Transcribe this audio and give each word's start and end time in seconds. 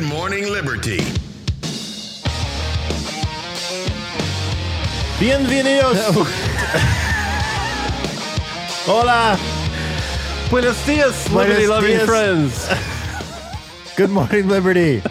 Good 0.00 0.08
Morning 0.08 0.44
Liberty. 0.50 0.96
Bienvenidos. 5.20 5.98
Hola. 8.86 9.36
Buenos 10.48 10.86
dias, 10.86 11.28
Buenos 11.28 11.58
liberty 11.58 11.66
loving 11.66 11.96
dias. 11.98 12.06
friends. 12.06 12.68
Good 13.98 14.08
morning, 14.08 14.48
Liberty. 14.48 15.02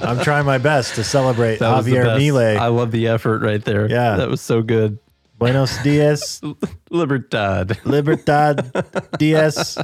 I'm 0.00 0.20
trying 0.20 0.46
my 0.46 0.58
best 0.58 0.94
to 0.94 1.02
celebrate 1.02 1.58
That 1.58 1.78
was 1.78 1.86
the 1.86 1.94
Javier 1.94 2.04
best. 2.04 2.20
Milei. 2.20 2.56
I 2.56 2.68
love 2.68 2.92
the 2.92 3.08
effort 3.08 3.42
right 3.42 3.64
there. 3.64 3.90
Yeah. 3.90 4.14
That 4.14 4.28
was 4.28 4.40
so 4.40 4.62
good. 4.62 5.00
Buenos 5.38 5.76
dias, 5.82 6.40
Libertad. 6.90 7.84
Libertad 7.84 8.70
dias. 9.18 9.76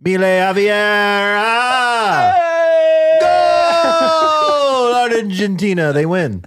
Milei 0.00 0.38
Javier. 0.38 1.36
Ah! 1.40 2.34
Goal! 3.20 4.94
Argentina, 5.24 5.92
they 5.92 6.06
win. 6.06 6.44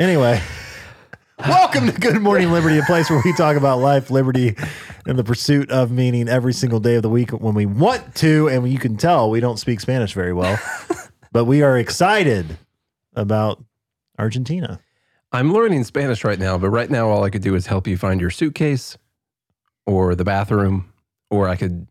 Anyway, 0.00 0.42
welcome 1.38 1.86
to 1.86 1.92
Good 1.92 2.20
Morning 2.20 2.50
Liberty, 2.50 2.78
a 2.78 2.82
place 2.82 3.08
where 3.08 3.22
we 3.24 3.32
talk 3.36 3.56
about 3.56 3.78
life, 3.78 4.10
liberty, 4.10 4.56
and 5.06 5.16
the 5.16 5.22
pursuit 5.22 5.70
of 5.70 5.92
meaning 5.92 6.28
every 6.28 6.52
single 6.52 6.80
day 6.80 6.96
of 6.96 7.02
the 7.02 7.08
week 7.08 7.30
when 7.30 7.54
we 7.54 7.66
want 7.66 8.16
to. 8.16 8.48
And 8.48 8.68
you 8.68 8.80
can 8.80 8.96
tell 8.96 9.30
we 9.30 9.38
don't 9.38 9.58
speak 9.58 9.78
Spanish 9.78 10.12
very 10.12 10.32
well, 10.32 10.58
but 11.32 11.44
we 11.44 11.62
are 11.62 11.78
excited 11.78 12.58
about 13.14 13.62
Argentina. 14.18 14.80
I'm 15.30 15.52
learning 15.52 15.84
Spanish 15.84 16.24
right 16.24 16.40
now, 16.40 16.58
but 16.58 16.70
right 16.70 16.90
now 16.90 17.08
all 17.08 17.22
I 17.22 17.30
could 17.30 17.42
do 17.42 17.54
is 17.54 17.68
help 17.68 17.86
you 17.86 17.96
find 17.96 18.20
your 18.20 18.30
suitcase 18.30 18.98
or 19.86 20.16
the 20.16 20.24
bathroom, 20.24 20.92
or 21.30 21.46
I 21.48 21.54
could 21.54 21.86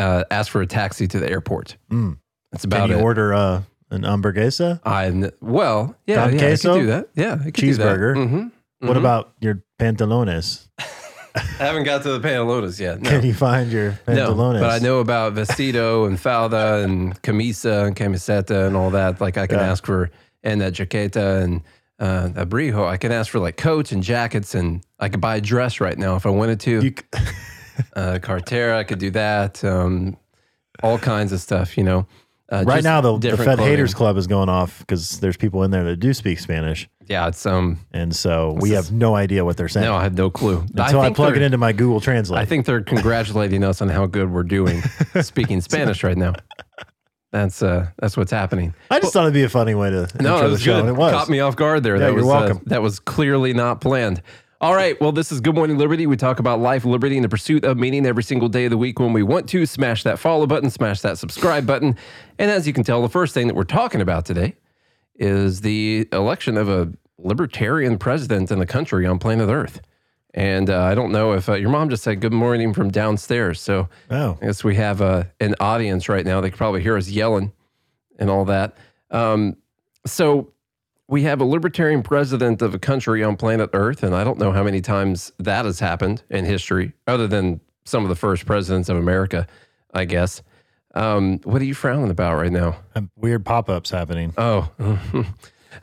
uh, 0.00 0.24
ask 0.30 0.50
for 0.50 0.62
a 0.62 0.66
taxi 0.66 1.06
to 1.08 1.20
the 1.20 1.30
airport. 1.30 1.76
Mm. 1.90 2.18
That's 2.52 2.64
Can 2.64 2.72
about 2.72 2.88
you 2.88 2.96
it. 2.96 3.02
order 3.02 3.32
uh, 3.34 3.62
an 3.90 4.02
hamburguesa? 4.02 4.80
I 4.84 5.30
well, 5.40 5.94
yeah, 6.06 6.28
yeah, 6.28 6.38
queso? 6.38 6.72
I 6.72 6.74
could 6.74 6.80
do 6.80 6.86
that. 6.86 7.08
Yeah, 7.14 7.32
I 7.40 7.44
could 7.44 7.54
Cheeseburger? 7.54 8.14
Do 8.14 8.20
that. 8.20 8.28
Mm-hmm. 8.28 8.86
What 8.88 8.96
about 8.96 9.32
your 9.40 9.62
pantalones? 9.78 10.68
I 11.34 11.40
haven't 11.64 11.84
got 11.84 12.02
to 12.02 12.18
the 12.18 12.28
pantalones 12.28 12.80
yet. 12.80 13.00
No. 13.02 13.10
Can 13.10 13.24
you 13.24 13.34
find 13.34 13.70
your 13.70 13.92
pantalones? 14.06 14.54
No, 14.54 14.60
but 14.60 14.70
I 14.70 14.78
know 14.78 14.98
about 14.98 15.34
vestido 15.34 16.06
and 16.08 16.18
falda 16.18 16.82
and 16.82 17.20
camisa 17.22 17.84
and 17.86 17.94
camiseta 17.94 18.66
and 18.66 18.76
all 18.76 18.90
that. 18.90 19.20
Like 19.20 19.36
I 19.36 19.46
can 19.46 19.58
Yeah. 19.58 19.70
ask 19.70 19.84
for 19.86 20.10
and 20.42 20.60
that 20.60 20.72
jaqueta 20.72 21.42
and 21.42 21.62
uh, 22.00 22.30
abrigo. 22.44 22.86
I 22.88 22.96
can 22.96 23.12
ask 23.12 23.30
for 23.30 23.38
like 23.38 23.56
coats 23.56 23.92
and 23.92 24.02
jackets 24.02 24.54
and 24.54 24.82
I 24.98 25.08
could 25.08 25.20
buy 25.20 25.36
a 25.36 25.40
dress 25.40 25.80
right 25.80 25.96
now 25.96 26.16
if 26.16 26.26
I 26.26 26.30
wanted 26.30 26.58
to. 26.60 26.80
You 26.82 26.94
uh, 27.94 28.18
Cartera, 28.20 28.78
I 28.78 28.84
could 28.84 28.98
do 28.98 29.10
that. 29.12 29.62
Um, 29.64 30.16
all 30.82 30.98
kinds 30.98 31.32
of 31.32 31.40
stuff, 31.40 31.76
you 31.76 31.84
know. 31.84 32.06
Uh, 32.50 32.64
right 32.66 32.82
now, 32.82 33.00
the, 33.00 33.16
the 33.16 33.36
Fed 33.36 33.44
clothing. 33.44 33.64
Haters 33.66 33.94
Club 33.94 34.16
is 34.16 34.26
going 34.26 34.48
off 34.48 34.80
because 34.80 35.20
there's 35.20 35.36
people 35.36 35.62
in 35.62 35.70
there 35.70 35.84
that 35.84 35.96
do 35.96 36.12
speak 36.12 36.40
Spanish. 36.40 36.88
Yeah, 37.06 37.28
it's 37.28 37.46
um. 37.46 37.78
And 37.92 38.14
so 38.14 38.56
we 38.60 38.70
have 38.70 38.90
no 38.90 39.14
idea 39.14 39.44
what 39.44 39.56
they're 39.56 39.68
saying 39.68 39.86
No, 39.86 39.94
I 39.94 40.02
have 40.02 40.14
no 40.16 40.30
clue. 40.30 40.58
until 40.60 41.00
I, 41.00 41.04
think 41.04 41.16
plug 41.16 41.36
it 41.36 41.42
into 41.42 41.58
my 41.58 41.72
Google 41.72 42.00
Translate. 42.00 42.40
I 42.40 42.44
think 42.44 42.66
they're 42.66 42.82
congratulating 42.82 43.62
us 43.62 43.80
on 43.80 43.88
how 43.88 44.06
good 44.06 44.32
we're 44.32 44.42
doing 44.42 44.82
speaking 45.22 45.60
Spanish 45.60 46.02
right 46.02 46.16
now. 46.16 46.34
That's 47.30 47.62
uh, 47.62 47.90
that's 47.98 48.16
what's 48.16 48.32
happening. 48.32 48.74
I 48.90 48.98
just 48.98 49.12
thought 49.12 49.22
it'd 49.22 49.34
be 49.34 49.44
a 49.44 49.48
funny 49.48 49.76
way 49.76 49.90
to 49.90 50.08
No, 50.20 50.44
it 50.44 50.48
was 50.50 50.64
good. 50.64 50.86
it 50.86 50.92
was. 50.92 51.12
Caught 51.12 51.28
me 51.28 51.38
off 51.38 51.54
guard 51.54 51.84
there. 51.84 51.94
Yeah, 51.94 52.00
that 52.00 52.06
you're 52.06 52.16
was 52.16 52.24
welcome. 52.26 52.56
Uh, 52.56 52.60
that 52.66 52.82
was 52.82 52.98
clearly 52.98 53.54
not 53.54 53.80
planned. 53.80 54.22
All 54.62 54.74
right. 54.74 55.00
Well, 55.00 55.10
this 55.10 55.32
is 55.32 55.40
Good 55.40 55.54
Morning 55.54 55.78
Liberty. 55.78 56.06
We 56.06 56.18
talk 56.18 56.38
about 56.38 56.60
life, 56.60 56.84
liberty, 56.84 57.16
and 57.16 57.24
the 57.24 57.30
pursuit 57.30 57.64
of 57.64 57.78
meaning 57.78 58.04
every 58.04 58.22
single 58.22 58.50
day 58.50 58.66
of 58.66 58.70
the 58.70 58.76
week 58.76 58.98
when 58.98 59.14
we 59.14 59.22
want 59.22 59.48
to. 59.48 59.64
Smash 59.64 60.02
that 60.02 60.18
follow 60.18 60.46
button, 60.46 60.68
smash 60.68 61.00
that 61.00 61.16
subscribe 61.16 61.66
button. 61.66 61.96
And 62.38 62.50
as 62.50 62.66
you 62.66 62.74
can 62.74 62.84
tell, 62.84 63.00
the 63.00 63.08
first 63.08 63.32
thing 63.32 63.46
that 63.46 63.56
we're 63.56 63.64
talking 63.64 64.02
about 64.02 64.26
today 64.26 64.56
is 65.14 65.62
the 65.62 66.06
election 66.12 66.58
of 66.58 66.68
a 66.68 66.92
libertarian 67.16 67.96
president 67.96 68.50
in 68.50 68.58
the 68.58 68.66
country 68.66 69.06
on 69.06 69.18
planet 69.18 69.48
Earth. 69.48 69.80
And 70.34 70.68
uh, 70.68 70.82
I 70.82 70.94
don't 70.94 71.10
know 71.10 71.32
if 71.32 71.48
uh, 71.48 71.54
your 71.54 71.70
mom 71.70 71.88
just 71.88 72.02
said 72.02 72.20
good 72.20 72.32
morning 72.32 72.74
from 72.74 72.90
downstairs. 72.90 73.62
So 73.62 73.88
Oh, 74.10 74.36
I 74.42 74.44
guess 74.44 74.62
we 74.62 74.74
have 74.76 75.00
uh, 75.00 75.24
an 75.40 75.54
audience 75.58 76.06
right 76.06 76.24
now. 76.26 76.42
They 76.42 76.50
could 76.50 76.58
probably 76.58 76.82
hear 76.82 76.98
us 76.98 77.08
yelling 77.08 77.52
and 78.18 78.28
all 78.28 78.44
that. 78.44 78.76
Um, 79.10 79.56
so 80.04 80.52
we 81.10 81.22
have 81.24 81.40
a 81.40 81.44
libertarian 81.44 82.04
president 82.04 82.62
of 82.62 82.72
a 82.72 82.78
country 82.78 83.24
on 83.24 83.36
planet 83.36 83.68
Earth, 83.72 84.04
and 84.04 84.14
I 84.14 84.22
don't 84.22 84.38
know 84.38 84.52
how 84.52 84.62
many 84.62 84.80
times 84.80 85.32
that 85.40 85.64
has 85.64 85.80
happened 85.80 86.22
in 86.30 86.44
history, 86.44 86.92
other 87.08 87.26
than 87.26 87.60
some 87.84 88.04
of 88.04 88.08
the 88.08 88.14
first 88.14 88.46
presidents 88.46 88.88
of 88.88 88.96
America, 88.96 89.48
I 89.92 90.04
guess. 90.04 90.40
Um, 90.94 91.40
what 91.40 91.60
are 91.60 91.64
you 91.64 91.74
frowning 91.74 92.10
about 92.10 92.36
right 92.36 92.52
now? 92.52 92.76
um, 92.94 93.10
weird 93.16 93.44
pop 93.44 93.68
ups 93.68 93.90
happening. 93.90 94.32
Oh, 94.38 94.70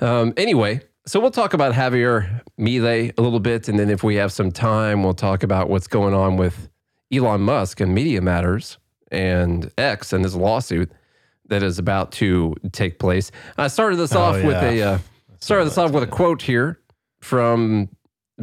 um, 0.01 0.33
anyway, 0.37 0.79
so 1.05 1.19
we'll 1.19 1.31
talk 1.31 1.53
about 1.53 1.73
Javier 1.73 2.41
Milei 2.57 3.11
a 3.17 3.21
little 3.21 3.41
bit, 3.41 3.67
and 3.67 3.77
then 3.77 3.89
if 3.89 4.03
we 4.03 4.15
have 4.15 4.31
some 4.31 4.49
time, 4.51 5.03
we'll 5.03 5.13
talk 5.13 5.43
about 5.43 5.69
what's 5.69 5.87
going 5.87 6.13
on 6.13 6.37
with 6.37 6.69
Elon 7.13 7.41
Musk 7.41 7.81
and 7.81 7.93
Media 7.93 8.21
Matters 8.21 8.77
and 9.11 9.71
X 9.77 10.13
and 10.13 10.23
his 10.23 10.35
lawsuit 10.37 10.89
that 11.49 11.63
is 11.63 11.79
about 11.79 12.13
to 12.13 12.55
take 12.71 12.97
place. 12.97 13.29
I 13.57 13.67
started 13.67 13.97
this 13.97 14.13
Oh, 14.13 14.21
off 14.21 14.35
with 14.35 14.55
a 14.55 14.81
uh, 14.81 14.99
started 15.39 15.65
this 15.65 15.77
off 15.77 15.91
with 15.91 16.03
a 16.03 16.07
quote 16.07 16.41
here 16.41 16.79
from 17.19 17.89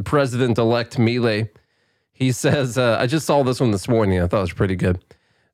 President-elect 0.03 0.97
Milei. 0.97 1.49
He 2.11 2.31
says, 2.31 2.77
uh, 2.77 2.97
"I 2.99 3.07
just 3.07 3.25
saw 3.25 3.43
this 3.43 3.59
one 3.59 3.71
this 3.71 3.87
morning. 3.87 4.21
I 4.21 4.27
thought 4.27 4.37
it 4.37 4.41
was 4.41 4.53
pretty 4.53 4.75
good." 4.75 4.99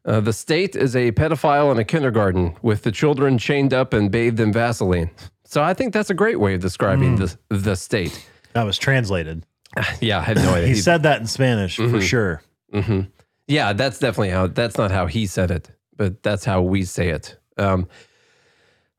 Uh, 0.03 0.19
the 0.19 0.33
state 0.33 0.75
is 0.75 0.95
a 0.95 1.11
pedophile 1.11 1.71
in 1.71 1.77
a 1.77 1.83
kindergarten 1.83 2.55
with 2.61 2.81
the 2.83 2.91
children 2.91 3.37
chained 3.37 3.73
up 3.73 3.93
and 3.93 4.09
bathed 4.11 4.39
in 4.39 4.51
Vaseline. 4.51 5.09
So 5.43 5.61
I 5.61 5.73
think 5.73 5.93
that's 5.93 6.09
a 6.09 6.13
great 6.15 6.39
way 6.39 6.53
of 6.55 6.61
describing 6.61 7.15
the 7.17 7.35
the 7.49 7.75
state. 7.75 8.27
That 8.53 8.63
was 8.63 8.77
translated. 8.77 9.45
Yeah, 10.01 10.19
I 10.19 10.23
had 10.23 10.37
no 10.37 10.53
idea. 10.53 10.67
He 10.67 10.75
said 10.75 11.03
that 11.03 11.21
in 11.21 11.27
Spanish 11.27 11.75
for 11.77 11.83
Mhm. 11.83 12.01
sure. 12.01 12.41
hmm 12.73 13.01
Yeah, 13.47 13.73
that's 13.73 13.99
definitely 13.99 14.29
how. 14.31 14.47
That's 14.47 14.77
not 14.77 14.91
how 14.91 15.05
he 15.07 15.25
said 15.27 15.49
it, 15.51 15.69
but 15.95 16.23
that's 16.23 16.45
how 16.45 16.61
we 16.61 16.83
say 16.83 17.09
it. 17.09 17.37
Um, 17.57 17.87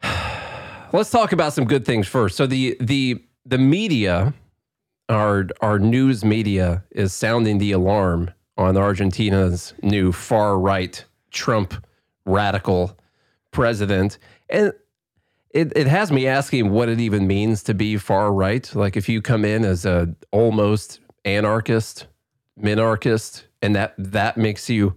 let's 0.93 1.11
talk 1.11 1.33
about 1.33 1.53
some 1.53 1.65
good 1.65 1.85
things 1.85 2.07
first. 2.07 2.37
So 2.37 2.47
the 2.47 2.77
the 2.81 3.23
the 3.45 3.59
media, 3.59 4.35
our 5.09 5.47
our 5.61 5.79
news 5.79 6.25
media, 6.25 6.85
is 6.91 7.13
sounding 7.13 7.59
the 7.59 7.73
alarm 7.73 8.31
on 8.57 8.77
Argentina's 8.77 9.75
new 9.83 10.13
far 10.13 10.59
right 10.59 11.05
Trump 11.31 11.87
radical 12.25 12.99
president, 13.51 14.19
and 14.49 14.73
it, 15.51 15.73
it 15.77 15.87
has 15.87 16.11
me 16.11 16.27
asking 16.27 16.71
what 16.71 16.89
it 16.89 17.01
even 17.01 17.27
means 17.27 17.63
to 17.65 17.75
be 17.75 17.97
far 17.97 18.33
right. 18.33 18.75
Like 18.75 18.97
if 18.97 19.09
you 19.09 19.21
come 19.21 19.45
in 19.45 19.65
as 19.65 19.85
a 19.85 20.15
almost 20.31 21.01
anarchist, 21.25 22.07
minarchist, 22.59 23.45
and 23.61 23.77
that 23.77 23.95
that 23.99 24.37
makes 24.37 24.71
you 24.71 24.97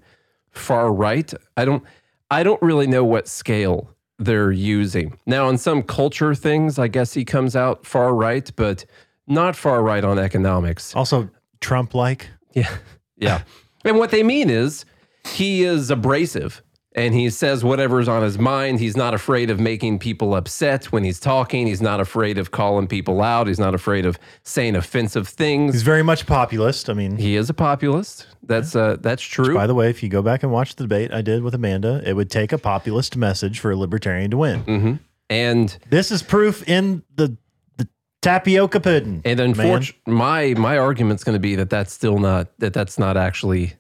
far 0.52 0.94
right. 0.94 1.34
I 1.58 1.66
don't 1.66 1.84
I 2.32 2.44
don't 2.44 2.62
really 2.62 2.88
know 2.88 3.04
what 3.04 3.28
scale 3.28 3.95
they're 4.20 4.52
using. 4.52 5.18
Now 5.26 5.48
on 5.48 5.58
some 5.58 5.84
culture 5.84 6.34
things, 6.36 6.80
I 6.80 6.88
guess 6.88 7.14
he 7.14 7.26
comes 7.26 7.56
out 7.56 7.86
far 7.86 8.14
right, 8.14 8.50
but 8.56 8.86
not 9.28 9.56
far 9.56 9.82
right 9.84 10.04
on 10.04 10.18
economics. 10.20 10.96
Also, 10.96 11.30
Trump 11.62 11.94
like. 11.94 12.30
Yeah. 12.54 12.76
Yeah. 13.18 13.44
and 13.86 13.98
what 13.98 14.12
they 14.12 14.24
mean 14.24 14.50
is 14.50 14.84
he 15.26 15.64
is 15.64 15.90
abrasive 15.90 16.62
and 16.96 17.14
he 17.14 17.30
says 17.30 17.64
whatever's 17.64 18.08
on 18.08 18.24
his 18.24 18.40
mind. 18.40 18.80
He's 18.80 18.96
not 18.98 19.14
afraid 19.14 19.50
of 19.52 19.60
making 19.60 20.00
people 20.00 20.34
upset 20.34 20.86
when 20.92 21.04
he's 21.04 21.20
talking. 21.20 21.68
He's 21.68 21.82
not 21.82 22.00
afraid 22.00 22.38
of 22.38 22.50
calling 22.52 22.88
people 22.88 23.22
out. 23.22 23.48
He's 23.48 23.60
not 23.60 23.76
afraid 23.76 24.06
of 24.06 24.18
saying 24.44 24.76
offensive 24.76 25.28
things. 25.28 25.74
He's 25.74 25.84
very 25.84 26.02
much 26.04 26.26
populist. 26.26 26.90
I 26.90 26.94
mean, 26.94 27.18
he 27.18 27.36
is 27.36 27.50
a 27.50 27.54
populist. 27.54 28.28
That's 28.44 28.76
uh, 28.76 28.98
that's 29.02 29.22
true. 29.22 29.54
by 29.54 29.68
the 29.68 29.76
way, 29.76 29.90
if 29.90 30.02
you 30.02 30.10
go 30.10 30.22
back 30.22 30.42
and 30.42 30.52
watch 30.52 30.76
the 30.76 30.84
debate 30.86 31.14
I 31.14 31.22
did 31.22 31.44
with 31.44 31.54
Amanda, 31.54 32.02
it 32.06 32.14
would 32.14 32.30
take 32.32 32.52
a 32.54 32.58
populist 32.58 33.16
message 33.18 33.60
for 33.60 33.72
a 33.72 33.76
libertarian 33.76 34.32
to 34.32 34.38
win. 34.38 34.60
hmm 34.62 34.94
And 35.30 35.78
This 35.90 36.12
is 36.12 36.24
proof 36.24 36.68
in 36.68 37.04
the 37.16 37.36
the 37.78 37.88
tapioca 38.22 38.80
pudding. 38.80 39.22
and 39.26 39.40
unfortunately, 39.40 40.14
my 40.14 40.54
my 40.58 40.78
argument's 40.78 41.24
going 41.24 41.36
to 41.36 41.40
be 41.40 41.56
that 41.56 41.70
that's 41.70 41.92
still 41.94 42.20
not 42.20 42.48
that 42.60 42.74
that's 42.74 42.98
not 43.00 43.18
actually 43.18 43.74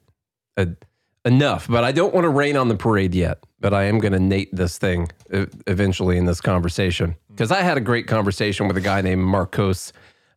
a, 0.58 0.68
enough. 1.26 1.68
But 1.68 1.84
I 1.84 1.92
don't 1.92 2.14
want 2.14 2.24
to 2.26 2.30
rain 2.30 2.56
on 2.56 2.68
the 2.68 2.76
parade 2.76 3.14
yet. 3.16 3.40
But 3.60 3.74
I 3.74 3.84
am 3.86 4.00
going 4.00 4.14
to 4.14 4.20
nate 4.20 4.56
this 4.56 4.78
thing 4.78 5.10
eventually 5.30 6.18
in 6.18 6.26
this 6.26 6.40
conversation 6.40 7.16
because 7.30 7.52
I 7.52 7.62
had 7.62 7.78
a 7.78 7.82
great 7.82 8.06
conversation 8.06 8.68
with 8.68 8.78
a 8.78 8.82
guy 8.82 9.02
named 9.02 9.24
Marcos 9.24 9.92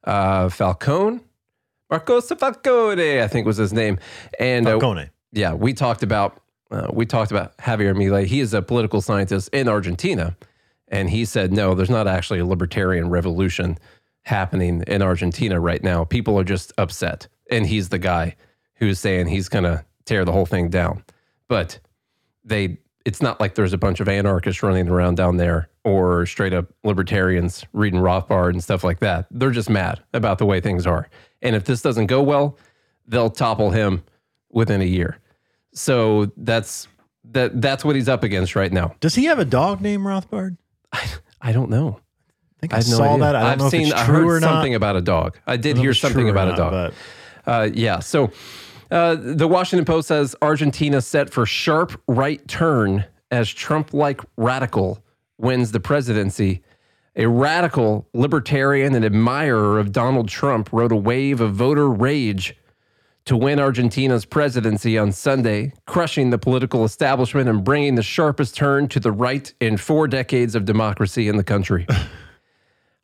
uh, 0.04 0.48
Falcone. 0.48 1.20
Marcos 1.90 2.28
Falcone, 2.28 3.22
I 3.22 3.28
think 3.28 3.46
was 3.46 3.56
his 3.56 3.72
name, 3.72 3.98
and 4.38 4.66
uh, 4.66 4.78
yeah, 5.32 5.54
we 5.54 5.74
talked 5.74 6.02
about 6.02 6.40
uh, 6.70 6.88
we 6.92 7.06
talked 7.06 7.30
about 7.30 7.56
Javier 7.58 7.94
Milei. 7.94 8.26
He 8.26 8.40
is 8.40 8.54
a 8.54 8.62
political 8.62 9.00
scientist 9.00 9.48
in 9.52 9.68
Argentina, 9.68 10.36
and 10.88 11.10
he 11.10 11.24
said 11.24 11.52
no, 11.52 11.74
there's 11.74 11.90
not 11.90 12.06
actually 12.06 12.38
a 12.38 12.46
libertarian 12.46 13.10
revolution 13.10 13.78
happening 14.22 14.84
in 14.86 15.02
Argentina 15.02 15.58
right 15.60 15.82
now. 15.82 16.04
People 16.04 16.38
are 16.38 16.44
just 16.44 16.72
upset, 16.78 17.26
and 17.50 17.66
he's 17.66 17.88
the 17.88 17.98
guy 17.98 18.36
who's 18.74 18.98
saying 18.98 19.26
he's 19.26 19.48
going 19.48 19.64
to 19.64 19.84
tear 20.08 20.24
the 20.24 20.32
whole 20.32 20.46
thing 20.46 20.68
down. 20.70 21.04
But 21.48 21.78
they 22.44 22.78
it's 23.04 23.22
not 23.22 23.40
like 23.40 23.54
there's 23.54 23.72
a 23.72 23.78
bunch 23.78 24.00
of 24.00 24.08
anarchists 24.08 24.62
running 24.62 24.88
around 24.88 25.16
down 25.16 25.36
there 25.36 25.70
or 25.84 26.26
straight 26.26 26.52
up 26.52 26.66
libertarians 26.84 27.64
reading 27.72 28.00
Rothbard 28.00 28.50
and 28.50 28.62
stuff 28.62 28.84
like 28.84 29.00
that. 29.00 29.26
They're 29.30 29.50
just 29.50 29.70
mad 29.70 30.02
about 30.12 30.38
the 30.38 30.44
way 30.44 30.60
things 30.60 30.86
are. 30.86 31.08
And 31.40 31.56
if 31.56 31.64
this 31.64 31.80
doesn't 31.80 32.06
go 32.06 32.22
well, 32.22 32.58
they'll 33.06 33.30
topple 33.30 33.70
him 33.70 34.02
within 34.50 34.82
a 34.82 34.84
year. 34.84 35.18
So 35.72 36.32
that's 36.36 36.88
that 37.30 37.60
that's 37.60 37.84
what 37.84 37.96
he's 37.96 38.08
up 38.08 38.24
against 38.24 38.56
right 38.56 38.72
now. 38.72 38.94
Does 39.00 39.14
he 39.14 39.24
have 39.26 39.38
a 39.38 39.44
dog 39.44 39.80
named 39.80 40.04
Rothbard? 40.04 40.56
I 41.40 41.52
don't 41.52 41.70
know. 41.70 42.00
I 42.00 42.60
think 42.60 42.74
I, 42.74 42.76
I 42.76 42.80
no 42.80 42.82
saw 42.82 43.04
idea. 43.04 43.18
that. 43.20 43.36
I 43.36 43.40
don't 43.40 43.50
I've 43.50 43.58
know 43.58 43.66
if 43.66 43.70
seen 43.70 43.92
I 43.92 44.04
true 44.04 44.14
heard 44.14 44.26
or 44.26 44.40
not. 44.40 44.48
something 44.48 44.74
about 44.74 44.96
a 44.96 45.00
dog. 45.00 45.38
I 45.46 45.56
did 45.56 45.78
I 45.78 45.80
hear 45.80 45.94
something 45.94 46.28
about 46.28 46.52
a 46.52 46.56
dog. 46.56 46.92
Uh, 47.46 47.68
yeah. 47.72 48.00
So 48.00 48.30
uh, 48.90 49.16
the 49.18 49.48
Washington 49.48 49.84
Post 49.84 50.08
says 50.08 50.34
Argentina 50.40 51.00
set 51.00 51.30
for 51.30 51.44
sharp 51.44 52.00
right 52.08 52.46
turn 52.48 53.04
as 53.30 53.48
Trump 53.48 53.92
like 53.92 54.20
radical 54.36 55.02
wins 55.38 55.72
the 55.72 55.80
presidency. 55.80 56.62
A 57.16 57.26
radical 57.26 58.08
libertarian 58.14 58.94
and 58.94 59.04
admirer 59.04 59.78
of 59.78 59.92
Donald 59.92 60.28
Trump 60.28 60.72
wrote 60.72 60.92
a 60.92 60.96
wave 60.96 61.40
of 61.40 61.54
voter 61.54 61.88
rage 61.88 62.56
to 63.24 63.36
win 63.36 63.60
Argentina's 63.60 64.24
presidency 64.24 64.96
on 64.96 65.12
Sunday, 65.12 65.74
crushing 65.86 66.30
the 66.30 66.38
political 66.38 66.84
establishment 66.84 67.48
and 67.48 67.62
bringing 67.62 67.94
the 67.94 68.02
sharpest 68.02 68.56
turn 68.56 68.88
to 68.88 68.98
the 68.98 69.12
right 69.12 69.52
in 69.60 69.76
four 69.76 70.08
decades 70.08 70.54
of 70.54 70.64
democracy 70.64 71.28
in 71.28 71.36
the 71.36 71.44
country. 71.44 71.86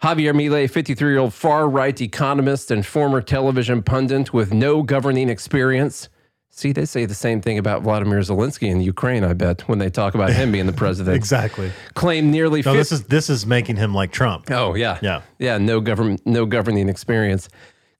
Javier 0.02 0.34
Milei, 0.34 0.68
53 0.70 1.10
year 1.12 1.18
old 1.18 1.32
far 1.32 1.68
right 1.68 1.98
economist 2.00 2.70
and 2.70 2.84
former 2.84 3.20
television 3.22 3.82
pundit 3.82 4.32
with 4.32 4.52
no 4.52 4.82
governing 4.82 5.28
experience. 5.28 6.08
See, 6.50 6.70
they 6.72 6.84
say 6.84 7.04
the 7.04 7.14
same 7.14 7.40
thing 7.40 7.58
about 7.58 7.82
Vladimir 7.82 8.20
Zelensky 8.20 8.68
in 8.68 8.80
Ukraine, 8.80 9.24
I 9.24 9.32
bet, 9.32 9.62
when 9.68 9.78
they 9.80 9.90
talk 9.90 10.14
about 10.14 10.30
him 10.30 10.52
being 10.52 10.66
the 10.66 10.72
president. 10.84 11.16
Exactly. 11.16 11.72
Claim 11.94 12.30
nearly 12.30 12.60
No, 12.62 12.74
50 12.74 12.78
this 12.78 12.92
is 12.92 13.04
this 13.04 13.30
is 13.30 13.46
making 13.46 13.76
him 13.76 13.94
like 13.94 14.12
Trump. 14.12 14.50
Oh 14.50 14.74
yeah, 14.74 14.98
Yeah. 15.02 15.22
yeah. 15.38 15.58
No 15.58 15.80
government, 15.80 16.22
no 16.26 16.46
governing 16.46 16.88
experience. 16.88 17.48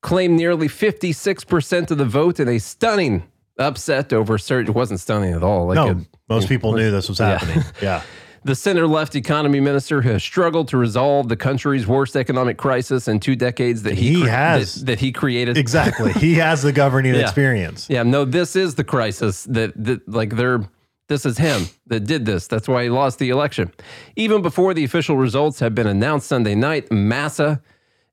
Claimed 0.03 0.37
nearly 0.37 0.69
fifty 0.69 1.13
six 1.13 1.43
percent 1.43 1.91
of 1.91 1.99
the 1.99 2.05
vote 2.05 2.39
in 2.39 2.47
a 2.49 2.59
stunning 2.59 3.25
upset 3.59 4.13
over 4.13 4.37
Sergio 4.37 4.69
It 4.69 4.75
wasn't 4.75 5.01
stunning 5.01 5.33
at 5.33 5.43
all. 5.43 5.67
Like 5.69 5.77
No, 5.77 5.89
it- 5.91 5.97
most 6.29 6.49
people 6.49 6.75
knew 6.75 6.91
this 6.91 7.09
was 7.09 7.19
happening. 7.19 7.65
Yeah. 7.83 8.03
The 8.45 8.55
center 8.55 8.87
left 8.87 9.17
economy 9.17 9.59
minister 9.61 10.03
has 10.03 10.23
struggled 10.23 10.69
to 10.69 10.77
resolve 10.77 11.29
the 11.29 11.37
country's 11.37 11.87
worst 11.87 12.15
economic 12.15 12.59
crisis 12.59 13.09
in 13.09 13.19
two 13.21 13.35
decades 13.37 13.83
that 13.85 13.95
he, 13.95 14.15
He 14.15 14.23
cre- 14.23 14.29
has. 14.29 14.75
that, 14.77 14.87
that 14.87 14.99
he 15.01 15.13
created. 15.13 15.57
Exactly. 15.57 16.13
He 16.13 16.35
has 16.47 16.63
the 16.63 16.73
governing 16.73 17.15
Yeah. 17.15 17.23
experience. 17.23 17.89
Yeah, 17.89 18.03
no, 18.03 18.25
this 18.25 18.55
is 18.55 18.75
the 18.75 18.85
crisis 18.85 19.45
that, 19.45 19.73
that 19.85 20.09
like 20.09 20.37
they're 20.37 20.61
this 21.09 21.27
is 21.27 21.37
him 21.37 21.67
that 21.89 22.01
did 22.07 22.25
this. 22.25 22.47
That's 22.47 22.67
why 22.67 22.85
he 22.85 22.89
lost 22.89 23.19
the 23.19 23.29
election. 23.29 23.71
Even 24.17 24.41
before 24.41 24.73
the 24.73 24.85
official 24.85 25.19
results 25.19 25.61
had 25.61 25.75
been 25.75 25.87
announced 25.87 26.27
Sunday 26.29 26.55
night, 26.55 26.91
Massa 26.91 27.61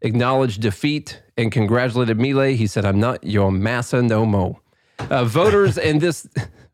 acknowledged 0.02 0.62
defeat 0.62 1.22
and 1.38 1.52
congratulated 1.54 2.18
Milei. 2.18 2.56
He 2.56 2.68
said, 2.68 2.84
"I'm 2.86 3.00
not 3.00 3.24
your 3.24 3.50
Massa 3.52 4.02
no 4.02 4.26
mo." 4.26 4.60
Uh, 5.00 5.24
voters 5.24 5.78
in 5.78 6.00
this 6.00 6.28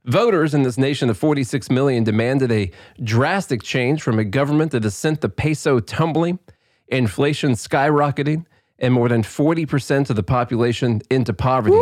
voters 0.07 0.54
in 0.54 0.63
this 0.63 0.77
nation 0.77 1.09
of 1.09 1.18
46 1.18 1.69
million 1.69 2.04
demanded 2.04 2.51
a 2.51 2.71
drastic 3.04 3.62
change 3.62 4.01
from 4.01 4.18
a 4.18 4.24
government 4.24 4.71
that 4.71 4.83
has 4.83 4.95
sent 4.95 5.21
the 5.21 5.30
peso 5.30 5.80
tumbling, 5.80 6.39
inflation 6.88 7.51
skyrocketing, 7.51 8.45
and 8.79 8.94
more 8.94 9.09
than 9.09 9.24
40% 9.24 10.09
of 10.09 10.15
the 10.15 10.24
population 10.24 11.01
into 11.09 11.33
poverty. 11.33 11.75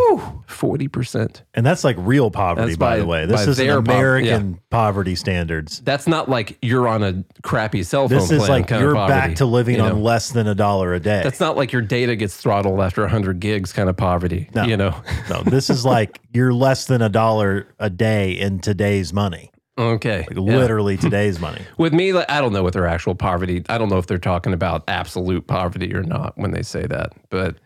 40%. 0.48 1.42
And 1.54 1.66
that's 1.66 1.84
like 1.84 1.96
real 2.00 2.32
poverty, 2.32 2.68
That's 2.68 2.78
by, 2.78 2.96
by- 2.96 3.00
the 3.00 3.06
way. 3.06 3.26
This 3.26 3.48
is 3.48 3.58
their 3.58 3.82
pov- 3.82 3.86
American 3.86 4.60
poverty 4.70 5.16
standards. 5.16 5.82
That's 5.82 6.08
not 6.08 6.30
like 6.30 6.58
you're 6.62 6.88
on 6.88 7.04
a 7.04 7.24
crappy 7.44 7.84
cell 7.84 8.08
phone 8.08 8.18
This 8.20 8.32
is 8.32 8.38
plan 8.40 8.50
like 8.50 8.68
kind 8.68 8.82
you're 8.82 8.94
back 8.94 9.36
to 9.36 9.46
living 9.46 9.76
you 9.76 9.82
know? 9.82 9.90
on 9.96 10.04
less 10.04 10.32
than 10.32 10.48
a 10.48 10.56
dollar 10.56 10.94
a 10.94 11.00
day. 11.00 11.22
That's 11.24 11.40
not 11.40 11.58
like 11.58 11.72
your 11.72 11.82
data 11.82 12.16
gets 12.16 12.36
throttled 12.38 12.80
after 12.80 13.02
100 13.02 13.40
gigs 13.40 13.74
kind 13.74 13.90
of 13.90 13.98
poverty, 13.98 14.50
No. 14.56 14.64
you 14.64 14.78
know? 14.78 14.96
no, 15.30 15.44
this 15.44 15.70
is 15.70 15.86
like 15.86 16.20
you're 16.34 16.54
less 16.54 16.86
than 16.86 17.02
a 17.02 17.10
dollar 17.10 17.68
a 17.80 17.90
day 17.90 18.32
in 18.32 18.60
today's 18.60 19.12
money. 19.14 19.52
Okay. 19.78 20.20
Like 20.28 20.36
yeah. 20.36 20.58
literally 20.58 20.98
today's 21.08 21.40
money. 21.40 21.62
With 21.78 21.94
me, 21.94 22.14
like, 22.14 22.30
I 22.30 22.42
don't 22.42 22.54
know 22.54 22.64
what 22.64 22.74
their 22.74 22.88
actual 22.88 23.16
poverty. 23.16 23.64
I 23.70 23.78
don't 23.78 23.90
know 23.90 23.98
if 23.98 24.08
they're 24.08 24.18
talking 24.18 24.54
about 24.54 24.84
absolute 24.88 25.48
poverty 25.48 25.94
or 25.94 26.04
not 26.04 26.38
when 26.38 26.52
they 26.52 26.62
say 26.64 26.86
that, 26.88 27.14
but 27.30 27.58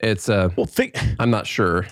it's 0.00 0.28
uh, 0.28 0.50
Well, 0.56 0.66
think. 0.66 0.96
I'm 1.18 1.30
not 1.30 1.46
sure. 1.46 1.86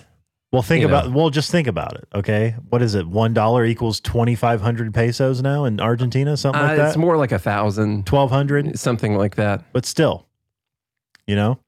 Well, 0.51 0.61
think 0.61 0.83
You 0.83 0.87
know. 0.87 0.99
about. 0.99 1.11
Well, 1.11 1.29
just 1.31 1.51
think 1.51 1.67
about 1.67 1.95
it. 1.97 2.07
Okay, 2.15 2.55
what 2.69 2.81
is 2.81 2.95
it? 2.95 3.05
One 3.07 3.33
dollar 3.33 3.65
equals 3.65 3.99
twenty 3.99 4.35
five 4.35 4.61
hundred 4.61 4.93
pesos 4.93 5.41
now 5.41 5.65
in 5.65 5.81
Argentina, 5.81 6.37
something 6.37 6.61
like 6.61 6.71
Uh, 6.73 6.75
that. 6.77 6.87
it's 6.89 6.97
more 6.97 7.17
like 7.17 7.33
a 7.33 7.39
thousand, 7.39 8.05
Twelve 8.05 8.31
hundred, 8.31 8.79
something 8.79 9.17
like 9.17 9.35
that. 9.35 9.65
but 9.73 9.85
still, 9.85 10.27
you 11.27 11.35
know, 11.35 11.59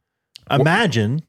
imagine. 0.50 1.21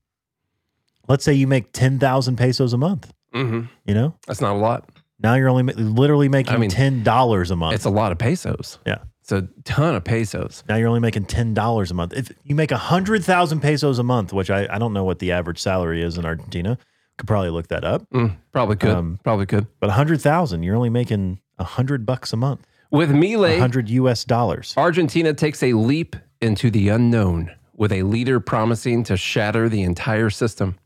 Let's 1.09 1.25
say 1.25 1.33
you 1.33 1.47
make 1.49 1.73
ten 1.73 1.99
thousand 1.99 2.37
pesos 2.37 2.73
a 2.75 2.79
month. 2.79 3.13
hmm 3.33 3.63
You 3.87 3.95
know, 3.95 4.15
That's 4.27 4.41
not 4.43 4.55
a 4.55 4.59
lot. 4.59 4.89
Now 5.21 5.35
you're 5.35 5.49
only 5.49 5.73
literally 5.75 6.29
making 6.29 6.55
I 6.55 6.59
mean, 6.59 6.71
ten 6.71 7.03
dollars 7.03 7.51
a 7.51 7.57
month. 7.57 7.75
It's 7.75 7.85
a 7.85 7.91
lot 7.91 8.13
of 8.13 8.19
pesos. 8.19 8.79
Yeah. 8.87 8.99
It's 9.21 9.33
a 9.33 9.47
ton 9.65 9.95
of 9.95 10.05
pesos. 10.05 10.65
now 10.71 10.77
you're 10.77 10.89
only 10.89 11.01
making 11.01 11.27
ten 11.27 11.53
dollars 11.53 11.91
a 11.91 11.95
month. 11.95 12.15
If 12.15 12.33
you 12.45 12.55
make 12.55 12.71
hundred 12.71 13.25
thousand 13.25 13.61
pesos 13.61 13.99
a 13.99 14.03
month, 14.03 14.33
which 14.33 14.49
I, 14.51 14.67
I 14.71 14.79
don't 14.79 14.95
know 14.95 15.05
what 15.05 15.19
the 15.19 15.33
average 15.33 15.59
salary 15.59 16.03
is 16.03 16.17
in 16.17 16.25
Argentina, 16.25 16.79
could 17.19 17.27
probably 17.27 17.51
look 17.51 17.69
that 17.69 17.85
up. 17.85 18.09
Mm, 18.11 18.37
probably 18.53 18.77
could. 18.77 18.91
Um, 18.91 19.21
probably 19.23 19.45
could. 19.45 19.67
But 19.81 19.91
hundred 19.91 20.23
thousand, 20.23 20.63
you're 20.63 20.77
only 20.77 20.89
making 20.89 21.41
hundred 21.59 22.07
bucks 22.07 22.33
a 22.33 22.37
month, 22.37 22.67
With 22.91 23.11
Milei, 23.11 23.59
hundred 23.59 23.91
U.S. 23.91 24.25
dollars. 24.25 24.73
Argentina 24.79 25.35
takes 25.35 25.63
a 25.63 25.75
leap 25.75 26.17
into 26.41 26.71
the 26.71 26.89
unknown 26.89 27.55
with 27.75 27.93
a 27.93 28.03
leader 28.05 28.41
promising 28.41 29.05
to 29.05 29.17
shatter 29.17 29.69
the 29.69 29.83
entire 29.83 30.31
system. 30.31 30.77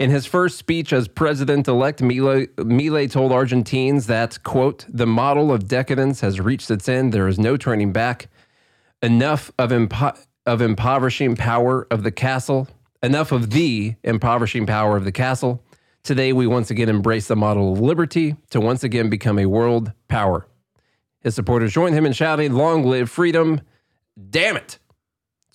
In 0.00 0.08
his 0.08 0.24
first 0.24 0.56
speech 0.56 0.94
as 0.94 1.08
president 1.08 1.68
elect, 1.68 2.00
Milei, 2.00 3.10
told 3.10 3.32
Argentines 3.32 4.06
that, 4.06 4.42
quote, 4.42 4.86
the 4.88 5.06
model 5.06 5.52
of 5.52 5.68
decadence 5.68 6.22
has 6.22 6.40
reached 6.40 6.70
its 6.70 6.88
end. 6.88 7.12
There 7.12 7.28
is 7.28 7.38
no 7.38 7.58
turning 7.58 7.92
back. 7.92 8.30
Enough 9.02 9.52
of, 9.58 9.68
impo- 9.68 10.18
of 10.46 10.62
impoverishing 10.62 11.36
power 11.36 11.86
of 11.90 12.02
the 12.02 12.10
castle. 12.10 12.66
Enough 13.02 13.30
of 13.30 13.50
the 13.50 13.94
impoverishing 14.02 14.64
power 14.64 14.96
of 14.96 15.04
the 15.04 15.12
castle. 15.12 15.62
Today, 16.02 16.32
we 16.32 16.46
once 16.46 16.70
again 16.70 16.88
embrace 16.88 17.28
the 17.28 17.36
model 17.36 17.74
of 17.74 17.80
liberty 17.80 18.36
to 18.48 18.58
once 18.58 18.82
again 18.82 19.10
become 19.10 19.38
a 19.38 19.44
world 19.44 19.92
power. 20.08 20.48
His 21.20 21.34
supporters 21.34 21.74
joined 21.74 21.94
him 21.94 22.06
in 22.06 22.14
shouting, 22.14 22.54
Long 22.54 22.84
live 22.84 23.10
freedom! 23.10 23.60
Damn 24.30 24.56
it! 24.56 24.78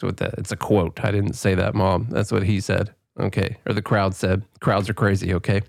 That, 0.02 0.36
it's 0.38 0.52
a 0.52 0.56
quote. 0.56 1.04
I 1.04 1.10
didn't 1.10 1.34
say 1.34 1.56
that, 1.56 1.74
Mom. 1.74 2.10
That's 2.12 2.32
what 2.32 2.44
he 2.44 2.60
said. 2.60 2.94
Okay. 3.20 3.58
Or 3.66 3.74
the 3.74 3.82
crowd 3.82 4.16
said. 4.16 4.44
Crowds 4.60 4.90
are 4.90 4.94
crazy, 4.94 5.34
okay? 5.34 5.62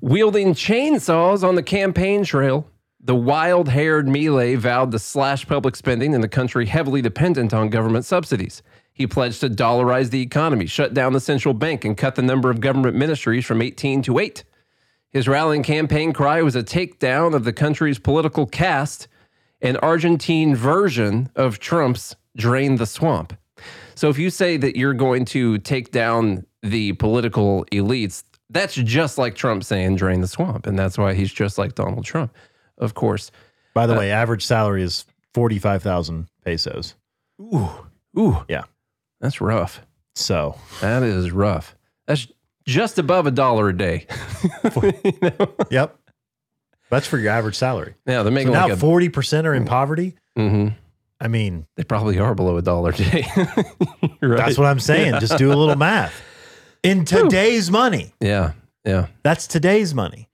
Wielding 0.00 0.54
chainsaws 0.54 1.46
on 1.46 1.54
the 1.54 1.62
campaign 1.62 2.24
trail, 2.24 2.66
the 3.02 3.14
wild 3.14 3.68
haired 3.68 4.06
Milei 4.06 4.56
vowed 4.56 4.90
to 4.92 4.98
slash 4.98 5.46
public 5.46 5.76
spending 5.76 6.12
in 6.12 6.20
the 6.20 6.28
country 6.28 6.66
heavily 6.66 7.02
dependent 7.02 7.54
on 7.54 7.70
government 7.70 8.04
subsidies. 8.04 8.62
He 8.92 9.06
pledged 9.06 9.40
to 9.40 9.48
dollarize 9.48 10.10
the 10.10 10.20
economy, 10.20 10.66
shut 10.66 10.92
down 10.92 11.12
the 11.12 11.20
central 11.20 11.54
bank, 11.54 11.84
and 11.84 11.96
cut 11.96 12.14
the 12.14 12.22
number 12.22 12.50
of 12.50 12.60
government 12.60 12.96
ministries 12.96 13.46
from 13.46 13.62
18 13.62 14.02
to 14.02 14.18
8. 14.18 14.44
His 15.10 15.26
rallying 15.26 15.62
campaign 15.62 16.12
cry 16.12 16.42
was 16.42 16.54
a 16.54 16.62
takedown 16.62 17.34
of 17.34 17.44
the 17.44 17.52
country's 17.52 17.98
political 17.98 18.46
caste, 18.46 19.08
an 19.62 19.76
Argentine 19.78 20.54
version 20.54 21.30
of 21.34 21.58
Trump's 21.58 22.16
drain 22.36 22.76
the 22.76 22.86
swamp. 22.86 23.34
So 24.00 24.08
if 24.08 24.18
you 24.18 24.30
say 24.30 24.56
that 24.56 24.76
you're 24.76 24.94
going 24.94 25.26
to 25.26 25.58
take 25.58 25.90
down 25.90 26.46
the 26.62 26.94
political 26.94 27.66
elites, 27.70 28.22
that's 28.48 28.74
just 28.74 29.18
like 29.18 29.34
Trump 29.34 29.62
saying 29.62 29.96
drain 29.96 30.22
the 30.22 30.26
swamp. 30.26 30.66
And 30.66 30.78
that's 30.78 30.96
why 30.96 31.12
he's 31.12 31.30
just 31.30 31.58
like 31.58 31.74
Donald 31.74 32.02
Trump, 32.06 32.34
of 32.78 32.94
course. 32.94 33.30
By 33.74 33.84
Uh, 33.84 33.88
the 33.88 33.94
way, 33.96 34.10
average 34.10 34.46
salary 34.46 34.82
is 34.82 35.04
forty 35.34 35.58
five 35.58 35.82
thousand 35.82 36.28
pesos. 36.46 36.94
Ooh, 37.42 37.68
ooh, 38.18 38.38
Yeah. 38.48 38.62
that's 39.20 39.42
rough. 39.42 39.82
So 40.14 40.56
That 40.80 41.02
is 41.02 41.30
rough. 41.30 41.76
That's 42.06 42.26
just 42.66 42.98
above 42.98 43.26
a 43.26 43.30
dollar 43.30 43.68
a 43.68 43.76
day. 43.76 44.06
You 45.04 45.12
know? 45.20 45.54
yep, 45.70 45.98
that's 46.88 47.06
for 47.06 47.18
your 47.18 47.32
average 47.32 47.56
salary. 47.56 47.96
Yeah, 48.06 48.22
they're 48.22 48.30
So 48.30 48.30
making 48.30 48.52
now 48.54 48.62
like 48.64 48.72
a. 48.72 48.76
forty 48.78 49.10
percent 49.10 49.46
are 49.46 49.52
in 49.54 49.66
poverty. 49.66 50.14
Mhm. 50.38 50.72
I 51.20 51.28
mean, 51.28 51.66
They 51.76 51.84
probably 51.84 52.18
are 52.18 52.34
below 52.34 52.56
a 52.56 52.62
dollar 52.62 52.90
a 52.90 52.96
day. 52.96 53.26
Right. 54.22 54.36
that's 54.36 54.58
what 54.58 54.66
I'm 54.66 54.80
saying. 54.80 55.18
Just 55.20 55.38
do 55.38 55.50
a 55.52 55.54
little 55.56 55.76
math. 55.76 56.12
In 56.82 57.04
today's 57.06 57.70
money, 57.70 58.12
Yeah, 58.20 58.52
yeah. 58.84 59.06
that's 59.22 59.46
today's 59.46 59.94
money. 59.94 60.28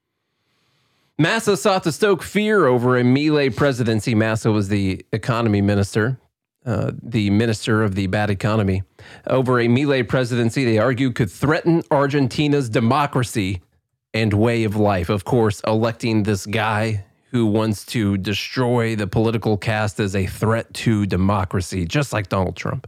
Massa 1.17 1.57
sought 1.57 1.83
to 1.83 1.91
stoke 1.91 2.21
fear 2.21 2.65
over 2.67 2.97
a 2.97 3.03
Milei 3.03 3.53
presidency. 3.55 4.13
Massa 4.13 4.51
was 4.51 4.67
the 4.69 5.05
economy 5.11 5.61
minister, 5.61 6.19
uh, 6.65 6.91
the 7.01 7.29
minister 7.31 7.81
of 7.81 7.95
the 7.95 8.07
bad 8.07 8.29
economy. 8.29 8.83
Over 9.25 9.59
a 9.59 9.67
Milei 9.67 10.07
presidency, 10.07 10.63
they 10.65 10.77
argued 10.77 11.15
could 11.15 11.31
threaten 11.31 11.81
Argentina's 11.89 12.69
democracy 12.69 13.61
and 14.13 14.33
way 14.33 14.63
of 14.63 14.75
life. 14.75 15.09
Of 15.09 15.23
course, 15.25 15.61
electing 15.65 16.23
this 16.23 16.45
guy 16.45 17.05
who 17.31 17.45
wants 17.45 17.85
to 17.87 18.17
destroy 18.17 18.95
the 18.95 19.07
political 19.07 19.57
caste 19.57 19.99
as 19.99 20.15
a 20.15 20.25
threat 20.25 20.73
to 20.73 21.05
democracy, 21.05 21.85
just 21.85 22.13
like 22.13 22.29
Donald 22.29 22.55
Trump. 22.55 22.87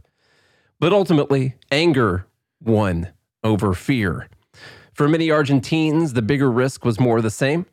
But 0.78 0.92
ultimately, 0.92 1.56
anger 1.70 2.26
won 2.62 3.08
over 3.44 3.74
fear. 3.74 4.28
For 4.92 5.08
many 5.08 5.30
Argentines, 5.30 6.14
the 6.14 6.22
bigger 6.22 6.50
risk 6.50 6.84
was 6.84 6.98
more 6.98 7.20
the 7.20 7.30
same. 7.30 7.66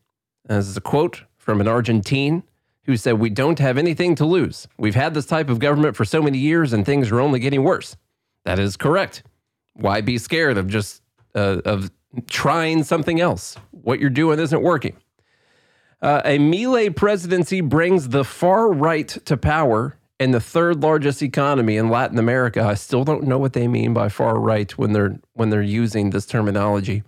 Is 0.49 0.77
a 0.77 0.81
quote 0.81 1.23
from 1.37 1.59
an 1.59 1.67
Argentine 1.67 2.43
who 2.83 2.95
said, 2.95 3.19
We 3.19 3.29
don't 3.29 3.59
have 3.59 3.77
anything 3.77 4.15
to 4.15 4.25
lose. 4.25 4.67
We've 4.77 4.95
had 4.95 5.13
this 5.13 5.25
type 5.25 5.49
of 5.49 5.59
government 5.59 5.95
for 5.95 6.05
so 6.05 6.21
many 6.21 6.37
years 6.37 6.73
and 6.73 6.85
things 6.85 7.11
are 7.11 7.19
only 7.19 7.39
getting 7.39 7.63
worse. 7.63 7.95
That 8.45 8.59
is 8.59 8.77
correct. 8.77 9.23
Why 9.73 10.01
be 10.01 10.17
scared 10.17 10.57
of 10.57 10.67
just 10.67 11.01
uh, 11.35 11.61
of 11.65 11.91
trying 12.27 12.83
something 12.83 13.19
else? 13.19 13.57
What 13.71 13.99
you're 13.99 14.09
doing 14.09 14.39
isn't 14.39 14.61
working. 14.61 14.95
Uh, 16.01 16.21
a 16.25 16.37
Milei 16.37 16.95
presidency 16.95 17.61
brings 17.61 18.09
the 18.09 18.23
far 18.23 18.71
right 18.71 19.07
to 19.07 19.35
power 19.35 19.97
in 20.19 20.31
the 20.31 20.39
third 20.39 20.81
largest 20.81 21.23
economy 21.23 21.75
in 21.77 21.89
Latin 21.89 22.19
America. 22.19 22.61
I 22.61 22.75
still 22.75 23.03
don't 23.03 23.23
know 23.23 23.39
what 23.39 23.53
they 23.53 23.67
mean 23.67 23.93
by 23.93 24.09
far 24.09 24.39
right 24.39 24.75
when 24.77 24.93
they're 24.93 25.19
when 25.33 25.49
they're 25.49 25.61
using 25.61 26.11
this 26.11 26.25
terminology. 26.25 27.03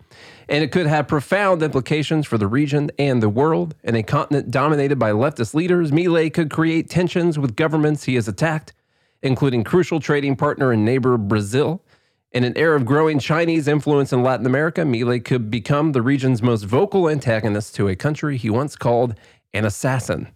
And 0.48 0.64
it 0.64 0.72
could 0.72 0.88
have 0.88 1.08
profound 1.08 1.62
implications 1.62 2.26
for 2.26 2.40
the 2.40 2.48
region 2.48 2.90
and 2.98 3.22
the 3.22 3.30
world. 3.30 3.76
In 3.84 3.96
a 3.96 4.02
continent 4.02 4.50
dominated 4.50 4.98
by 4.98 5.12
leftist 5.12 5.54
leaders, 5.54 5.92
Milei 5.92 6.34
could 6.34 6.50
create 6.50 6.90
tensions 6.90 7.38
with 7.38 7.56
governments 7.56 8.06
he 8.06 8.16
has 8.16 8.28
attacked, 8.28 8.74
including 9.22 9.64
crucial 9.64 10.00
trading 10.00 10.36
partner 10.36 10.72
and 10.72 10.84
neighbor 10.84 11.18
Brazil. 11.18 11.84
In 12.32 12.44
an 12.44 12.56
era 12.58 12.76
of 12.76 12.86
growing 12.86 13.18
Chinese 13.18 13.68
influence 13.68 14.14
in 14.14 14.22
Latin 14.22 14.46
America, 14.46 14.82
Milei 14.82 15.24
could 15.24 15.50
become 15.50 15.94
the 15.94 16.02
region's 16.02 16.44
most 16.44 16.64
vocal 16.64 17.10
antagonist 17.10 17.74
to 17.76 17.88
a 17.88 17.96
country 17.96 18.38
he 18.38 18.50
once 18.52 18.76
called 18.76 19.16
an 19.54 19.66
assassin, 19.66 20.28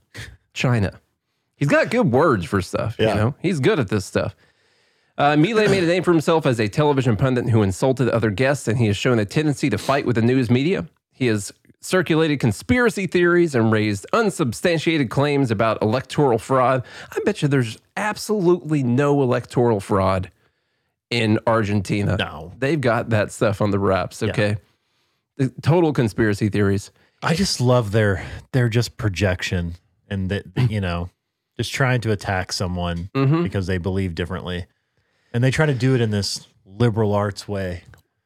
China. 0.54 1.00
He's 1.56 1.68
got 1.68 1.92
good 1.92 2.12
words 2.12 2.46
for 2.46 2.62
stuff, 2.64 2.96
Yeah. 2.98 3.10
you 3.10 3.16
know. 3.16 3.36
He's 3.40 3.60
good 3.60 3.80
at 3.80 3.90
this 3.90 4.06
stuff. 4.06 4.36
Uh, 5.20 5.34
Milei 5.36 5.70
made 5.70 5.84
a 5.84 5.88
name 5.88 6.02
for 6.02 6.12
himself 6.12 6.48
as 6.48 6.60
a 6.60 6.68
television 6.68 7.16
pundit 7.16 7.48
who 7.50 7.62
insulted 7.62 8.10
other 8.10 8.32
guests, 8.32 8.68
and 8.68 8.80
he 8.80 8.88
has 8.88 8.98
shown 8.98 9.20
a 9.20 9.26
tendency 9.26 9.70
to 9.70 9.78
fight 9.78 10.08
with 10.08 10.16
the 10.16 10.24
news 10.24 10.50
media. 10.50 10.88
He 11.12 11.28
has 11.28 11.54
circulated 11.80 12.40
conspiracy 12.40 13.06
theories 13.06 13.54
and 13.54 13.72
raised 13.72 14.08
unsubstantiated 14.14 15.12
claims 15.12 15.52
about 15.52 15.80
electoral 15.84 16.40
fraud. 16.40 16.84
I 17.12 17.20
bet 17.24 17.44
you 17.44 17.48
there's 17.48 17.78
absolutely 17.96 18.82
no 18.82 19.22
electoral 19.22 19.80
fraud 19.80 20.32
in 21.22 21.40
Argentina. 21.48 22.16
No. 22.18 22.54
They've 22.58 22.80
got 22.82 23.10
that 23.10 23.32
stuff 23.32 23.62
on 23.62 23.72
the 23.72 23.80
wraps, 23.80 24.24
okay? 24.24 24.58
The 25.38 25.50
total 25.62 25.94
conspiracy 25.94 26.50
theories. 26.50 26.92
I 27.22 27.36
just 27.36 27.62
love 27.62 27.92
their 27.92 28.26
their 28.52 28.70
just 28.70 28.98
projection 28.98 29.76
and 30.10 30.30
that 30.30 30.44
you 30.70 30.82
know, 30.82 31.10
just 31.58 31.72
trying 31.74 32.02
to 32.02 32.12
attack 32.12 32.52
someone 32.52 33.10
Mm-hmm. 33.16 33.44
because 33.44 33.68
they 33.68 33.78
believe 33.78 34.16
differently. 34.16 34.66
And 35.34 35.44
they 35.44 35.52
try 35.52 35.66
to 35.66 35.74
do 35.74 35.96
it 35.96 36.02
in 36.02 36.12
this 36.12 36.48
liberal 36.66 37.14
arts 37.14 37.48
way. 37.48 37.84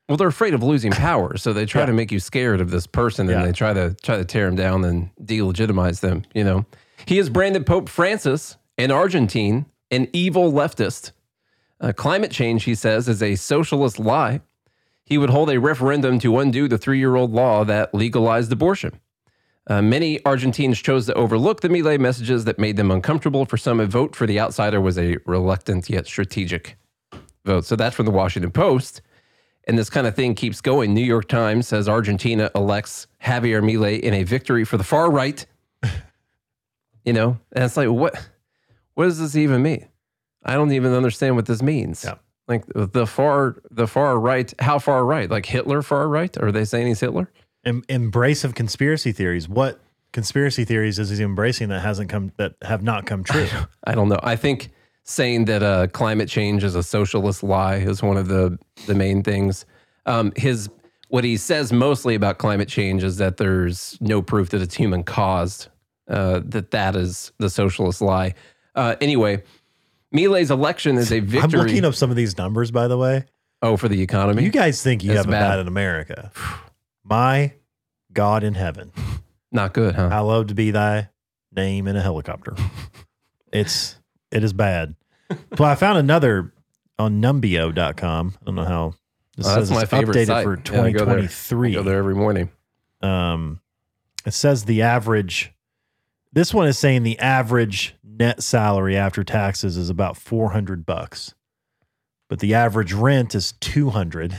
Well, 0.10 0.18
they're 0.18 0.28
afraid 0.28 0.54
of 0.54 0.64
losing 0.64 0.92
power, 0.94 1.36
so 1.38 1.52
they 1.54 1.66
try 1.66 1.82
Yeah. 1.82 1.88
to 1.88 1.94
make 1.94 2.12
you 2.12 2.20
scared 2.20 2.62
of 2.62 2.72
this 2.72 2.88
person, 2.88 3.30
and 3.30 3.40
Yeah. 3.40 3.46
they 3.46 3.52
try 3.52 3.74
to 3.74 3.94
try 4.02 4.18
to 4.18 4.26
tear 4.26 4.48
him 4.48 4.56
down 4.56 4.84
and 4.86 5.10
delegitimize 5.22 6.00
them. 6.00 6.24
You 6.34 6.44
know, 6.46 6.66
he 7.06 7.18
has 7.18 7.30
branded 7.30 7.66
Pope 7.66 7.90
Francis, 7.90 8.56
an 8.78 8.90
Argentine, 8.92 9.66
an 9.92 10.08
evil 10.14 10.52
leftist. 10.52 11.12
Uh, 11.80 11.94
climate 11.94 12.32
change, 12.32 12.64
he 12.64 12.76
says, 12.76 13.08
is 13.08 13.22
a 13.22 13.36
socialist 13.36 14.00
lie. 14.00 14.42
He 15.04 15.18
would 15.18 15.30
hold 15.30 15.50
a 15.50 15.60
referendum 15.60 16.20
to 16.20 16.40
undo 16.40 16.68
the 16.68 16.78
three-year-old 16.78 17.32
law 17.32 17.64
that 17.64 17.94
legalized 17.94 18.52
abortion. 18.52 19.00
Uh, 19.68 19.82
many 19.82 20.24
Argentines 20.26 20.80
chose 20.80 21.06
to 21.06 21.14
overlook 21.14 21.62
the 21.62 21.68
Milei 21.68 22.00
messages 22.00 22.46
that 22.46 22.58
made 22.58 22.78
them 22.78 22.90
uncomfortable. 22.90 23.46
For 23.46 23.58
some, 23.58 23.80
a 23.80 23.86
vote 23.86 24.16
for 24.16 24.26
the 24.26 24.40
outsider 24.40 24.80
was 24.80 24.98
a 24.98 25.18
reluctant 25.26 25.90
yet 25.90 26.08
strategic 26.08 26.78
vote. 27.46 27.66
So 27.66 27.76
that's 27.76 27.96
from 27.96 28.06
the 28.06 28.12
Washington 28.12 28.52
Post. 28.52 29.02
And 29.66 29.78
this 29.78 29.90
kind 29.90 30.08
of 30.08 30.16
thing 30.16 30.36
keeps 30.36 30.62
going. 30.62 30.94
New 30.94 31.04
York 31.04 31.28
Times 31.28 31.68
says 31.68 31.90
Argentina 31.90 32.50
elects 32.56 33.08
Javier 33.22 33.62
Milei 33.62 34.00
in 34.00 34.14
a 34.14 34.24
victory 34.24 34.64
for 34.64 34.78
the 34.78 34.84
far 34.84 35.12
right. 35.12 35.46
you 37.04 37.12
know, 37.12 37.38
and 37.52 37.66
it's 37.66 37.76
like, 37.76 37.90
what? 37.90 38.30
What 38.94 39.06
does 39.06 39.20
this 39.20 39.36
even 39.36 39.62
mean? 39.62 39.88
I 40.48 40.54
don't 40.54 40.72
even 40.72 40.94
understand 40.94 41.36
what 41.36 41.46
this 41.46 41.62
means. 41.62 42.04
Yeah. 42.04 42.16
Like 42.48 42.64
the 42.74 43.06
far, 43.06 43.58
the 43.70 43.88
far 43.88 44.18
right. 44.20 44.54
How 44.60 44.80
far 44.80 45.06
right? 45.06 45.30
Like 45.30 45.46
Hitler 45.46 45.82
far 45.82 46.08
right? 46.08 46.36
Are 46.38 46.52
they 46.52 46.64
saying 46.64 46.88
he's 46.88 47.02
Hitler? 47.02 47.30
Em- 47.66 47.84
embrace 47.90 48.46
of 48.46 48.56
conspiracy 48.56 49.12
theories. 49.12 49.50
What 49.50 49.82
conspiracy 50.14 50.64
theories 50.64 50.98
is 50.98 51.10
he 51.10 51.22
embracing 51.24 51.70
that 51.70 51.82
hasn't 51.82 52.10
come 52.10 52.32
that 52.38 52.56
have 52.62 52.82
not 52.82 53.06
come 53.06 53.24
true? 53.24 53.48
I 53.84 53.96
don't 53.96 54.08
know. 54.08 54.20
I 54.24 54.38
think 54.38 54.70
saying 55.04 55.46
that 55.46 55.64
uh, 55.64 55.88
climate 55.88 56.30
change 56.30 56.64
is 56.64 56.76
a 56.76 56.84
socialist 56.84 57.44
lie 57.44 57.76
is 57.76 58.02
one 58.02 58.18
of 58.18 58.30
the 58.30 58.58
the 58.86 58.96
main 58.96 59.24
things. 59.24 59.66
Um, 60.06 60.32
his 60.38 60.70
what 61.10 61.24
he 61.24 61.38
says 61.38 61.74
mostly 61.74 62.16
about 62.16 62.38
climate 62.38 62.70
change 62.70 63.04
is 63.04 63.18
that 63.18 63.38
there's 63.38 63.98
no 64.00 64.22
proof 64.22 64.50
that 64.50 64.62
it's 64.62 64.76
human 64.76 65.04
caused. 65.04 65.68
Uh, 66.10 66.42
that 66.46 66.72
that 66.72 66.96
is 66.96 67.34
the 67.38 67.50
socialist 67.50 68.02
lie. 68.02 68.34
Uh, 68.76 68.96
anyway, 69.02 69.44
Milei's 70.16 70.52
election 70.52 70.98
is 70.98 71.12
a 71.12 71.20
victory. 71.22 71.42
I'm 71.60 71.66
looking 71.68 71.86
up 71.86 71.96
some 71.96 72.10
of 72.10 72.16
these 72.16 72.38
numbers, 72.38 72.72
by 72.72 72.88
the 72.88 72.98
way. 72.98 73.26
oh, 73.62 73.78
for 73.78 73.88
the 73.90 74.02
economy. 74.02 74.44
You 74.44 74.50
guys 74.50 74.82
think 74.82 75.04
you 75.04 75.10
That's 75.14 75.26
have 75.26 75.28
it 75.28 75.32
bad. 75.38 75.60
in 75.60 75.68
America. 75.68 76.32
My 77.04 77.54
God 78.14 78.44
in 78.44 78.54
heaven. 78.54 78.92
Not 79.52 79.74
good, 79.74 79.96
huh? 79.96 80.10
I 80.12 80.20
love 80.20 80.48
to 80.48 80.56
be 80.56 80.72
thy 80.72 81.10
name 81.56 81.88
in 81.88 81.96
a 81.96 82.02
helicopter. 82.02 82.56
It's 83.54 83.96
it 84.30 84.44
is 84.44 84.52
bad. 84.52 84.96
Well, 85.58 85.70
I 85.70 85.76
found 85.76 85.98
another 85.98 86.52
on 87.00 87.22
numbeo.com. 87.22 88.34
I 88.42 88.46
don't 88.46 88.56
know 88.56 88.66
how 88.66 88.94
this 89.38 89.48
Oh, 89.48 89.56
that's 89.56 89.70
my 89.70 89.86
favorite 89.86 90.18
updated 90.18 90.28
site. 90.28 90.44
for 90.44 90.56
Yeah, 90.74 90.82
I 90.84 90.92
go 90.92 91.06
there. 91.06 91.16
2023. 91.22 91.74
Go 91.74 91.84
there 91.84 91.98
every 91.98 92.14
morning. 92.14 92.50
um, 93.02 93.62
it 94.26 94.34
says 94.34 94.66
the 94.66 94.82
average. 94.82 95.54
This 96.38 96.54
one 96.54 96.68
is 96.68 96.78
saying 96.78 97.02
the 97.02 97.18
average 97.18 97.96
net 98.04 98.44
salary 98.44 98.96
after 98.96 99.24
taxes 99.24 99.76
is 99.76 99.90
about 99.90 100.18
four 100.18 100.52
hundred 100.52 100.86
bucks, 100.86 101.34
but 102.30 102.38
the 102.38 102.54
average 102.54 102.94
rent 102.94 103.34
is 103.34 103.54
two 103.54 103.90
hundred 103.90 104.38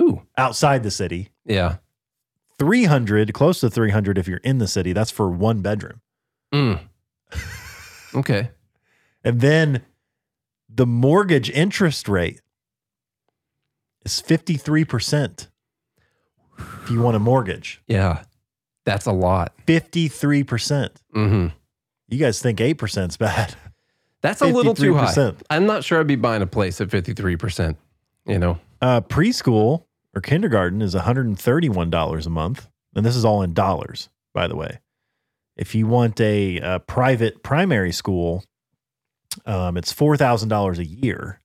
Ooh, 0.00 0.22
outside 0.38 0.84
the 0.84 0.92
city. 0.92 1.30
yeah. 1.44 1.78
Three 2.56 2.84
hundred, 2.84 3.34
close 3.34 3.58
to 3.60 3.68
three 3.68 3.90
hundred 3.90 4.16
if 4.16 4.28
you're 4.28 4.38
in 4.44 4.58
the 4.58 4.68
city. 4.68 4.92
That's 4.92 5.10
for 5.10 5.28
one 5.28 5.60
bedroom, 5.60 6.00
Mm. 6.52 6.78
okay. 8.14 8.50
and 9.24 9.40
then 9.40 9.82
the 10.68 10.86
mortgage 10.86 11.50
interest 11.50 12.08
rate 12.08 12.42
is 14.04 14.20
fifty 14.20 14.54
three 14.56 14.84
percent. 14.84 15.48
If 16.84 16.92
you 16.92 17.02
want 17.02 17.16
a 17.16 17.18
mortgage, 17.18 17.82
Yeah, 17.88 18.22
that's 18.84 19.06
a 19.06 19.12
lot. 19.12 19.52
fifty 19.66 20.08
three 20.08 20.42
percent. 20.44 20.92
hmm 21.12 21.48
You 22.08 22.18
guys 22.18 22.40
think 22.40 22.60
eight 22.60 22.74
percent 22.74 23.12
is 23.12 23.16
bad? 23.16 23.54
That's 24.22 24.40
a 24.40 24.46
little 24.46 24.74
too 24.74 24.94
high. 24.94 25.04
I'm 25.50 25.66
not 25.66 25.84
sure 25.84 26.00
I'd 26.00 26.06
be 26.06 26.16
buying 26.16 26.40
a 26.40 26.46
place 26.46 26.80
at 26.80 26.88
53%. 26.88 27.76
You 28.26 28.38
know, 28.38 28.58
Uh, 28.80 29.02
preschool 29.02 29.84
or 30.14 30.22
kindergarten 30.22 30.80
is 30.80 30.94
$131 30.94 32.26
a 32.26 32.30
month. 32.30 32.68
And 32.96 33.04
this 33.04 33.16
is 33.16 33.24
all 33.26 33.42
in 33.42 33.52
dollars, 33.52 34.08
by 34.32 34.48
the 34.48 34.56
way. 34.56 34.78
If 35.58 35.74
you 35.74 35.86
want 35.86 36.20
a, 36.22 36.58
uh 36.60 36.78
private 36.80 37.42
primary 37.42 37.92
school, 37.92 38.42
um, 39.44 39.76
it's 39.76 39.92
$4,000 39.92 40.78
a 40.78 40.84
year. 40.86 41.40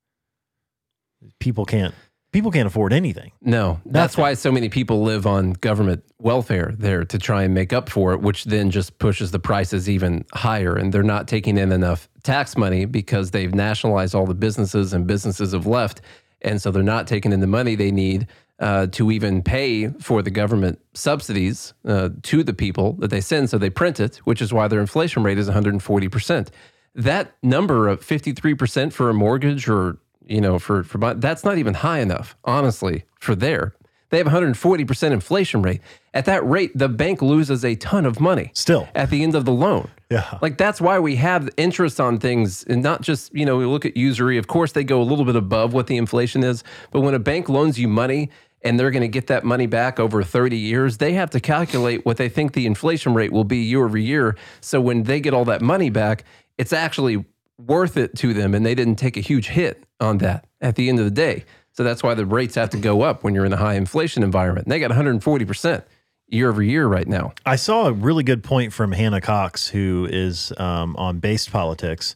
People 1.39 1.65
can't 1.65 1.93
people 2.31 2.51
can't 2.51 2.67
afford 2.67 2.93
anything. 2.93 3.31
no, 3.41 3.79
that's 3.85 4.13
Nothing. 4.13 4.21
why 4.21 4.33
so 4.35 4.51
many 4.51 4.69
people 4.69 5.01
live 5.03 5.25
on 5.25 5.53
government 5.53 6.03
welfare 6.19 6.73
there 6.77 7.03
to 7.05 7.17
try 7.17 7.43
and 7.43 7.53
make 7.53 7.73
up 7.73 7.89
for 7.89 8.13
it, 8.13 8.21
which 8.21 8.45
then 8.45 8.69
just 8.71 8.99
pushes 8.99 9.31
the 9.31 9.39
prices 9.39 9.89
even 9.89 10.25
higher. 10.33 10.75
And 10.75 10.93
they're 10.93 11.03
not 11.03 11.27
taking 11.27 11.57
in 11.57 11.71
enough 11.71 12.09
tax 12.23 12.57
money 12.57 12.85
because 12.85 13.31
they've 13.31 13.53
nationalized 13.53 14.13
all 14.15 14.25
the 14.25 14.33
businesses 14.35 14.93
and 14.93 15.07
businesses 15.07 15.53
have 15.53 15.65
left. 15.65 16.01
And 16.41 16.61
so 16.61 16.71
they're 16.71 16.83
not 16.83 17.07
taking 17.07 17.31
in 17.33 17.39
the 17.39 17.47
money 17.47 17.75
they 17.75 17.91
need 17.91 18.27
uh, 18.59 18.87
to 18.87 19.09
even 19.11 19.41
pay 19.41 19.87
for 19.87 20.21
the 20.21 20.29
government 20.29 20.79
subsidies 20.93 21.73
uh, 21.85 22.09
to 22.23 22.43
the 22.43 22.53
people 22.53 22.93
that 22.99 23.09
they 23.09 23.21
send. 23.21 23.49
So 23.49 23.57
they 23.57 23.69
print 23.69 23.99
it, 24.01 24.17
which 24.25 24.41
is 24.41 24.51
why 24.53 24.67
their 24.67 24.81
inflation 24.81 25.23
rate 25.23 25.37
is 25.37 25.49
140%. 25.49 26.49
That 26.95 27.31
number 27.41 27.87
of 27.87 28.01
53% 28.05 28.91
for 28.91 29.09
a 29.09 29.13
mortgage 29.13 29.69
or, 29.69 29.97
you 30.29 30.41
know, 30.41 30.59
for, 30.59 30.83
for 30.83 31.13
that's 31.15 31.43
not 31.43 31.57
even 31.57 31.73
high 31.73 31.99
enough, 31.99 32.37
honestly, 32.45 33.03
for 33.19 33.35
there. 33.35 33.73
They 34.09 34.17
have 34.17 34.27
140% 34.27 35.11
inflation 35.11 35.61
rate. 35.61 35.81
At 36.13 36.25
that 36.25 36.47
rate, 36.47 36.71
the 36.75 36.89
bank 36.89 37.21
loses 37.21 37.63
a 37.63 37.75
ton 37.75 38.05
of 38.05 38.19
money 38.19 38.51
Still. 38.55 38.87
at 38.95 39.11
the 39.11 39.21
end 39.21 39.35
of 39.35 39.45
the 39.45 39.51
loan. 39.51 39.89
Yeah. 40.09 40.39
Like 40.41 40.57
that's 40.57 40.81
why 40.81 40.97
we 40.97 41.15
have 41.17 41.49
interest 41.57 41.99
on 41.99 42.17
things 42.17 42.63
and 42.63 42.81
not 42.81 43.01
just, 43.01 43.33
you 43.35 43.45
know, 43.45 43.57
we 43.57 43.65
look 43.65 43.85
at 43.85 43.95
usury. 43.95 44.39
Of 44.39 44.47
course, 44.47 44.71
they 44.71 44.83
go 44.83 45.01
a 45.01 45.03
little 45.03 45.25
bit 45.25 45.35
above 45.35 45.73
what 45.73 45.85
the 45.85 45.97
inflation 45.97 46.43
is, 46.43 46.63
but 46.91 47.01
when 47.01 47.13
a 47.13 47.19
bank 47.19 47.49
loans 47.49 47.79
you 47.79 47.87
money 47.87 48.31
and 48.63 48.79
they're 48.79 48.91
going 48.91 49.01
to 49.01 49.07
get 49.07 49.27
that 49.27 49.43
money 49.43 49.67
back 49.67 49.99
over 49.99 50.23
30 50.23 50.57
years, 50.57 50.97
they 50.97 51.13
have 51.13 51.29
to 51.29 51.39
calculate 51.39 52.03
what 52.03 52.17
they 52.17 52.29
think 52.29 52.53
the 52.53 52.65
inflation 52.65 53.13
rate 53.13 53.31
will 53.31 53.43
be 53.43 53.57
year 53.57 53.85
over 53.85 53.97
year. 53.97 54.35
So 54.59 54.81
when 54.81 55.03
they 55.03 55.19
get 55.19 55.35
all 55.35 55.45
that 55.45 55.61
money 55.61 55.91
back, 55.91 56.23
it's 56.57 56.73
actually 56.73 57.23
worth 57.59 57.97
it 57.97 58.15
to 58.17 58.33
them 58.33 58.55
and 58.55 58.65
they 58.65 58.73
didn't 58.73 58.95
take 58.95 59.17
a 59.17 59.21
huge 59.21 59.49
hit 59.49 59.83
on 59.99 60.19
that 60.19 60.47
at 60.61 60.75
the 60.75 60.89
end 60.89 60.99
of 60.99 61.05
the 61.05 61.11
day. 61.11 61.43
So 61.73 61.83
that's 61.83 62.01
why 62.01 62.13
the 62.13 62.25
rates 62.25 62.55
have 62.55 62.69
to 62.71 62.77
go 62.77 63.01
up 63.01 63.23
when 63.23 63.35
you're 63.35 63.45
in 63.45 63.53
a 63.53 63.57
high 63.57 63.75
inflation 63.75 64.23
environment. 64.23 64.65
And 64.65 64.71
they 64.71 64.79
got 64.79 64.91
140% 64.91 65.83
year 66.27 66.49
over 66.49 66.61
year 66.61 66.87
right 66.87 67.07
now. 67.07 67.33
I 67.45 67.55
saw 67.55 67.87
a 67.87 67.91
really 67.91 68.23
good 68.23 68.43
point 68.43 68.73
from 68.73 68.91
Hannah 68.91 69.21
Cox, 69.21 69.67
who 69.67 70.07
is 70.09 70.53
um, 70.57 70.95
on 70.95 71.19
Based 71.19 71.51
Politics. 71.51 72.15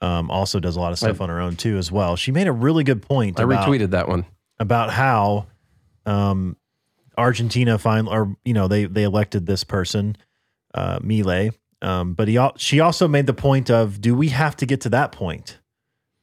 Um, 0.00 0.30
also 0.30 0.60
does 0.60 0.76
a 0.76 0.80
lot 0.80 0.92
of 0.92 0.98
stuff 0.98 1.20
on 1.20 1.28
her 1.30 1.40
own 1.40 1.56
too, 1.56 1.78
as 1.78 1.90
well. 1.90 2.16
She 2.16 2.30
made 2.30 2.46
a 2.46 2.52
really 2.52 2.84
good 2.84 3.00
point. 3.00 3.40
I 3.40 3.44
about, 3.44 3.66
retweeted 3.66 3.90
that 3.90 4.06
one. 4.06 4.26
about 4.58 4.90
how 4.90 5.46
um, 6.04 6.56
Argentina 7.16 7.78
finally, 7.78 8.14
or 8.14 8.36
you 8.44 8.52
know, 8.52 8.68
they 8.68 8.84
they 8.84 9.04
elected 9.04 9.46
this 9.46 9.64
person, 9.64 10.16
uh, 10.74 10.98
Milei. 10.98 11.54
Um, 11.84 12.14
but 12.14 12.28
he 12.28 12.38
she 12.56 12.80
also 12.80 13.06
made 13.06 13.26
the 13.26 13.34
point 13.34 13.70
of, 13.70 14.00
do 14.00 14.14
we 14.14 14.28
have 14.30 14.56
to 14.56 14.66
get 14.66 14.80
to 14.82 14.88
that 14.90 15.12
point 15.12 15.58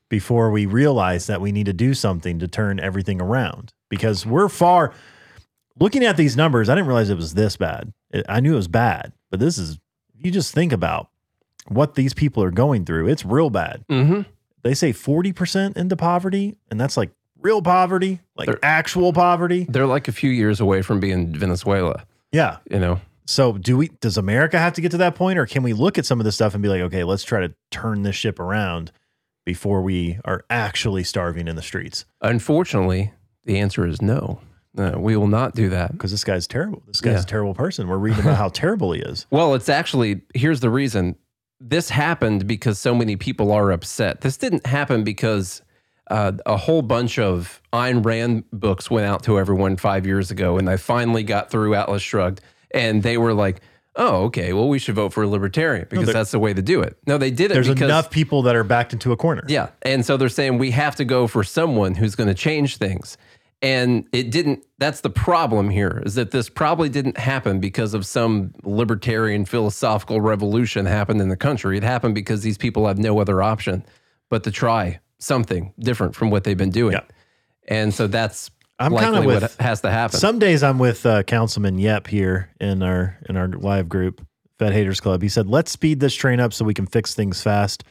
before 0.09 0.51
we 0.51 0.65
realize 0.65 1.27
that 1.27 1.39
we 1.39 1.51
need 1.51 1.67
to 1.67 1.73
do 1.73 1.93
something 1.93 2.39
to 2.39 2.47
turn 2.47 2.79
everything 2.79 3.21
around? 3.21 3.71
Because 3.89 4.25
we're 4.25 4.49
far. 4.49 4.93
Looking 5.79 6.03
at 6.03 6.17
these 6.17 6.35
numbers, 6.35 6.67
I 6.69 6.75
didn't 6.75 6.87
realize 6.87 7.09
it 7.09 7.15
was 7.15 7.33
this 7.33 7.57
bad. 7.57 7.93
I 8.27 8.39
knew 8.39 8.53
it 8.53 8.57
was 8.57 8.67
bad, 8.67 9.13
but 9.29 9.39
this 9.39 9.57
is. 9.57 9.79
You 10.17 10.29
just 10.31 10.53
think 10.53 10.71
about 10.71 11.09
what 11.67 11.95
these 11.95 12.13
people 12.13 12.43
are 12.43 12.51
going 12.51 12.85
through. 12.85 13.07
It's 13.07 13.25
real 13.25 13.49
bad 13.49 13.83
Mm-hmm. 13.89 14.21
they 14.63 14.73
say 14.75 14.93
40% 14.93 15.75
into 15.77 15.95
poverty 15.95 16.55
and 16.69 16.79
that's 16.79 16.95
like 16.97 17.09
real 17.39 17.61
poverty 17.63 18.19
like 18.35 18.45
They're- 18.47 18.59
actual 18.61 19.13
poverty 19.13 19.65
They're 19.69 19.87
like 19.87 20.07
a 20.07 20.11
few 20.11 20.29
years 20.29 20.59
away 20.59 20.81
from 20.83 20.99
being 20.99 21.33
Venezuela, 21.35 22.05
yeah 22.31 22.57
you 22.69 22.77
know? 22.79 22.99
So 23.31 23.53
do 23.57 23.77
we 23.77 23.87
does 24.01 24.17
america 24.17 24.57
have 24.59 24.73
to 24.73 24.81
get 24.81 24.91
to 24.91 24.97
that 24.97 25.15
point 25.15 25.39
or 25.39 25.45
can 25.45 25.63
we 25.63 25.73
look 25.73 25.97
at 25.97 26.05
some 26.05 26.19
of 26.19 26.25
this 26.25 26.35
stuff 26.35 26.53
and 26.53 26.61
be 26.61 26.69
like 26.69 26.81
okay 26.81 27.03
let's 27.03 27.23
try 27.23 27.39
to 27.39 27.53
turn 27.71 28.03
this 28.03 28.15
ship 28.15 28.39
around 28.39 28.91
before 29.45 29.81
we 29.81 30.19
are 30.25 30.43
actually 30.49 31.03
starving 31.03 31.47
in 31.47 31.55
the 31.55 31.61
streets 31.61 32.05
Unfortunately, 32.21 33.11
the 33.45 33.57
answer 33.59 33.85
is 33.87 34.01
no. 34.01 34.39
No, 34.73 34.97
we 34.99 35.17
will 35.17 35.27
not 35.27 35.53
do 35.53 35.67
that. 35.69 35.91
because 35.91 36.11
this 36.11 36.23
guy's 36.23 36.47
terrible 36.47 36.81
this 36.87 37.01
guy's 37.01 37.13
Yeah. 37.15 37.21
a 37.21 37.25
terrible 37.25 37.53
person 37.53 37.87
we're 37.87 37.97
reading 37.97 38.21
about 38.21 38.37
how 38.37 38.49
terrible 38.63 38.91
he 38.93 39.01
is 39.01 39.25
Well, 39.31 39.53
it's 39.55 39.67
actually, 39.69 40.21
here's 40.33 40.59
the 40.61 40.69
reason. 40.69 41.15
This 41.59 41.89
happened 41.89 42.47
because 42.47 42.79
so 42.79 42.95
many 42.95 43.15
people 43.17 43.51
are 43.51 43.71
upset. 43.71 44.21
This 44.21 44.37
didn't 44.37 44.65
happen 44.65 45.03
because 45.03 45.61
uh, 46.09 46.31
a 46.45 46.57
whole 46.57 46.81
bunch 46.81 47.19
of 47.19 47.61
Ayn 47.73 48.03
Rand 48.05 48.43
books 48.51 48.89
went 48.89 49.05
out 49.05 49.23
to 49.23 49.37
everyone 49.39 49.77
five 49.77 50.05
years 50.07 50.31
ago 50.31 50.57
and 50.57 50.67
they 50.67 50.77
finally 50.77 51.23
got 51.23 51.51
through 51.51 51.75
Atlas 51.75 52.01
Shrugged 52.01 52.41
and 52.73 53.03
they 53.03 53.17
were 53.17 53.33
like, 53.33 53.61
oh, 53.97 54.23
okay, 54.23 54.53
well, 54.53 54.69
we 54.69 54.79
should 54.79 54.95
vote 54.95 55.11
for 55.13 55.23
a 55.23 55.27
libertarian 55.27 55.85
because 55.89 56.05
there- 56.05 56.13
that's 56.13 56.31
the 56.31 56.39
way 56.39 56.53
to 56.53 56.61
do 56.61 56.81
it. 56.81 56.97
No, 57.07 57.17
they 57.17 57.31
did 57.31 57.51
it 57.51 57.53
there's 57.55 57.67
because. 57.67 57.83
enough 57.89 58.09
people 58.09 58.41
that 58.43 58.55
are 58.55 58.63
backed 58.63 58.93
into 58.93 59.11
a 59.11 59.17
corner 59.17 59.43
Yeah. 59.47 59.69
And 59.81 60.05
so 60.05 60.17
they're 60.17 60.29
saying 60.29 60.57
we 60.57 60.71
have 60.71 60.95
to 60.97 61.05
go 61.05 61.27
for 61.27 61.43
someone 61.43 61.95
who's 61.95 62.15
going 62.15 62.29
to 62.29 62.33
change 62.33 62.77
things. 62.77 63.17
And 63.63 64.07
it 64.11 64.31
didn't, 64.31 64.65
that's 64.79 65.01
the 65.01 65.09
problem 65.11 65.69
here 65.69 66.01
is 66.05 66.15
that 66.15 66.31
this 66.31 66.49
probably 66.49 66.89
didn't 66.89 67.17
happen 67.17 67.59
because 67.59 67.93
of 67.93 68.07
some 68.07 68.53
libertarian 68.63 69.45
philosophical 69.45 70.19
revolution 70.19 70.87
happened 70.87 71.21
in 71.21 71.29
the 71.29 71.37
country. 71.37 71.77
It 71.77 71.83
happened 71.83 72.15
because 72.15 72.41
these 72.41 72.57
people 72.57 72.87
have 72.87 72.97
no 72.97 73.19
other 73.19 73.43
option 73.43 73.85
but 74.29 74.43
to 74.45 74.51
try 74.51 74.99
something 75.19 75.73
different 75.77 76.15
from 76.15 76.31
what 76.31 76.43
they've 76.43 76.57
been 76.57 76.71
doing. 76.71 76.93
Yeah. 76.93 77.01
And 77.67 77.93
so 77.93 78.07
that's 78.07 78.49
I'm 78.81 78.95
kinda 78.97 79.19
with 79.21 79.27
what 79.27 79.41
with- 79.43 79.57
has 79.59 79.81
to 79.81 79.91
happen. 79.91 80.19
Some 80.19 80.39
days 80.39 80.63
I'm 80.63 80.79
with 80.79 81.05
uh, 81.05 81.23
Councilman 81.23 81.77
Yep 81.77 82.07
here 82.07 82.49
in 82.59 82.81
our 82.83 83.17
in 83.29 83.37
our 83.37 83.47
live 83.47 83.87
group, 83.89 84.25
Fed 84.59 84.73
Haters 84.73 84.99
Club. 84.99 85.21
He 85.21 85.29
said, 85.29 85.47
"Let's 85.47 85.71
speed 85.71 85.99
this 85.99 86.13
train 86.15 86.39
up 86.39 86.53
so 86.53 86.65
we 86.65 86.73
can 86.73 86.85
fix 86.87 87.13
things 87.13 87.41
fast." 87.41 87.83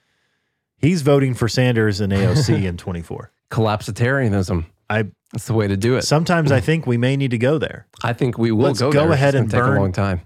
He's 0.76 1.02
voting 1.02 1.34
for 1.34 1.46
Sanders 1.48 2.00
and 2.00 2.12
AOC 2.12 2.64
in 2.68 2.76
24. 2.78 3.30
Collapsitarianism. 3.50 4.64
I 4.88 5.04
That's 5.32 5.46
the 5.46 5.54
way 5.54 5.68
to 5.68 5.76
do 5.76 5.96
it. 5.96 6.02
sometimes 6.02 6.50
I 6.50 6.60
think 6.60 6.86
we 6.86 6.96
may 6.96 7.16
need 7.16 7.30
to 7.32 7.38
go 7.38 7.58
there. 7.58 7.86
I 8.02 8.12
think 8.12 8.38
we 8.38 8.50
will 8.50 8.64
Let's 8.66 8.80
go, 8.80 8.90
go 8.90 9.02
there. 9.04 9.12
Ahead 9.12 9.34
and 9.34 9.50
take 9.50 9.60
burn- 9.60 9.76
a 9.76 9.80
long 9.80 9.92
time. 9.92 10.22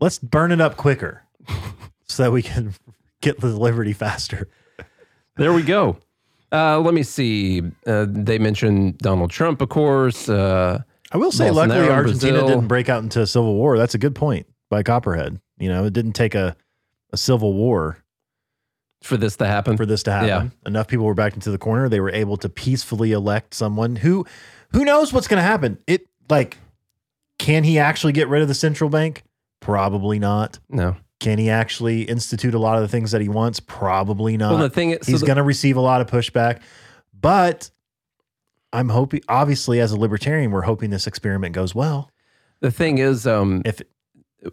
Let's 0.00 0.18
burn 0.18 0.52
it 0.52 0.60
up 0.60 0.76
quicker 0.76 1.22
so 2.06 2.22
that 2.22 2.30
we 2.30 2.42
can 2.42 2.74
get 3.20 3.40
the 3.40 3.48
liberty 3.48 3.92
faster. 3.92 4.48
There 5.36 5.52
we 5.52 5.62
go. 5.62 5.98
Uh, 6.52 6.80
let 6.80 6.94
me 6.94 7.02
see. 7.02 7.62
Uh, 7.86 8.06
they 8.08 8.38
mentioned 8.38 8.98
Donald 8.98 9.30
Trump, 9.30 9.60
of 9.60 9.68
course. 9.68 10.28
Uh, 10.28 10.82
I 11.12 11.16
will 11.18 11.32
say, 11.32 11.48
Bolsonaro 11.48 11.54
luckily, 11.54 11.88
Argentina 11.88 12.32
Brazil. 12.38 12.48
didn't 12.48 12.68
break 12.68 12.88
out 12.88 13.02
into 13.02 13.20
a 13.20 13.26
civil 13.26 13.54
war. 13.54 13.78
That's 13.78 13.94
a 13.94 13.98
good 13.98 14.14
point 14.14 14.46
by 14.70 14.82
Copperhead. 14.82 15.40
You 15.58 15.68
know, 15.68 15.84
it 15.84 15.92
didn't 15.92 16.12
take 16.12 16.34
a, 16.34 16.56
a 17.12 17.16
civil 17.16 17.54
war 17.54 17.98
for 19.02 19.16
this 19.16 19.36
to 19.36 19.46
happen. 19.46 19.76
for 19.76 19.86
this 19.86 20.02
to 20.04 20.12
happen. 20.12 20.28
Yeah. 20.28 20.68
Enough 20.68 20.88
people 20.88 21.06
were 21.06 21.14
backed 21.14 21.34
into 21.36 21.50
the 21.50 21.58
corner. 21.58 21.88
They 21.88 22.00
were 22.00 22.10
able 22.10 22.36
to 22.38 22.48
peacefully 22.48 23.12
elect 23.12 23.54
someone 23.54 23.96
who 23.96 24.26
who 24.72 24.84
knows 24.84 25.12
what's 25.12 25.28
going 25.28 25.38
to 25.38 25.42
happen. 25.48 25.78
It 25.86 26.06
like 26.28 26.58
can 27.38 27.64
he 27.64 27.78
actually 27.78 28.12
get 28.12 28.28
rid 28.28 28.42
of 28.42 28.48
the 28.48 28.54
central 28.54 28.90
bank? 28.90 29.22
Probably 29.60 30.18
not. 30.18 30.58
no. 30.68 30.96
Can 31.20 31.38
he 31.38 31.50
actually 31.50 32.02
institute 32.02 32.54
a 32.54 32.58
lot 32.58 32.76
of 32.76 32.82
the 32.82 32.88
things 32.88 33.10
that 33.10 33.20
he 33.20 33.28
wants? 33.28 33.58
Probably 33.60 34.36
not. 34.36 34.50
Well, 34.52 34.58
the 34.62 34.70
thing 34.70 34.90
is, 34.92 34.98
so 35.06 35.12
He's 35.12 35.20
the- 35.20 35.26
going 35.26 35.36
to 35.38 35.42
receive 35.42 35.76
a 35.76 35.80
lot 35.80 36.00
of 36.00 36.06
pushback. 36.06 36.60
But 37.12 37.70
I'm 38.72 38.88
hoping 38.90 39.22
obviously 39.28 39.80
as 39.80 39.90
a 39.92 39.98
libertarian 39.98 40.50
we're 40.52 40.62
hoping 40.62 40.90
this 40.90 41.06
experiment 41.06 41.54
goes 41.54 41.74
well. 41.74 42.10
the 42.60 42.70
thing 42.70 42.98
is, 42.98 43.26
um, 43.26 43.62
If 43.64 43.80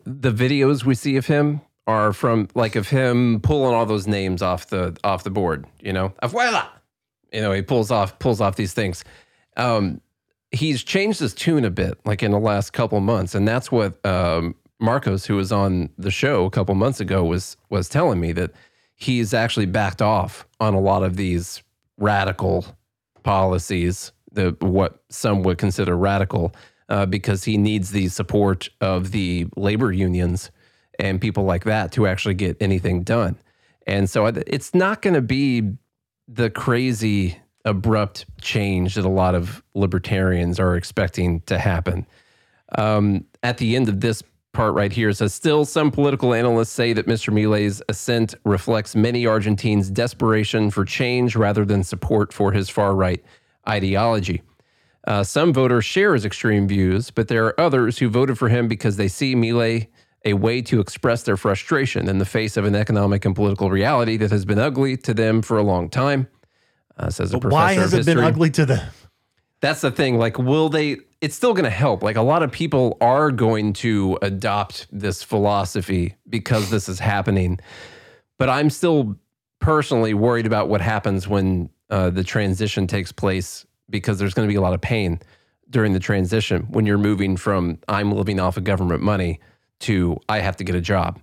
the 0.05 0.31
videos 0.31 0.83
we 0.83 0.95
see 0.95 1.15
of 1.17 1.27
him 1.27 1.61
are 1.87 2.11
from 2.13 2.47
like 2.55 2.75
of 2.75 2.89
him 2.89 3.39
pulling 3.41 3.75
all 3.75 3.85
those 3.85 4.07
names 4.07 4.41
off 4.41 4.67
the 4.67 4.97
off 5.03 5.23
the 5.23 5.29
board. 5.29 5.65
You 5.79 5.93
know, 5.93 6.13
afuera. 6.23 6.65
You 7.31 7.41
know, 7.41 7.51
he 7.51 7.61
pulls 7.61 7.91
off 7.91 8.17
pulls 8.17 8.41
off 8.41 8.55
these 8.55 8.73
things. 8.73 9.03
Um, 9.57 10.01
he's 10.51 10.83
changed 10.83 11.19
his 11.19 11.33
tune 11.35 11.63
a 11.65 11.69
bit, 11.69 11.99
like 12.05 12.23
in 12.23 12.31
the 12.31 12.39
last 12.39 12.73
couple 12.73 12.99
months, 13.01 13.35
and 13.35 13.47
that's 13.47 13.71
what 13.71 14.03
um, 14.05 14.55
Marcos, 14.79 15.25
who 15.25 15.35
was 15.35 15.51
on 15.51 15.89
the 15.97 16.11
show 16.11 16.45
a 16.45 16.49
couple 16.49 16.75
months 16.75 16.99
ago, 16.99 17.23
was 17.23 17.57
was 17.69 17.89
telling 17.89 18.19
me 18.19 18.31
that 18.33 18.51
he's 18.95 19.33
actually 19.33 19.65
backed 19.65 20.01
off 20.01 20.47
on 20.59 20.73
a 20.73 20.79
lot 20.79 21.03
of 21.03 21.15
these 21.15 21.63
radical 21.97 22.65
policies, 23.23 24.11
the 24.31 24.55
what 24.59 25.03
some 25.09 25.43
would 25.43 25.57
consider 25.57 25.97
radical, 25.97 26.53
uh, 26.89 27.05
because 27.05 27.43
he 27.43 27.57
needs 27.57 27.91
the 27.91 28.07
support 28.09 28.69
of 28.81 29.11
the 29.11 29.47
labor 29.55 29.91
unions 29.91 30.51
and 30.99 31.19
people 31.19 31.43
like 31.43 31.63
that 31.65 31.91
to 31.91 32.07
actually 32.07 32.35
get 32.35 32.57
anything 32.61 33.03
done. 33.03 33.37
And 33.87 34.09
so 34.09 34.25
it's 34.25 34.73
not 34.73 35.01
going 35.01 35.13
to 35.13 35.21
be 35.21 35.73
the 36.27 36.49
crazy 36.49 37.37
abrupt 37.65 38.25
change 38.41 38.95
that 38.95 39.05
a 39.05 39.09
lot 39.09 39.35
of 39.35 39.63
libertarians 39.73 40.59
are 40.59 40.75
expecting 40.75 41.41
to 41.41 41.57
happen. 41.57 42.05
Um, 42.77 43.25
at 43.43 43.57
the 43.57 43.75
end 43.75 43.89
of 43.89 44.01
this 44.01 44.23
part 44.55 44.73
right 44.73 44.91
here, 44.91 45.11
says 45.13 45.33
still 45.33 45.65
some 45.65 45.91
political 45.91 46.33
analysts 46.33 46.71
say 46.71 46.93
that 46.93 47.05
Mr. 47.05 47.31
Milei's 47.31 47.81
ascent 47.89 48.33
reflects 48.43 48.95
many 48.95 49.27
Argentines' 49.27 49.91
desperation 49.91 50.71
for 50.71 50.85
change 50.85 51.35
rather 51.35 51.65
than 51.65 51.83
support 51.83 52.33
for 52.33 52.51
his 52.51 52.69
far 52.69 52.95
right 52.95 53.23
ideology. 53.67 54.41
Uh, 55.05 55.23
some 55.23 55.53
voters 55.53 55.85
share 55.85 56.15
his 56.15 56.25
extreme 56.25 56.67
views, 56.67 57.11
but 57.11 57.27
there 57.27 57.45
are 57.45 57.59
others 57.59 57.99
who 57.99 58.09
voted 58.09 58.39
for 58.39 58.49
him 58.49 58.67
because 58.67 58.97
they 58.97 59.07
see 59.07 59.35
Milei 59.35 59.87
a 60.25 60.33
way 60.33 60.61
to 60.63 60.79
express 60.79 61.21
their 61.23 61.37
frustration 61.37 62.09
in 62.09 62.17
the 62.17 62.25
face 62.25 62.57
of 62.57 62.65
an 62.65 62.73
economic 62.73 63.25
and 63.25 63.35
political 63.35 63.69
reality 63.69 64.17
that 64.17 64.31
has 64.31 64.43
been 64.43 64.57
ugly 64.57 64.97
to 64.97 65.13
them 65.13 65.43
for 65.43 65.57
a 65.57 65.63
long 65.63 65.87
time. 65.89 66.27
Uh, 66.97 67.09
says 67.09 67.33
a 67.33 67.37
but 67.37 67.51
why 67.51 67.73
has 67.73 67.93
it 67.93 68.05
been 68.05 68.17
ugly 68.17 68.49
to 68.49 68.65
them? 68.65 68.89
That's 69.61 69.81
the 69.81 69.91
thing. 69.91 70.17
Like, 70.17 70.37
will 70.37 70.69
they? 70.69 70.97
It's 71.25 71.35
still 71.35 71.55
going 71.55 71.63
to 71.63 71.71
help. 71.71 72.03
Like, 72.03 72.17
a 72.17 72.21
lot 72.21 72.43
of 72.43 72.51
people 72.51 72.99
are 73.01 73.31
going 73.31 73.73
to 73.73 74.19
adopt 74.21 74.85
this 74.91 75.23
philosophy 75.23 76.13
because 76.29 76.69
this 76.69 76.87
is 76.87 76.99
happening. 76.99 77.59
But 78.37 78.49
I'm 78.49 78.69
still 78.69 79.15
personally 79.57 80.13
worried 80.13 80.45
about 80.45 80.69
what 80.69 80.81
happens 80.81 81.27
when 81.27 81.71
uh, 81.89 82.11
the 82.11 82.23
transition 82.23 82.85
takes 82.85 83.11
place 83.11 83.65
because 83.89 84.19
there's 84.19 84.35
going 84.35 84.47
to 84.47 84.51
be 84.51 84.55
a 84.55 84.61
lot 84.61 84.75
of 84.75 84.81
pain 84.81 85.19
during 85.71 85.93
the 85.93 85.99
transition 85.99 86.67
when 86.69 86.85
you're 86.85 86.99
moving 86.99 87.37
from 87.37 87.79
I'm 87.87 88.11
living 88.11 88.39
off 88.39 88.57
of 88.57 88.63
government 88.63 89.01
money 89.01 89.39
to 89.79 90.19
I 90.29 90.41
have 90.41 90.57
to 90.57 90.63
get 90.63 90.75
a 90.75 90.81
job 90.81 91.19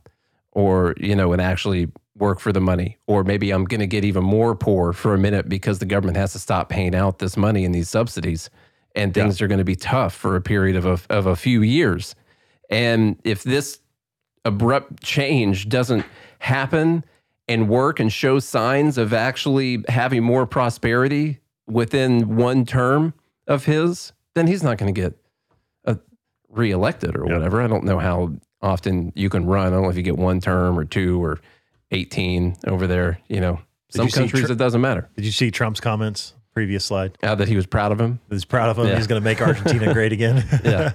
or, 0.51 0.95
you 0.99 1.15
know, 1.15 1.33
and 1.33 1.41
actually 1.41 1.93
work 2.17 2.41
for 2.41 2.53
the 2.53 2.61
money. 2.61 2.99
Or 3.07 3.23
maybe 3.23 3.53
I'm 3.53 3.67
going 3.67 3.79
to 3.79 3.87
get 3.87 4.05
even 4.05 4.25
more 4.25 4.57
poor 4.57 4.93
for 4.93 5.15
a 5.15 5.19
minute 5.19 5.49
because 5.49 5.79
the 5.79 5.87
government 5.87 6.17
has 6.17 6.33
to 6.33 6.41
stop 6.41 6.69
paying 6.69 6.97
out 6.97 7.21
this 7.21 7.37
money 7.37 7.65
and 7.65 7.73
these 7.73 7.89
subsidies. 7.89 8.51
And 8.95 9.15
things 9.15 9.41
are 9.41 9.49
going 9.49 9.59
to 9.59 9.65
be 9.65 9.77
tough 9.77 10.15
for 10.15 10.37
a 10.37 10.41
period 10.41 10.77
of 10.77 10.85
a, 10.85 11.15
of 11.15 11.27
a 11.27 11.35
few 11.37 11.63
years. 11.63 12.15
And 12.69 13.19
if 13.25 13.43
this 13.43 13.81
abrupt 14.45 15.03
change 15.03 15.69
doesn't 15.69 16.05
happen 16.41 17.05
and 17.49 17.69
work 17.69 18.01
and 18.01 18.13
show 18.13 18.39
signs 18.39 18.99
of 18.99 19.13
actually 19.13 19.85
having 19.89 20.23
more 20.23 20.47
prosperity 20.47 21.41
within 21.67 22.37
one 22.37 22.67
term 22.67 23.15
of 23.47 23.65
his, 23.65 24.13
then 24.35 24.47
he's 24.47 24.63
not 24.63 24.79
going 24.79 24.93
to 24.93 25.01
get 25.01 25.15
uh, 25.87 25.95
reelected 26.49 27.17
or 27.17 27.25
Yep. 27.27 27.35
whatever. 27.35 27.63
I 27.63 27.67
don't 27.69 27.85
know 27.85 27.99
how 27.99 28.33
often 28.61 29.13
you 29.15 29.29
can 29.31 29.47
run. 29.47 29.69
I 29.69 29.71
don't 29.71 29.83
know 29.85 29.91
if 29.91 29.97
you 29.97 30.03
get 30.03 30.17
one 30.19 30.41
term 30.41 30.79
or 30.79 30.85
two 30.85 31.23
or 31.23 31.41
18 31.91 32.57
over 32.67 32.87
there. 32.87 33.21
You 33.29 33.41
know, 33.41 33.61
some 33.91 34.07
you 34.07 34.13
countries 34.13 34.47
Tr- 34.47 34.53
it 34.53 34.59
doesn't 34.59 34.81
matter. 34.81 35.09
Did 35.17 35.25
you 35.25 35.33
see 35.33 35.51
Trump's 35.51 35.81
comments? 35.81 36.35
Previous 36.55 36.85
slide. 36.85 37.17
Now 37.23 37.35
that 37.35 37.49
he 37.49 37.57
was 37.57 37.67
proud 37.67 37.93
of 37.93 38.01
him. 38.01 38.21
He's 38.31 38.45
proud 38.45 38.69
of 38.69 38.79
him. 38.79 38.87
Yeah. 38.87 38.97
He's 38.97 39.07
going 39.07 39.21
to 39.21 39.25
make 39.25 39.41
Argentina 39.41 39.93
great 39.95 40.13
again. 40.13 40.45
Yeah. 40.65 40.93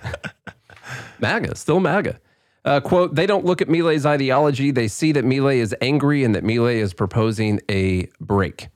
MAGA, 1.20 1.56
still 1.56 1.80
MAGA. 1.80 2.20
Uh, 2.64 2.80
quote, 2.80 3.16
they 3.16 3.26
don't 3.26 3.46
look 3.46 3.62
at 3.62 3.68
Milei's 3.68 4.06
ideology. 4.06 4.72
They 4.72 4.88
see 4.88 5.14
that 5.14 5.24
Milei 5.24 5.56
is 5.58 5.74
angry 5.82 6.24
and 6.24 6.36
that 6.36 6.44
Milei 6.44 6.76
is 6.76 6.94
proposing 6.94 7.62
a 7.72 8.08
break. 8.20 8.68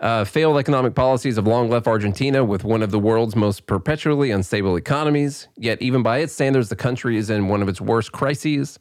Uh, 0.00 0.24
failed 0.24 0.58
economic 0.58 0.94
policies 0.94 1.36
have 1.36 1.46
long 1.46 1.68
left 1.68 1.86
Argentina 1.86 2.44
with 2.44 2.62
one 2.64 2.82
of 2.82 2.90
the 2.90 2.98
world's 2.98 3.34
most 3.34 3.66
perpetually 3.66 4.30
unstable 4.30 4.76
economies. 4.76 5.48
Yet, 5.56 5.80
even 5.80 6.02
by 6.02 6.18
its 6.18 6.32
standards, 6.32 6.68
the 6.68 6.76
country 6.76 7.16
is 7.16 7.30
in 7.30 7.48
one 7.48 7.62
of 7.62 7.68
its 7.68 7.80
worst 7.80 8.12
crises. 8.12 8.78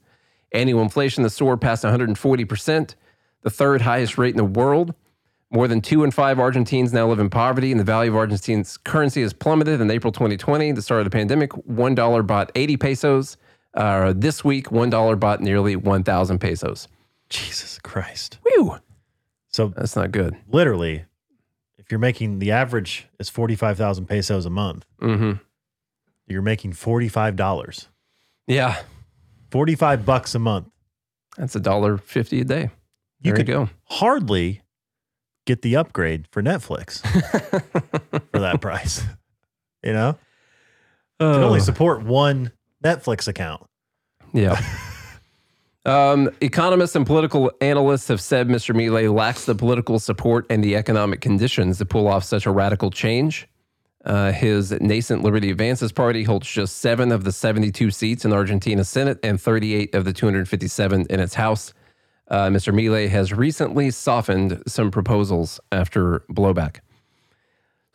Annual 0.53 0.81
inflation 0.81 1.23
has 1.23 1.33
soared 1.33 1.61
past 1.61 1.83
140%, 1.83 2.95
the 3.41 3.49
third 3.49 3.81
highest 3.81 4.17
rate 4.17 4.31
in 4.31 4.37
the 4.37 4.43
world. 4.43 4.93
More 5.49 5.67
than 5.67 5.79
two 5.81 6.03
in 6.03 6.11
five 6.11 6.39
Argentines 6.39 6.91
now 6.91 7.07
live 7.07 7.19
in 7.19 7.29
poverty, 7.29 7.71
and 7.71 7.79
the 7.79 7.83
value 7.85 8.11
of 8.11 8.17
Argentina's 8.17 8.75
currency 8.77 9.21
has 9.21 9.31
plummeted. 9.33 9.79
In 9.79 9.89
April 9.89 10.11
2020, 10.11 10.73
the 10.73 10.81
start 10.81 10.99
of 10.99 11.05
the 11.05 11.09
pandemic, 11.11 11.51
$1 11.51 12.27
bought 12.27 12.51
80 12.53 12.77
pesos. 12.77 13.37
Uh, 13.73 14.13
this 14.15 14.43
week, 14.43 14.67
$1 14.69 15.19
bought 15.19 15.39
nearly 15.41 15.75
1,000 15.77 16.39
pesos. 16.39 16.87
Jesus 17.29 17.79
Christ. 17.79 18.39
Whew. 18.43 18.77
So 19.49 19.69
That's 19.69 19.95
not 19.95 20.11
good. 20.11 20.35
literally, 20.49 21.05
if 21.77 21.91
you're 21.91 21.99
making 21.99 22.39
the 22.39 22.51
average 22.51 23.07
is 23.19 23.29
45,000 23.29 24.05
pesos 24.05 24.45
a 24.45 24.49
month, 24.49 24.85
hmm 24.99 25.33
you're 26.29 26.41
making 26.41 26.73
$45. 26.73 27.87
Yeah. 28.47 28.75
45 29.51 30.05
bucks 30.05 30.35
a 30.35 30.39
month. 30.39 30.67
That's 31.37 31.55
a 31.55 31.59
dollar 31.61 31.97
fifty 31.97 32.41
a 32.41 32.43
day. 32.43 32.69
You 33.21 33.31
could 33.31 33.47
you 33.47 33.53
go. 33.53 33.69
hardly 33.85 34.61
get 35.47 35.63
the 35.63 35.75
upgrade 35.75 36.27
for 36.29 36.43
Netflix 36.43 37.01
for 38.31 38.39
that 38.39 38.61
price. 38.61 39.03
You 39.83 39.93
know? 39.93 40.17
You 41.19 41.27
can 41.33 41.43
only 41.43 41.59
Oh. 41.59 41.63
support 41.63 42.03
one 42.03 42.51
Netflix 42.83 43.27
account. 43.27 43.65
Yeah. 44.33 44.59
Um, 45.85 46.29
economists 46.41 46.97
and 46.97 47.05
political 47.07 47.49
analysts 47.61 48.09
have 48.09 48.19
said 48.19 48.49
Mr. 48.49 48.75
Milei 48.75 49.13
lacks 49.13 49.45
the 49.45 49.55
political 49.55 49.99
support 49.99 50.45
and 50.49 50.61
the 50.61 50.75
economic 50.75 51.21
conditions 51.21 51.77
to 51.77 51.85
pull 51.85 52.09
off 52.09 52.25
such 52.25 52.45
a 52.45 52.51
radical 52.51 52.91
change. 52.91 53.47
Uh, 54.03 54.33
his 54.33 54.71
nascent 54.81 55.23
Liberty 55.23 55.49
Advances 55.49 55.93
Party 55.93 56.23
holds 56.23 56.45
just 56.45 56.79
seven 56.79 57.09
of 57.13 57.23
the 57.23 57.31
72 57.31 57.89
seats 57.91 58.25
in 58.25 58.33
Argentina's 58.33 58.89
Senate 58.89 59.17
and 59.23 59.39
38 59.39 59.95
of 59.95 60.03
the 60.03 60.11
257 60.11 61.05
in 61.09 61.19
its 61.21 61.35
House. 61.35 61.73
Uh, 62.29 62.47
Mr. 62.47 62.73
Milei 62.73 63.09
has 63.09 63.31
recently 63.31 63.89
softened 63.89 64.61
some 64.67 64.91
proposals 64.91 65.59
after 65.71 66.19
blowback. 66.31 66.77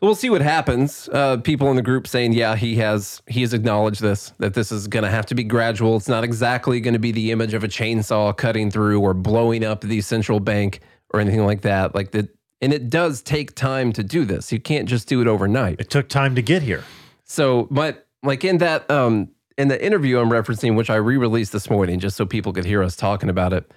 So 0.03 0.07
we'll 0.07 0.14
see 0.16 0.31
what 0.31 0.40
happens. 0.40 1.09
Uh, 1.12 1.37
people 1.37 1.71
in 1.71 1.77
the 1.77 1.83
group 1.83 2.09
saying, 2.09 2.33
yeah, 2.33 2.57
he 2.57 2.75
has 2.77 3.23
he 3.29 3.42
has 3.42 3.53
acknowledged 3.53 4.01
this 4.01 4.33
that 4.38 4.55
this 4.55 4.73
is 4.73 4.88
going 4.88 5.05
to 5.05 5.11
have 5.11 5.27
to 5.27 5.37
be 5.37 5.45
gradual. 5.45 5.97
It's 5.97 6.09
not 6.09 6.25
exactly 6.25 6.81
going 6.81 6.95
to 6.95 6.99
be 6.99 7.12
the 7.12 7.31
image 7.31 7.55
of 7.55 7.62
a 7.62 7.68
chainsaw 7.68 8.37
cutting 8.37 8.71
through 8.71 9.01
or 9.01 9.14
blowing 9.14 9.64
up 9.64 9.83
the 9.83 10.01
central 10.01 10.40
bank 10.40 10.81
or 11.11 11.21
anything 11.21 11.45
like 11.45 11.61
that. 11.61 11.95
Like 11.95 12.11
that, 12.12 12.31
and 12.61 12.73
it 12.73 12.90
does 12.90 13.23
take 13.23 13.55
time 13.55 13.92
to 13.92 14.03
do 14.03 14.25
this. 14.25 14.51
You 14.51 14.59
can't 14.59 14.88
just 14.88 15.07
do 15.07 15.21
it 15.21 15.29
overnight. 15.29 15.79
It 15.79 15.90
took 15.90 16.09
time 16.09 16.35
to 16.35 16.42
get 16.42 16.62
here. 16.62 16.83
So, 17.23 17.68
but 17.71 18.09
like 18.25 18.45
in 18.45 18.59
that 18.59 18.90
um 18.90 19.29
in 19.57 19.68
the 19.68 19.85
interview 19.85 20.18
I'm 20.18 20.31
referencing, 20.31 20.75
which 20.75 20.90
I 20.90 20.97
re-released 20.97 21.53
this 21.53 21.71
morning, 21.71 22.01
just 22.01 22.16
so 22.16 22.27
people 22.27 22.53
could 22.53 22.64
hear 22.64 22.83
us 22.83 22.97
talking 22.97 23.29
about 23.29 23.53
it. 23.53 23.71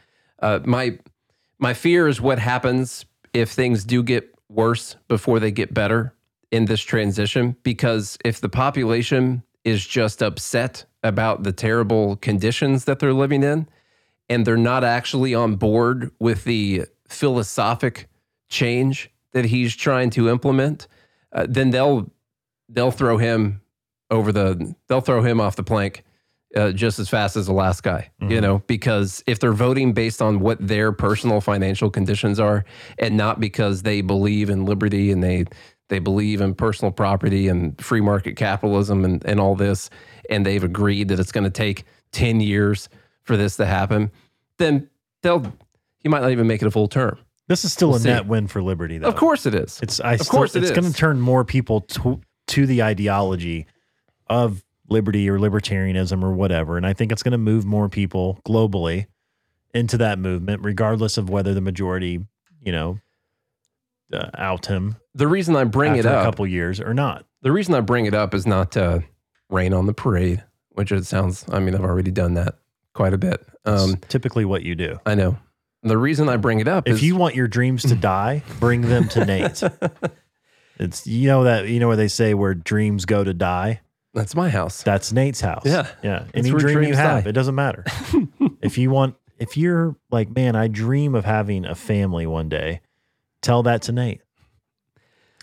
Uh, 0.45 0.59
my 0.63 0.95
my 1.57 1.73
fear 1.73 2.07
is 2.07 2.21
what 2.21 2.37
happens 2.37 3.03
if 3.33 3.49
things 3.49 3.83
do 3.83 4.03
get 4.03 4.31
worse 4.47 4.95
before 5.07 5.39
they 5.39 5.49
get 5.49 5.73
better 5.73 6.13
in 6.51 6.65
this 6.65 6.81
transition. 6.81 7.55
Because 7.63 8.19
if 8.23 8.39
the 8.39 8.49
population 8.49 9.41
is 9.63 9.87
just 9.87 10.21
upset 10.21 10.85
about 11.01 11.41
the 11.41 11.51
terrible 11.51 12.17
conditions 12.17 12.85
that 12.85 12.99
they're 12.99 13.11
living 13.11 13.41
in, 13.41 13.67
and 14.29 14.45
they're 14.45 14.55
not 14.55 14.83
actually 14.83 15.33
on 15.33 15.55
board 15.55 16.11
with 16.19 16.43
the 16.43 16.83
philosophic 17.07 18.07
change 18.47 19.09
that 19.31 19.45
he's 19.45 19.75
trying 19.75 20.11
to 20.11 20.29
implement, 20.29 20.87
uh, 21.31 21.47
then 21.49 21.71
they'll 21.71 22.11
they'll 22.69 22.91
throw 22.91 23.17
him 23.17 23.61
over 24.11 24.31
the 24.31 24.75
they'll 24.87 25.01
throw 25.01 25.23
him 25.23 25.41
off 25.41 25.55
the 25.55 25.63
plank 25.63 26.03
uh, 26.55 26.71
just 26.71 26.99
as 26.99 27.09
fast 27.09 27.35
as 27.35 27.45
the 27.47 27.53
last 27.53 27.83
guy 27.83 28.09
you 28.29 28.39
know 28.39 28.59
because 28.67 29.23
if 29.27 29.39
they're 29.39 29.51
voting 29.53 29.93
based 29.93 30.21
on 30.21 30.39
what 30.39 30.57
their 30.65 30.91
personal 30.91 31.41
financial 31.41 31.89
conditions 31.89 32.39
are 32.39 32.63
and 32.99 33.17
not 33.17 33.39
because 33.39 33.81
they 33.83 34.01
believe 34.01 34.49
in 34.49 34.65
liberty 34.65 35.11
and 35.11 35.23
they 35.23 35.45
they 35.89 35.99
believe 35.99 36.41
in 36.41 36.55
personal 36.55 36.91
property 36.91 37.47
and 37.47 37.79
free 37.79 38.01
market 38.01 38.35
capitalism 38.35 39.03
and, 39.05 39.23
and 39.25 39.39
all 39.39 39.55
this 39.55 39.89
and 40.29 40.45
they've 40.45 40.63
agreed 40.63 41.09
that 41.09 41.19
it's 41.19 41.31
going 41.31 41.43
to 41.43 41.49
take 41.49 41.83
10 42.13 42.39
years 42.41 42.89
for 43.23 43.35
this 43.37 43.57
to 43.57 43.65
happen 43.65 44.09
then 44.57 44.89
they'll 45.21 45.43
he 45.99 46.09
might 46.09 46.21
not 46.21 46.31
even 46.31 46.47
make 46.47 46.61
it 46.61 46.65
a 46.67 46.71
full 46.71 46.87
term 46.87 47.17
This 47.47 47.65
is 47.65 47.73
still 47.73 47.89
We'll 47.89 47.97
a 47.97 48.01
see. 48.01 48.09
net 48.09 48.27
win 48.27 48.47
for 48.47 48.61
Liberty, 48.61 48.97
though. 48.97 49.07
of 49.07 49.15
course 49.15 49.45
it 49.45 49.53
is 49.55 49.79
It's 49.83 49.99
I 49.99 50.13
Of 50.13 50.21
still, 50.21 50.31
course 50.39 50.55
it 50.55 50.63
it's 50.63 50.71
going 50.71 50.89
to 50.91 50.93
turn 50.97 51.19
more 51.19 51.43
people 51.43 51.81
to, 51.81 52.21
to 52.47 52.65
the 52.65 52.81
ideology 52.81 53.65
of 54.27 54.63
liberty 54.89 55.29
or 55.29 55.39
libertarianism 55.39 56.23
or 56.23 56.31
whatever, 56.31 56.77
and 56.77 56.85
I 56.85 56.93
think 56.93 57.11
it's 57.11 57.23
going 57.23 57.31
to 57.31 57.37
move 57.37 57.65
more 57.65 57.89
people 57.89 58.39
globally 58.45 59.07
into 59.73 59.97
that 59.97 60.19
movement, 60.19 60.63
regardless 60.63 61.17
of 61.17 61.29
whether 61.29 61.53
the 61.53 61.61
majority, 61.61 62.19
you 62.61 62.71
know, 62.71 62.99
uh, 64.13 64.29
out 64.37 64.67
him 64.67 64.95
the 65.15 65.27
reason 65.27 65.55
i 65.55 65.63
bring 65.63 65.95
it 65.95 66.05
a 66.05 66.09
couple 66.09 66.45
years 66.45 66.79
or 66.79 66.93
not. 66.93 67.25
The 67.41 67.51
reason 67.51 67.73
I 67.73 67.79
bring 67.79 68.05
it 68.05 68.13
up 68.13 68.33
is 68.33 68.45
not 68.45 68.73
to 68.73 69.03
rain 69.49 69.73
on 69.73 69.85
the 69.85 69.93
parade, 69.93 70.43
which 70.71 70.91
it 70.91 71.05
sounds, 71.05 71.45
I 71.49 71.59
mean, 71.59 71.73
I've 71.73 71.83
already 71.83 72.11
done 72.11 72.33
that 72.33 72.55
quite 72.93 73.13
a 73.13 73.17
bit. 73.17 73.45
It's 73.65 73.81
Um, 73.83 73.97
typically 74.09 74.45
what 74.45 74.63
you 74.63 74.75
do. 74.75 74.99
I 75.05 75.15
know. 75.15 75.37
The 75.83 75.97
reason 75.97 76.27
I 76.27 76.37
bring 76.37 76.59
it 76.59 76.67
up 76.67 76.87
If 76.87 76.95
is 76.95 77.03
you 77.03 77.15
want 77.15 77.35
your 77.35 77.47
dreams 77.47 77.83
to 77.83 77.95
die, 77.95 78.43
bring 78.59 78.81
them 78.81 79.07
to 79.09 79.25
Nate. 79.25 79.63
It's 80.77 81.07
you 81.07 81.29
know 81.29 81.45
that 81.45 81.69
you 81.69 81.79
know 81.79 81.87
where 81.87 81.95
they 81.95 82.09
say 82.09 82.33
where 82.33 82.53
dreams 82.53 83.05
go 83.05 83.23
to 83.23 83.33
die. 83.33 83.79
That's 84.15 84.35
my 84.35 84.49
house. 84.49 84.81
That's 84.81 85.11
Nate's 85.11 85.41
house. 85.41 85.65
Yeah. 85.65 85.87
Yeah. 86.01 86.25
Any 86.33 86.51
where 86.51 86.61
dream 86.61 86.77
you 86.77 86.83
dreams 86.83 86.97
have, 86.97 87.23
die. 87.25 87.29
it 87.29 87.33
doesn't 87.33 87.53
matter. 87.53 87.83
if 88.61 88.77
you 88.77 88.89
want, 88.89 89.15
if 89.37 89.57
you're 89.57 89.95
like, 90.09 90.33
man, 90.33 90.55
I 90.55 90.67
dream 90.67 91.13
of 91.13 91.25
having 91.25 91.65
a 91.65 91.75
family 91.75 92.25
one 92.25 92.49
day, 92.49 92.81
tell 93.41 93.61
that 93.63 93.81
to 93.83 93.91
Nate. 93.91 94.21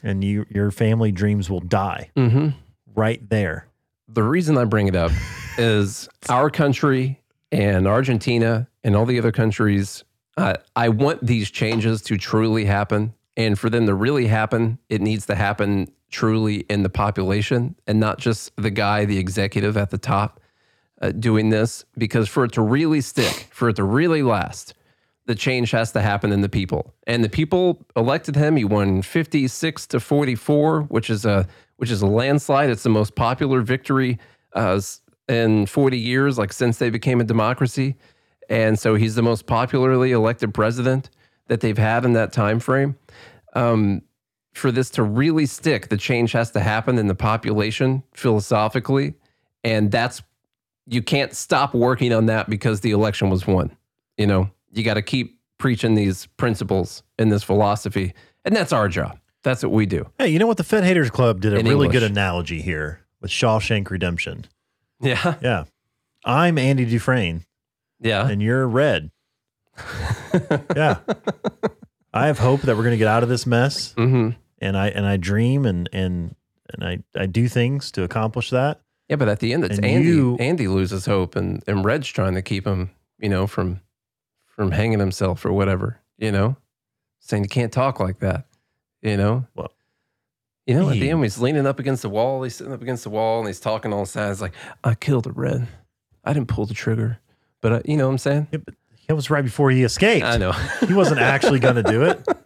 And 0.03 0.25
you, 0.25 0.47
your 0.49 0.71
family 0.73 1.13
dreams 1.13 1.49
will 1.49 1.61
die 1.61 2.11
hmm 2.17 2.49
right 2.95 3.27
there. 3.31 3.69
The 4.09 4.23
reason 4.23 4.59
I 4.59 4.65
bring 4.65 4.89
it 4.89 4.97
up 4.97 5.13
is 5.59 6.09
our 6.29 6.51
country 6.51 7.21
and 7.53 7.87
Argentina 7.87 8.69
and 8.83 8.97
all 8.97 9.07
the 9.07 9.19
other 9.19 9.33
countries. 9.33 10.05
Uh, 10.37 10.55
I 10.75 10.89
want 10.89 11.25
these 11.25 11.51
changes 11.51 12.03
to 12.03 12.17
truly 12.17 12.65
happen. 12.65 13.15
And 13.37 13.59
for 13.59 13.71
them 13.71 13.87
to 13.87 13.95
really 13.95 14.27
happen, 14.27 14.79
it 14.89 15.01
needs 15.01 15.27
to 15.27 15.35
happen 15.35 15.91
truly 16.13 16.59
in 16.69 16.83
the 16.83 16.89
population 16.89 17.75
and 17.87 17.99
not 17.99 18.19
just 18.19 18.53
the 18.57 18.71
guy, 18.71 19.05
the 19.05 19.19
executive 19.19 19.77
at 19.77 19.91
the 19.91 19.99
top, 19.99 20.41
uh, 21.01 21.11
doing 21.11 21.51
this. 21.51 21.85
Because 21.99 22.29
for 22.29 22.45
it 22.45 22.53
to 22.53 22.63
really 22.63 23.01
stick, 23.01 23.49
for 23.51 23.71
it 23.71 23.77
to 23.77 23.85
really 23.85 24.23
last, 24.23 24.75
the 25.27 25.35
change 25.35 25.71
has 25.71 25.93
to 25.93 26.01
happen 26.01 26.33
in 26.33 26.41
the 26.41 26.49
people. 26.49 26.95
And 27.07 27.25
the 27.25 27.29
people 27.29 27.85
elected 27.97 28.37
him. 28.37 28.57
He 28.57 28.65
won 28.65 29.03
56 29.03 29.87
to 29.89 30.01
44, 30.01 30.83
which 30.83 31.11
is 31.11 31.25
a 31.25 31.49
which 31.77 31.91
is 31.91 32.03
a 32.03 32.07
landslide. 32.07 32.71
It's 32.71 32.85
the 32.85 32.91
most 32.91 33.17
popular 33.17 33.61
victory 33.61 34.19
uh, 34.53 34.81
in 35.29 35.67
40 35.67 35.99
years, 35.99 36.39
like 36.39 36.53
since 36.53 36.79
they 36.79 36.91
became 36.91 37.21
a 37.21 37.25
democracy. 37.25 37.97
And 38.49 38.79
so 38.79 38.95
he's 38.95 39.17
the 39.17 39.23
most 39.23 39.47
popularly 39.47 40.13
elected 40.13 40.55
president 40.55 41.11
that 41.49 41.61
they've 41.61 41.79
had 41.79 42.05
in 42.05 42.13
that 42.13 42.33
time 42.33 42.61
frame. 42.61 42.97
Um, 43.55 44.03
for 44.53 44.71
this 44.73 44.91
to 44.91 45.03
really 45.03 45.47
stick, 45.47 45.89
the 45.89 45.97
change 45.97 46.33
has 46.33 46.51
to 46.53 46.61
happen 46.61 46.99
in 46.99 47.07
the 47.07 47.15
population 47.15 48.03
philosophically, 48.13 49.15
and 49.65 49.91
that's 49.91 50.23
you 50.87 51.03
can't 51.03 51.35
stop 51.35 51.75
working 51.75 52.13
on 52.13 52.27
that 52.27 52.51
because 52.51 52.81
the 52.81 52.91
election 52.91 53.31
was 53.31 53.47
won. 53.47 53.75
You 54.19 54.27
know, 54.27 54.51
you 54.73 54.83
got 54.83 54.95
to 54.95 55.03
keep 55.03 55.39
preaching 55.59 55.95
these 55.95 56.27
principles 56.37 57.03
and 57.19 57.31
this 57.33 57.43
philosophy, 57.43 58.15
and 58.45 58.55
that's 58.55 58.73
our 58.73 58.89
job. 58.89 59.19
That's 59.43 59.63
what 59.63 59.73
we 59.73 59.87
do. 59.87 60.09
Hey, 60.19 60.29
you 60.29 60.39
know 60.39 60.47
what? 60.47 60.57
The 60.57 60.65
Fed 60.65 60.85
Haters 60.85 61.11
Club 61.11 61.41
did 61.41 61.53
a 61.53 61.57
In 61.59 61.65
really 61.67 61.87
English. 61.87 62.01
good 62.01 62.11
analogy 62.11 62.61
here 62.61 63.01
with 63.21 63.31
Shawshank 63.31 63.91
Redemption. 63.91 64.47
Yeah, 65.01 65.37
Yeah. 65.43 65.65
I'm 66.25 66.59
Andy 66.59 66.85
Dufresne 66.85 67.45
yeah, 68.01 68.29
and 68.29 68.43
you're 68.43 68.67
Red. 68.69 69.11
yeah. 70.77 70.99
I 72.15 72.27
have 72.27 72.39
hope 72.39 72.63
that 72.63 72.77
we're 72.77 72.83
going 72.83 72.95
to 72.95 72.99
get 72.99 73.09
out 73.09 73.23
of 73.23 73.29
this 73.29 73.47
mess. 73.47 73.93
hmm 73.95 74.31
and 74.61 74.77
I 74.77 74.89
and 74.89 75.05
I 75.05 75.17
dream 75.17 75.67
and 75.67 75.89
and 75.93 76.37
and 76.73 76.85
I, 76.85 77.21
I 77.21 77.27
do 77.27 77.49
things 77.49 77.91
to 77.93 78.03
accomplish 78.05 78.51
that. 78.51 78.81
Yeah, 79.09 79.17
but 79.17 79.29
at 79.29 79.41
the 79.41 79.53
end, 79.53 79.65
it's 79.65 79.77
And 79.77 79.85
Andy. 79.85 80.09
you- 80.09 80.37
Andy 80.39 80.69
loses 80.69 81.07
hope, 81.07 81.35
and 81.37 81.63
and 81.67 81.85
Red's 81.85 82.09
trying 82.09 82.35
to 82.35 82.43
keep 82.43 82.67
him, 82.67 82.91
you 83.19 83.29
know, 83.29 83.47
from 83.47 83.81
from 84.47 84.71
hanging 84.71 85.01
himself 85.01 85.45
or 85.45 85.53
whatever. 85.53 86.01
You 86.19 86.31
know, 86.33 86.57
saying 87.21 87.43
you 87.43 87.49
can't 87.49 87.73
talk 87.73 87.99
like 87.99 88.21
that. 88.21 88.47
You 89.03 89.17
know. 89.17 89.47
Well, 89.57 89.73
you 90.67 90.75
know, 90.77 90.89
at 90.89 90.93
the 91.01 91.11
end, 91.11 91.23
he's 91.25 91.39
leaning 91.41 91.67
up 91.67 91.81
against 91.81 92.03
the 92.03 92.09
wall. 92.09 92.43
He's 92.45 92.55
sitting 92.55 92.73
up 92.73 92.81
against 92.83 93.03
the 93.03 93.11
wall, 93.11 93.41
and 93.41 93.49
he's 93.49 93.59
talking 93.59 93.93
all 93.93 94.07
sad. 94.07 94.31
It's 94.31 94.41
like, 94.41 94.55
I 94.85 94.95
killed 94.95 95.27
a 95.27 95.33
Red. 95.33 95.67
I 96.25 96.33
didn't 96.33 96.47
pull 96.49 96.67
the 96.67 96.75
trigger, 96.75 97.19
but 97.61 97.73
I, 97.73 97.83
you 97.85 97.97
know 97.97 98.07
what 98.07 98.13
I'm 98.13 98.19
saying. 98.19 98.47
Yeah, 98.53 98.61
but 98.65 98.75
That 99.09 99.15
was 99.17 99.31
right 99.31 99.45
before 99.45 99.71
he 99.71 99.83
escaped. 99.83 100.25
I 100.25 100.37
know. 100.37 100.53
He 100.87 100.95
wasn't 100.95 101.21
actually 101.21 101.59
going 101.59 101.77
to 101.77 101.83
do 101.83 102.03
it. 102.05 102.27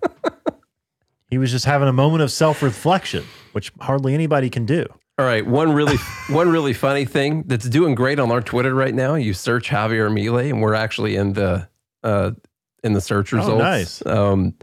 He 1.29 1.39
was 1.39 1.51
just 1.51 1.65
having 1.65 1.89
a 1.89 1.93
moment 1.93 2.23
of 2.23 2.31
self 2.31 2.63
reflection, 2.63 3.25
which 3.53 3.73
hardly 3.81 4.15
anybody 4.15 4.49
can 4.49 4.65
do. 4.65 4.87
All 5.19 5.27
right, 5.27 5.45
one 5.45 5.73
really 5.73 5.97
one 6.31 6.49
really 6.49 6.73
funny 6.73 7.05
thing 7.05 7.43
that's 7.47 7.69
doing 7.69 7.97
great 7.97 8.21
on 8.21 8.31
our 8.31 8.41
Twitter 8.41 8.73
right 8.75 8.95
now. 8.95 9.17
You 9.17 9.35
search 9.35 9.69
Javier 9.69 10.09
Milei, 10.09 10.51
and 10.51 10.63
we're 10.63 10.75
actually 10.75 11.17
in 11.17 11.33
the 11.33 11.69
uh, 12.05 12.31
in 12.85 12.93
the 12.93 13.01
search 13.01 13.33
Oh, 13.35 13.39
results. 13.39 13.59
nice. 13.59 14.07
Um, 14.07 14.55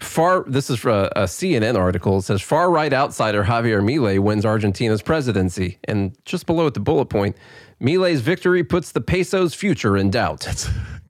far. 0.00 0.44
This 0.48 0.70
is 0.70 0.78
for 0.78 0.88
a, 0.90 1.12
a 1.16 1.22
CNN 1.24 1.76
article. 1.76 2.16
It 2.18 2.22
says 2.22 2.40
far 2.40 2.70
right 2.70 2.92
outsider 2.94 3.44
Javier 3.44 3.82
Milei 3.82 4.18
wins 4.18 4.46
Argentina's 4.46 5.02
presidency, 5.02 5.78
and 5.84 6.16
just 6.24 6.46
below 6.46 6.66
at 6.66 6.72
the 6.72 6.80
bullet 6.80 7.06
point: 7.06 7.36
Milei's 7.78 8.22
victory 8.22 8.64
puts 8.64 8.92
the 8.92 9.02
peso's 9.02 9.52
future 9.52 9.98
in 9.98 10.10
doubt. 10.10 10.48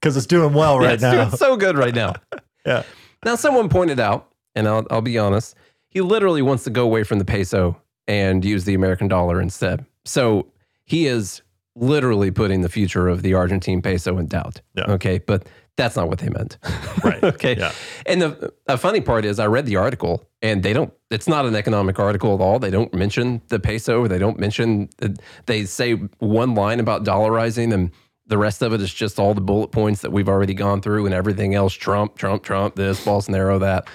Because 0.07 0.17
it's 0.17 0.27
doing 0.27 0.53
well 0.55 0.81
Yeah, 0.81 0.87
right 0.87 0.95
it's 0.95 1.03
now. 1.03 1.25
doing 1.25 1.37
so 1.37 1.57
good 1.57 1.77
right 1.77 1.95
now. 1.95 2.15
Yeah. 2.65 2.83
Now, 3.25 3.37
someone 3.37 3.69
pointed 3.69 4.01
out, 4.01 4.29
and 4.57 4.67
I'll, 4.67 4.85
I'll 4.91 5.01
be 5.01 5.19
honest, 5.19 5.55
he 5.89 6.01
literally 6.01 6.43
wants 6.43 6.65
to 6.65 6.71
go 6.71 6.83
away 6.85 7.05
from 7.05 7.21
the 7.21 7.25
peso 7.25 7.81
and 8.09 8.45
use 8.45 8.65
the 8.65 8.75
American 8.75 9.07
dollar 9.07 9.41
instead. 9.41 9.87
So 10.05 10.49
he 10.85 11.07
is 11.07 11.43
literally 11.77 12.33
putting 12.33 12.63
the 12.63 12.69
future 12.69 13.07
of 13.09 13.23
the 13.23 13.35
Argentine 13.35 13.83
peso 13.83 14.19
in 14.19 14.27
doubt. 14.27 14.63
Yeah. 14.75 14.87
Okay. 14.89 15.19
But 15.19 15.47
that's 15.77 15.95
not 15.95 16.09
what 16.09 16.19
they 16.19 16.29
meant. 16.29 16.59
Right. 17.05 17.23
okay. 17.23 17.55
Yeah. 17.57 17.71
And 18.05 18.21
the, 18.21 18.53
the 18.67 18.77
funny 18.77 19.01
part 19.01 19.25
is, 19.25 19.39
I 19.39 19.47
read 19.47 19.67
the 19.67 19.77
article 19.77 20.29
and 20.43 20.65
they 20.65 20.73
don't, 20.73 20.93
it's 21.13 21.29
not 21.29 21.47
an 21.47 21.55
economic 21.55 22.01
article 22.01 22.35
at 22.35 22.41
all. 22.41 22.59
They 22.59 22.71
don't 22.71 22.93
mention 22.93 23.43
the 23.47 23.61
peso. 23.61 24.01
Or 24.01 24.09
they 24.09 24.19
don't 24.19 24.41
mention, 24.41 24.89
uh, 25.01 25.11
they 25.47 25.67
say 25.67 25.93
one 26.19 26.55
line 26.57 26.81
about 26.81 27.05
dollarizing 27.05 27.73
and 27.73 27.93
the 28.27 28.39
rest 28.39 28.63
of 28.63 28.73
it 28.73 28.81
is 28.81 28.93
just 28.93 29.19
all 29.19 29.35
the 29.35 29.41
bullet 29.41 29.69
points 29.69 30.03
that 30.03 30.13
we've 30.13 30.29
already 30.29 30.55
gone 30.55 30.81
through 30.81 31.07
and 31.07 31.15
everything 31.15 31.55
else 31.55 31.73
Trump, 31.73 32.17
Trump, 32.17 32.43
Trump, 32.43 32.75
this, 32.75 33.05
Bolsonaro, 33.05 33.61
that, 33.61 33.89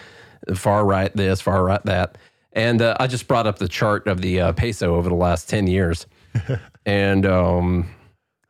far 0.55 0.85
right, 0.85 1.15
this, 1.15 1.41
far 1.41 1.63
right, 1.63 1.83
that. 1.85 2.17
And 2.53 2.81
uh, 2.81 2.97
I 2.99 3.07
just 3.07 3.27
brought 3.27 3.47
up 3.47 3.59
the 3.59 3.67
chart 3.67 4.07
of 4.07 4.21
the 4.21 4.41
uh, 4.41 4.51
peso 4.53 4.95
over 4.95 5.09
the 5.09 5.15
last 5.15 5.49
10 5.49 5.67
years. 5.67 6.05
and 6.85 7.25
um, 7.25 7.89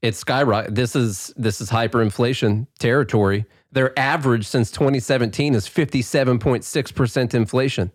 it's 0.02 0.18
skyrocket. 0.18 0.74
This 0.74 0.96
is 0.96 1.32
this 1.36 1.60
is 1.60 1.70
hyperinflation 1.70 2.66
territory. 2.78 3.44
Their 3.72 3.96
average 3.98 4.46
since 4.46 4.70
2017 4.70 5.54
is 5.54 5.68
57.6% 5.68 7.34
inflation. 7.34 7.92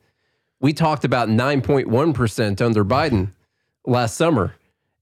We 0.62 0.72
talked 0.72 1.04
about 1.04 1.28
9.1% 1.28 2.62
under 2.62 2.86
Biden 2.86 3.34
last 3.86 4.16
summer. 4.16 4.56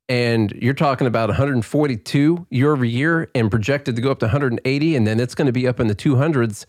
And 0.10 0.52
you're 0.54 0.74
talking 0.74 1.08
about 1.08 1.30
142 1.30 2.48
year 2.50 2.72
over 2.74 2.84
year 2.84 3.30
and 3.36 3.50
projected 3.50 3.96
to 3.96 4.02
go 4.02 4.12
up 4.12 4.20
to 4.20 4.26
180. 4.26 4.96
And 4.96 5.08
then 5.08 5.20
it's 5.20 5.36
going 5.36 5.46
to 5.46 5.52
be 5.52 5.68
up 5.68 5.80
in 5.80 5.88
the 5.88 5.96
200s 5.96 6.66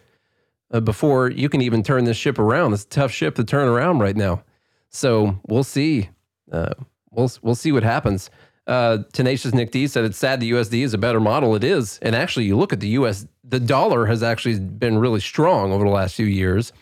uh, 0.71 0.81
before 0.81 1.31
you 1.31 1.49
can 1.49 1.61
even 1.61 1.83
turn 1.83 2.05
this 2.05 2.17
ship 2.17 2.39
around. 2.39 2.75
It's 2.75 2.85
a 2.85 2.89
tough 2.89 3.11
ship 3.11 3.35
to 3.37 3.45
turn 3.45 3.69
around 3.69 4.01
right 4.01 4.17
now. 4.17 4.45
So 4.91 5.41
we'll 5.47 5.65
see. 5.65 6.11
Uh, 6.53 6.75
we'll, 7.11 7.33
we'll 7.43 7.55
see 7.55 7.73
what 7.73 7.83
happens. 7.83 8.31
Uh, 8.67 8.99
Tenacious 9.13 9.53
Nick 9.53 9.71
D 9.71 9.87
said 9.87 10.05
it's 10.05 10.17
sad 10.17 10.41
the 10.41 10.51
USD 10.53 10.83
is 10.83 10.95
a 10.95 10.99
better 10.99 11.21
model. 11.21 11.55
It 11.55 11.65
is. 11.65 11.99
And 12.01 12.17
actually, 12.17 12.47
you 12.47 12.57
look 12.57 12.73
at 12.73 12.81
the 12.81 12.89
US, 12.89 13.27
the 13.43 13.61
dollar 13.61 14.07
has 14.07 14.23
actually 14.23 14.59
been 14.59 14.99
really 14.99 15.21
strong 15.21 15.73
over 15.73 15.85
the 15.85 15.91
last 15.91 16.15
few 16.15 16.27
years 16.27 16.73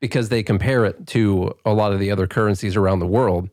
because 0.00 0.28
they 0.28 0.42
compare 0.42 0.84
it 0.84 1.06
to 1.08 1.54
a 1.64 1.72
lot 1.72 1.92
of 1.92 2.00
the 2.00 2.10
other 2.10 2.26
currencies 2.26 2.76
around 2.76 3.00
the 3.00 3.06
world, 3.06 3.50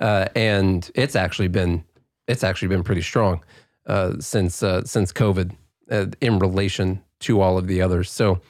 uh, 0.00 0.26
and 0.34 0.90
it's 0.94 1.16
actually 1.16 1.48
been 1.48 1.84
it's 2.26 2.44
actually 2.44 2.68
been 2.68 2.82
pretty 2.82 3.02
strong 3.02 3.42
uh, 3.86 4.14
since 4.20 4.62
uh, 4.62 4.84
since 4.84 5.12
COVID 5.12 5.56
uh, 5.90 6.06
in 6.20 6.38
relation 6.38 7.02
to 7.20 7.40
all 7.40 7.56
of 7.56 7.68
the 7.68 7.80
others. 7.80 8.10
So 8.10 8.40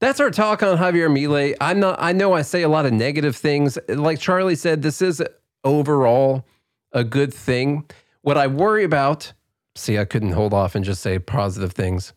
that's 0.00 0.20
our 0.20 0.30
talk 0.30 0.62
on 0.62 0.78
Javier 0.78 1.10
Milei. 1.10 1.54
I'm 1.60 1.80
not. 1.80 1.96
I 2.00 2.12
know 2.12 2.32
I 2.32 2.42
say 2.42 2.62
a 2.62 2.68
lot 2.68 2.86
of 2.86 2.92
negative 2.92 3.36
things. 3.36 3.78
Like 3.88 4.18
Charlie 4.18 4.56
said, 4.56 4.82
this 4.82 5.00
is 5.00 5.22
overall 5.64 6.44
a 6.92 7.04
good 7.04 7.32
thing. 7.32 7.84
What 8.22 8.36
I 8.36 8.46
worry 8.46 8.84
about. 8.84 9.32
See, 9.76 9.98
I 9.98 10.04
couldn't 10.04 10.32
hold 10.32 10.52
off 10.52 10.74
and 10.74 10.84
just 10.84 11.00
say 11.00 11.18
positive 11.18 11.72
things. 11.72 12.12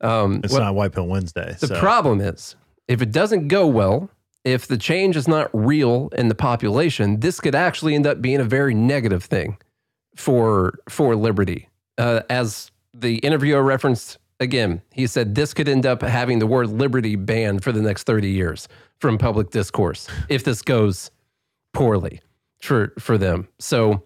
Um, 0.00 0.40
it's 0.44 0.52
what- 0.52 0.60
not 0.60 0.74
White 0.74 0.92
Pill 0.92 1.06
Wednesday. 1.06 1.56
the 1.58 1.66
so. 1.68 1.78
problem 1.78 2.20
is, 2.20 2.56
if 2.88 3.02
it 3.02 3.10
doesn't 3.12 3.48
go 3.48 3.66
well, 3.66 4.10
if 4.44 4.66
the 4.66 4.78
change 4.78 5.16
is 5.16 5.28
not 5.28 5.50
real 5.52 6.08
in 6.16 6.28
the 6.28 6.34
population, 6.34 7.20
this 7.20 7.40
could 7.40 7.54
actually 7.54 7.94
end 7.94 8.06
up 8.06 8.22
being 8.22 8.40
a 8.40 8.44
very 8.44 8.74
negative 8.74 9.24
thing 9.24 9.58
for 10.16 10.78
for 10.88 11.14
liberty. 11.16 11.68
Uh, 11.98 12.20
as 12.30 12.70
the 12.94 13.16
interviewer 13.18 13.62
referenced 13.62 14.18
again, 14.40 14.80
he 14.92 15.06
said 15.06 15.34
this 15.34 15.52
could 15.52 15.68
end 15.68 15.84
up 15.84 16.02
having 16.02 16.38
the 16.38 16.46
word 16.46 16.68
liberty 16.68 17.16
banned 17.16 17.62
for 17.62 17.72
the 17.72 17.82
next 17.82 18.04
30 18.04 18.28
years 18.30 18.68
from 18.98 19.18
public 19.18 19.50
discourse 19.50 20.08
if 20.28 20.42
this 20.44 20.62
goes 20.62 21.10
poorly 21.74 22.20
for 22.60 22.92
for 22.98 23.18
them. 23.18 23.48
So 23.58 24.02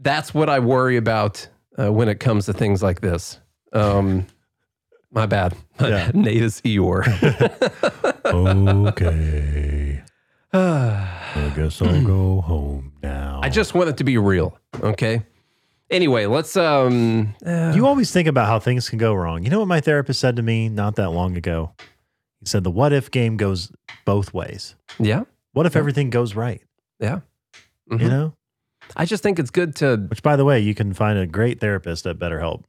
that's 0.00 0.34
what 0.34 0.48
I 0.48 0.58
worry 0.58 0.96
about 0.96 1.46
uh, 1.78 1.92
when 1.92 2.08
it 2.08 2.20
comes 2.20 2.46
to 2.46 2.52
things 2.52 2.82
like 2.82 3.00
this. 3.00 3.38
Um, 3.72 4.26
my 5.12 5.26
bad. 5.26 5.54
Yeah. 5.80 6.10
Nate 6.12 6.42
is 6.42 6.60
Eeyore. 6.62 7.06
okay. 8.24 10.02
I 10.52 11.52
guess 11.56 11.80
I'll 11.80 12.02
go 12.04 12.40
home 12.40 12.92
now. 13.02 13.40
I 13.42 13.48
just 13.48 13.74
want 13.74 13.88
it 13.88 13.96
to 13.98 14.04
be 14.04 14.18
real. 14.18 14.58
Okay. 14.82 15.22
Anyway, 15.90 16.26
let's 16.26 16.56
um 16.56 17.34
You 17.46 17.86
always 17.86 18.12
think 18.12 18.28
about 18.28 18.46
how 18.46 18.58
things 18.58 18.88
can 18.88 18.98
go 18.98 19.14
wrong. 19.14 19.42
You 19.44 19.50
know 19.50 19.58
what 19.60 19.68
my 19.68 19.80
therapist 19.80 20.20
said 20.20 20.36
to 20.36 20.42
me 20.42 20.68
not 20.68 20.96
that 20.96 21.10
long 21.10 21.36
ago? 21.36 21.72
He 22.40 22.46
said 22.46 22.64
the 22.64 22.70
what 22.70 22.92
if 22.92 23.10
game 23.10 23.36
goes 23.36 23.72
both 24.04 24.32
ways. 24.34 24.74
yeah. 24.98 25.22
What 25.52 25.66
if 25.66 25.74
everything 25.76 26.10
goes 26.10 26.36
right? 26.36 26.62
Yeah. 27.00 27.20
You 27.90 27.96
Mhm. 27.98 28.08
know? 28.08 28.34
I 28.96 29.04
just 29.04 29.22
think 29.22 29.38
it's 29.38 29.50
good 29.50 29.76
to 29.76 29.96
Which 30.08 30.22
by 30.22 30.36
the 30.36 30.44
way, 30.44 30.60
you 30.60 30.74
can 30.74 30.92
find 30.94 31.18
a 31.18 31.26
great 31.26 31.60
therapist 31.60 32.06
at 32.06 32.18
BetterHelp. 32.18 32.64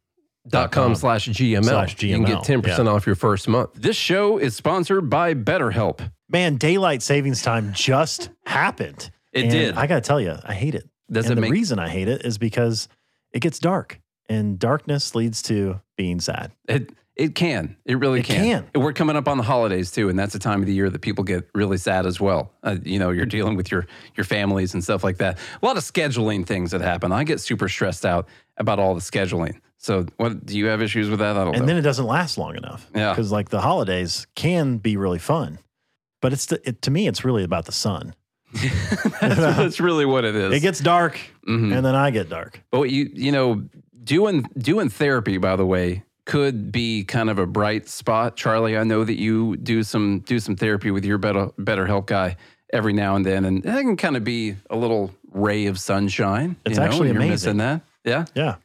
dot 0.48 0.72
com 0.72 0.96
slash 0.96 1.28
GML. 1.28 1.64
slash 1.64 2.02
You 2.04 2.16
can 2.16 2.26
get 2.26 2.40
GML, 2.40 2.64
10% 2.64 2.88
off 2.94 3.06
your 3.06 3.16
first 3.16 3.48
month. 3.48 3.72
This 3.76 3.96
show 3.96 4.38
is 4.38 4.56
sponsored 4.56 5.10
by 5.10 5.34
BetterHelp. 5.34 6.12
Man, 6.30 6.56
daylight 6.56 7.02
savings 7.02 7.42
time 7.42 7.74
just 7.74 8.30
happened. 8.46 9.12
It 9.34 9.44
And 9.44 9.52
did. 9.52 9.76
I 9.76 9.88
got 9.88 9.96
to 9.96 10.02
tell 10.02 10.20
you, 10.22 10.36
I 10.44 10.54
hate 10.54 10.76
it. 10.76 10.90
Does 11.12 11.26
and 11.26 11.34
it 11.34 11.36
the 11.36 11.42
make 11.42 11.52
reason 11.52 11.78
I 11.80 11.90
hate 11.90 12.08
it 12.08 12.26
is 12.26 12.38
because 12.38 12.88
it 13.34 13.42
gets 13.42 13.60
dark 13.60 14.00
and 14.30 14.58
darkness 14.58 15.14
leads 15.14 15.42
to 15.44 15.82
being 15.98 16.20
sad. 16.22 16.52
it? 16.68 16.90
It 17.22 17.36
can. 17.36 17.76
It 17.86 18.00
really 18.00 18.22
It 18.22 18.26
can. 18.26 18.66
can. 18.74 18.82
We're 18.82 18.94
coming 18.94 19.16
up 19.16 19.28
on 19.28 19.38
the 19.38 19.44
holidays 19.44 19.92
too, 19.92 20.10
and 20.10 20.18
that's 20.18 20.34
a 20.34 20.40
time 20.40 20.60
of 20.62 20.66
the 20.66 20.74
year 20.74 20.90
that 20.90 21.00
people 21.02 21.24
get 21.24 21.48
really 21.54 21.78
sad 21.78 22.06
as 22.08 22.20
well. 22.20 22.52
Uh, 22.64 22.78
you 22.84 22.98
know, 22.98 23.12
you're 23.12 23.26
dealing 23.28 23.56
with 23.56 23.70
your 23.72 23.86
your 24.16 24.24
families 24.24 24.74
and 24.74 24.84
stuff 24.84 25.04
like 25.04 25.18
that. 25.18 25.38
A 25.62 25.66
lot 25.66 25.78
of 25.78 25.84
scheduling 25.84 26.46
things 26.46 26.72
that 26.72 26.82
happen. 26.82 27.12
I 27.12 27.24
get 27.24 27.40
super 27.40 27.70
stressed 27.70 28.06
out 28.06 28.28
about 28.58 28.80
all 28.80 28.96
the 28.96 29.02
scheduling. 29.02 29.60
So, 29.78 30.06
what 30.18 30.46
do 30.46 30.58
you 30.58 30.66
have 30.66 30.82
issues 30.82 31.10
with 31.10 31.20
that? 31.20 31.38
I 31.38 31.44
don't 31.44 31.54
and 31.56 31.62
know. 31.62 31.68
then 31.68 31.78
it 31.78 31.82
doesn't 31.82 32.06
last 32.08 32.38
long 32.40 32.56
enough. 32.56 32.90
Yeah. 32.96 33.12
Because 33.12 33.32
like 33.32 33.50
the 33.50 33.62
holidays 33.62 34.26
can 34.36 34.78
be 34.78 34.98
really 34.98 35.20
fun, 35.20 35.60
but 36.22 36.34
it's 36.34 36.48
the, 36.48 36.60
it, 36.68 36.82
to 36.84 36.92
me, 36.92 37.08
it's 37.08 37.24
really 37.24 37.44
about 37.44 37.66
the 37.66 37.72
sun. 37.72 38.16
that's, 38.54 39.38
that's 39.38 39.80
really 39.80 40.06
what 40.06 40.26
it 40.26 40.36
is. 40.36 40.54
It 40.54 40.60
gets 40.62 40.80
dark, 40.80 41.20
Mhm. 41.48 41.76
and 41.76 41.86
then 41.86 41.96
I 41.96 42.10
get 42.12 42.30
dark. 42.30 42.62
But 42.72 42.90
you 42.90 43.10
you 43.14 43.32
know, 43.32 43.64
doing 44.04 44.46
doing 44.58 44.90
therapy, 44.90 45.38
by 45.38 45.56
the 45.56 45.66
way, 45.66 46.04
could 46.26 46.72
be 46.72 47.04
kind 47.04 47.30
of 47.30 47.40
a 47.40 47.46
bright 47.48 47.88
spot. 47.90 48.36
Charlie, 48.36 48.78
I 48.78 48.84
know 48.84 49.04
that 49.04 49.20
you 49.20 49.58
do 49.58 49.84
some 49.84 50.20
do 50.20 50.40
some 50.40 50.56
therapy 50.56 50.92
with 50.92 51.04
your 51.06 51.18
better 51.18 51.50
better 51.58 51.86
help 51.88 52.08
guy 52.08 52.38
every 52.72 52.94
now 52.94 53.16
and 53.16 53.26
then, 53.26 53.44
and 53.46 53.64
that 53.64 53.82
can 53.82 53.98
kind 53.98 54.16
of 54.16 54.24
be 54.24 54.56
a 54.70 54.76
little 54.78 55.12
ray 55.34 55.66
of 55.66 55.80
sunshine. 55.80 56.56
It's 56.66 56.76
you 56.78 56.80
know, 56.80 56.86
actually 56.88 57.10
amazing. 57.10 57.30
missing 57.30 57.58
that. 57.58 57.82
Yeah. 58.06 58.26
Yeah, 58.36 58.56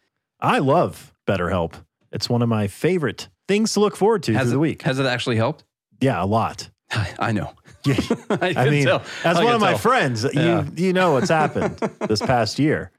I 0.41 0.59
love 0.59 1.13
BetterHelp. 1.27 1.75
It's 2.13 2.29
one 2.29 2.43
of 2.43 2.49
my 2.49 2.67
favorite 2.69 3.29
things 3.49 3.73
to 3.75 3.81
look 3.81 3.97
forward 3.97 4.23
to 4.25 4.33
Has 4.35 4.43
through 4.43 4.51
it, 4.51 4.53
the 4.53 4.59
week. 4.61 4.83
has 4.83 4.99
it 4.99 5.07
actually 5.07 5.37
helped? 5.37 5.65
yeah, 6.01 6.23
a 6.23 6.27
lot. 6.27 6.71
I, 6.91 7.15
I 7.19 7.33
know. 7.33 7.53
Yeah. 7.87 7.95
I, 8.31 8.37
I 8.49 8.53
can 8.55 8.71
mean, 8.71 8.85
tell. 8.85 9.03
as 9.23 9.37
I 9.37 9.45
one 9.45 9.55
of 9.55 9.61
my 9.61 9.77
friends, 9.79 10.27
Yeah. 10.35 10.65
you 10.77 10.87
you 10.87 10.93
know 10.93 11.13
what's 11.13 11.29
happened 11.29 11.77
this 12.09 12.21
past 12.21 12.59
year, 12.59 12.91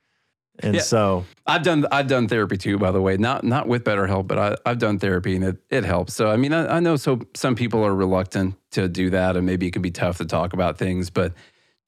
and 0.59 0.75
Yeah. 0.75 0.81
so 0.81 1.25
I've 1.45 1.63
done 1.63 1.85
I've 1.91 2.07
done 2.07 2.27
therapy 2.27 2.57
too, 2.57 2.77
by 2.77 2.91
the 2.91 3.01
way. 3.01 3.17
Not 3.17 3.43
not 3.43 3.67
with 3.67 3.83
BetterHelp, 3.83 4.27
but 4.27 4.37
I, 4.37 4.55
I've 4.69 4.79
done 4.79 4.99
therapy 4.99 5.35
and 5.35 5.43
it, 5.45 5.57
it 5.69 5.83
helps. 5.83 6.13
So 6.13 6.29
I 6.29 6.37
mean, 6.37 6.53
I, 6.53 6.77
I 6.77 6.79
know 6.79 6.95
so 6.95 7.19
some 7.35 7.55
people 7.55 7.83
are 7.85 7.93
reluctant 7.95 8.55
to 8.71 8.87
do 8.87 9.09
that, 9.11 9.37
and 9.37 9.45
maybe 9.45 9.67
it 9.67 9.71
can 9.73 9.81
be 9.81 9.91
tough 9.91 10.17
to 10.17 10.25
talk 10.25 10.53
about 10.53 10.77
things. 10.77 11.09
But 11.09 11.33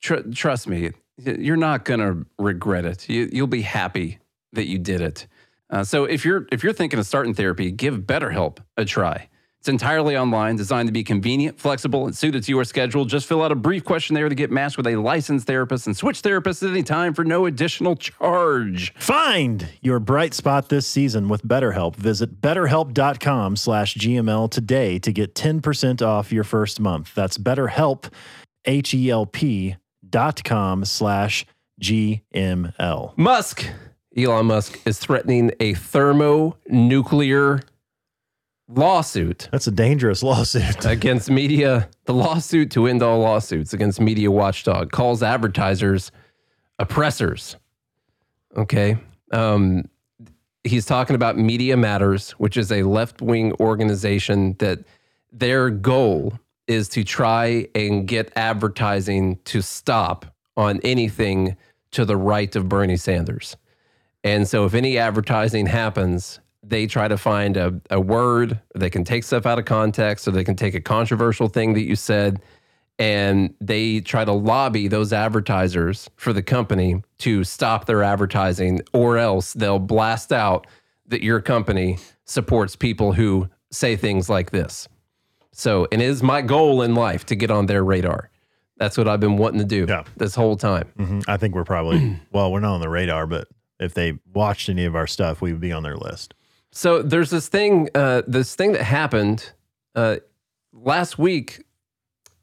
tr- 0.01 0.29
trust 0.33 0.67
me, 0.67 0.91
you're 1.17 1.57
not 1.57 1.85
gonna 1.85 2.23
regret 2.37 2.85
it. 2.85 3.09
You, 3.09 3.29
you'll 3.31 3.47
be 3.47 3.61
happy 3.63 4.19
that 4.53 4.67
you 4.67 4.77
did 4.77 5.01
it. 5.01 5.27
Uh, 5.69 5.83
so 5.83 6.05
if 6.05 6.25
you're 6.25 6.47
if 6.51 6.63
you're 6.63 6.73
thinking 6.73 6.99
of 6.99 7.05
starting 7.05 7.33
therapy, 7.33 7.71
give 7.71 7.99
BetterHelp 8.01 8.57
a 8.77 8.85
try. 8.85 9.29
It's 9.59 9.67
entirely 9.67 10.15
online, 10.15 10.55
designed 10.55 10.87
to 10.87 10.93
be 10.93 11.03
convenient, 11.03 11.59
flexible, 11.59 12.05
and 12.05 12.15
suited 12.15 12.43
to 12.43 12.51
your 12.51 12.63
schedule. 12.63 13.03
Just 13.03 13.27
fill 13.27 13.43
out 13.43 13.51
a 13.51 13.55
brief 13.55 13.83
questionnaire 13.83 14.29
to 14.29 14.35
get 14.35 14.51
matched 14.51 14.77
with 14.77 14.87
a 14.87 14.95
licensed 14.95 15.47
therapist 15.47 15.85
and 15.85 15.97
switch 15.97 16.21
therapists 16.21 16.63
at 16.63 16.69
any 16.69 16.81
time 16.81 17.13
for 17.13 17.25
no 17.25 17.45
additional 17.45 17.97
charge. 17.97 18.93
Find 18.95 19.67
your 19.81 19.99
bright 19.99 20.33
spot 20.33 20.69
this 20.69 20.87
season 20.87 21.27
with 21.27 21.43
BetterHelp. 21.43 21.97
Visit 21.97 22.39
betterhelp.com 22.39 23.57
slash 23.57 23.95
GML 23.95 24.49
today 24.49 24.97
to 24.99 25.11
get 25.11 25.35
10% 25.35 26.01
off 26.01 26.31
your 26.31 26.45
first 26.45 26.79
month. 26.79 27.13
That's 27.13 27.37
betterhelp, 27.37 28.13
H-E-L-P 28.63 29.75
dot 30.09 30.41
com 30.45 30.85
slash 30.85 31.45
GML. 31.81 33.17
Musk, 33.17 33.67
Elon 34.15 34.45
Musk, 34.45 34.79
is 34.85 34.99
threatening 34.99 35.51
a 35.59 35.73
thermonuclear 35.73 37.61
lawsuit 38.69 39.49
That's 39.51 39.67
a 39.67 39.71
dangerous 39.71 40.21
lawsuit. 40.21 40.85
against 40.85 41.29
media. 41.29 41.89
The 42.05 42.13
lawsuit 42.13 42.71
to 42.71 42.87
end 42.87 43.01
all 43.01 43.19
lawsuits 43.19 43.73
against 43.73 43.99
Media 43.99 44.29
Watchdog 44.31 44.91
calls 44.91 45.23
advertisers 45.23 46.11
oppressors. 46.77 47.57
Okay. 48.55 48.97
Um, 49.31 49.85
he's 50.63 50.85
talking 50.85 51.15
about 51.15 51.37
Media 51.37 51.75
Matters, 51.75 52.31
which 52.31 52.57
is 52.57 52.71
a 52.71 52.83
left 52.83 53.21
wing 53.21 53.53
organization 53.59 54.55
that 54.59 54.79
their 55.31 55.69
goal 55.69 56.39
is 56.67 56.87
to 56.89 57.03
try 57.03 57.67
and 57.75 58.07
get 58.07 58.31
advertising 58.35 59.39
to 59.45 59.61
stop 59.61 60.25
on 60.55 60.79
anything 60.83 61.57
to 61.91 62.05
the 62.05 62.17
right 62.17 62.55
of 62.55 62.69
Bernie 62.69 62.97
Sanders. 62.97 63.57
And 64.23 64.47
so 64.47 64.65
if 64.65 64.73
any 64.73 64.97
advertising 64.97 65.65
happens, 65.65 66.39
they 66.63 66.87
try 66.87 67.07
to 67.07 67.17
find 67.17 67.55
a, 67.57 67.79
a 67.89 67.99
word, 67.99 68.59
they 68.75 68.89
can 68.89 69.03
take 69.03 69.23
stuff 69.23 69.45
out 69.45 69.59
of 69.59 69.65
context, 69.65 70.27
or 70.27 70.31
they 70.31 70.43
can 70.43 70.55
take 70.55 70.75
a 70.75 70.81
controversial 70.81 71.47
thing 71.47 71.73
that 71.73 71.83
you 71.83 71.95
said, 71.95 72.41
and 72.97 73.53
they 73.61 74.01
try 74.01 74.25
to 74.25 74.33
lobby 74.33 74.87
those 74.89 75.13
advertisers 75.13 76.09
for 76.17 76.33
the 76.33 76.43
company 76.43 77.01
to 77.19 77.43
stop 77.45 77.85
their 77.85 78.03
advertising, 78.03 78.81
or 78.93 79.17
else 79.17 79.53
they'll 79.53 79.79
blast 79.79 80.33
out 80.33 80.67
that 81.07 81.23
your 81.23 81.39
company 81.39 81.97
supports 82.25 82.75
people 82.75 83.13
who 83.13 83.47
say 83.71 83.95
things 83.95 84.29
like 84.29 84.51
this. 84.51 84.87
So, 85.53 85.87
and 85.91 86.01
it 86.01 86.05
is 86.05 86.21
my 86.21 86.41
goal 86.41 86.81
in 86.81 86.93
life 86.93 87.25
to 87.27 87.35
get 87.35 87.51
on 87.51 87.65
their 87.67 87.83
radar. 87.83 88.29
That's 88.77 88.97
what 88.97 89.07
I've 89.07 89.19
been 89.19 89.37
wanting 89.37 89.59
to 89.59 89.65
do 89.65 89.85
Yeah. 89.87 90.03
this 90.17 90.35
whole 90.35 90.55
time. 90.55 90.89
Mhm. 90.97 91.23
I 91.27 91.37
think 91.37 91.55
we're 91.55 91.63
probably, 91.65 92.19
well, 92.31 92.51
we're 92.51 92.59
not 92.59 92.75
on 92.75 92.81
the 92.81 92.89
radar, 92.89 93.27
but 93.27 93.47
if 93.79 93.93
they 93.93 94.19
watched 94.33 94.69
any 94.69 94.85
of 94.85 94.95
our 94.95 95.07
stuff, 95.07 95.41
we 95.41 95.51
would 95.51 95.61
be 95.61 95.71
on 95.71 95.83
their 95.83 95.97
list. 95.97 96.33
So 96.71 97.01
there's 97.01 97.29
this 97.29 97.47
thing, 97.47 97.89
uh, 97.95 98.21
this 98.27 98.55
thing 98.55 98.73
that 98.73 98.83
happened 98.83 99.51
uh, 99.95 100.17
last 100.73 101.17
week. 101.17 101.63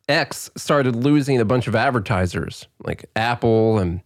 X 0.08 0.50
started 0.56 0.94
losing 0.94 1.40
a 1.40 1.44
bunch 1.44 1.66
of 1.66 1.74
advertisers, 1.74 2.68
like 2.78 3.10
Apple 3.16 3.78
and 3.78 4.02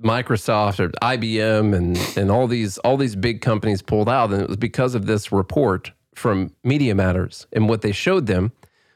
Microsoft 0.00 0.78
or 0.78 0.90
IBM, 1.02 1.74
and 1.74 1.98
and 2.16 2.30
all 2.30 2.46
these 2.46 2.78
all 2.78 2.96
these 2.96 3.16
big 3.16 3.40
companies 3.40 3.82
pulled 3.82 4.08
out, 4.08 4.32
and 4.32 4.42
it 4.42 4.46
was 4.48 4.56
because 4.56 4.94
of 4.94 5.06
this 5.06 5.32
report 5.32 5.90
from 6.14 6.52
Media 6.62 6.94
Matters. 6.94 7.46
And 7.52 7.68
what 7.68 7.82
they 7.82 7.92
showed 7.92 8.26
them 8.26 8.52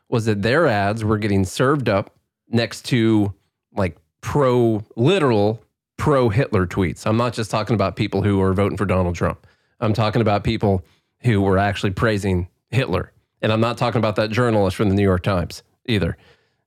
was 0.09 0.27
that 0.27 0.43
their 0.43 0.67
ads 0.67 1.03
were 1.03 1.19
getting 1.19 1.45
served 1.45 1.89
up 1.89 2.15
next 2.49 2.83
to 2.87 3.33
like 3.75 3.97
pro 4.21 4.85
literal 4.95 5.63
pro 5.97 6.29
Hitler 6.29 6.67
tweets. 6.67 7.07
I'm 7.07 7.17
not 7.17 7.33
just 7.33 7.51
talking 7.51 7.75
about 7.75 7.97
people 7.97 8.23
who 8.23 8.41
are 8.41 8.53
voting 8.55 8.77
for 8.77 8.85
Donald 8.85 9.15
Trump. 9.15 9.47
I'm 9.83 9.93
talking 9.93 10.23
about 10.23 10.45
people 10.45 10.85
who 11.21 11.41
were 11.43 11.59
actually 11.59 11.91
praising 11.91 12.49
Hitler. 12.71 13.13
And 13.43 13.53
I'm 13.53 13.61
not 13.61 13.77
talking 13.77 13.99
about 13.99 14.17
that 14.17 14.31
journalist 14.31 14.77
from 14.77 14.89
the 14.89 14.95
New 14.95 15.03
York 15.03 15.23
Times 15.23 15.63
either, 15.87 16.17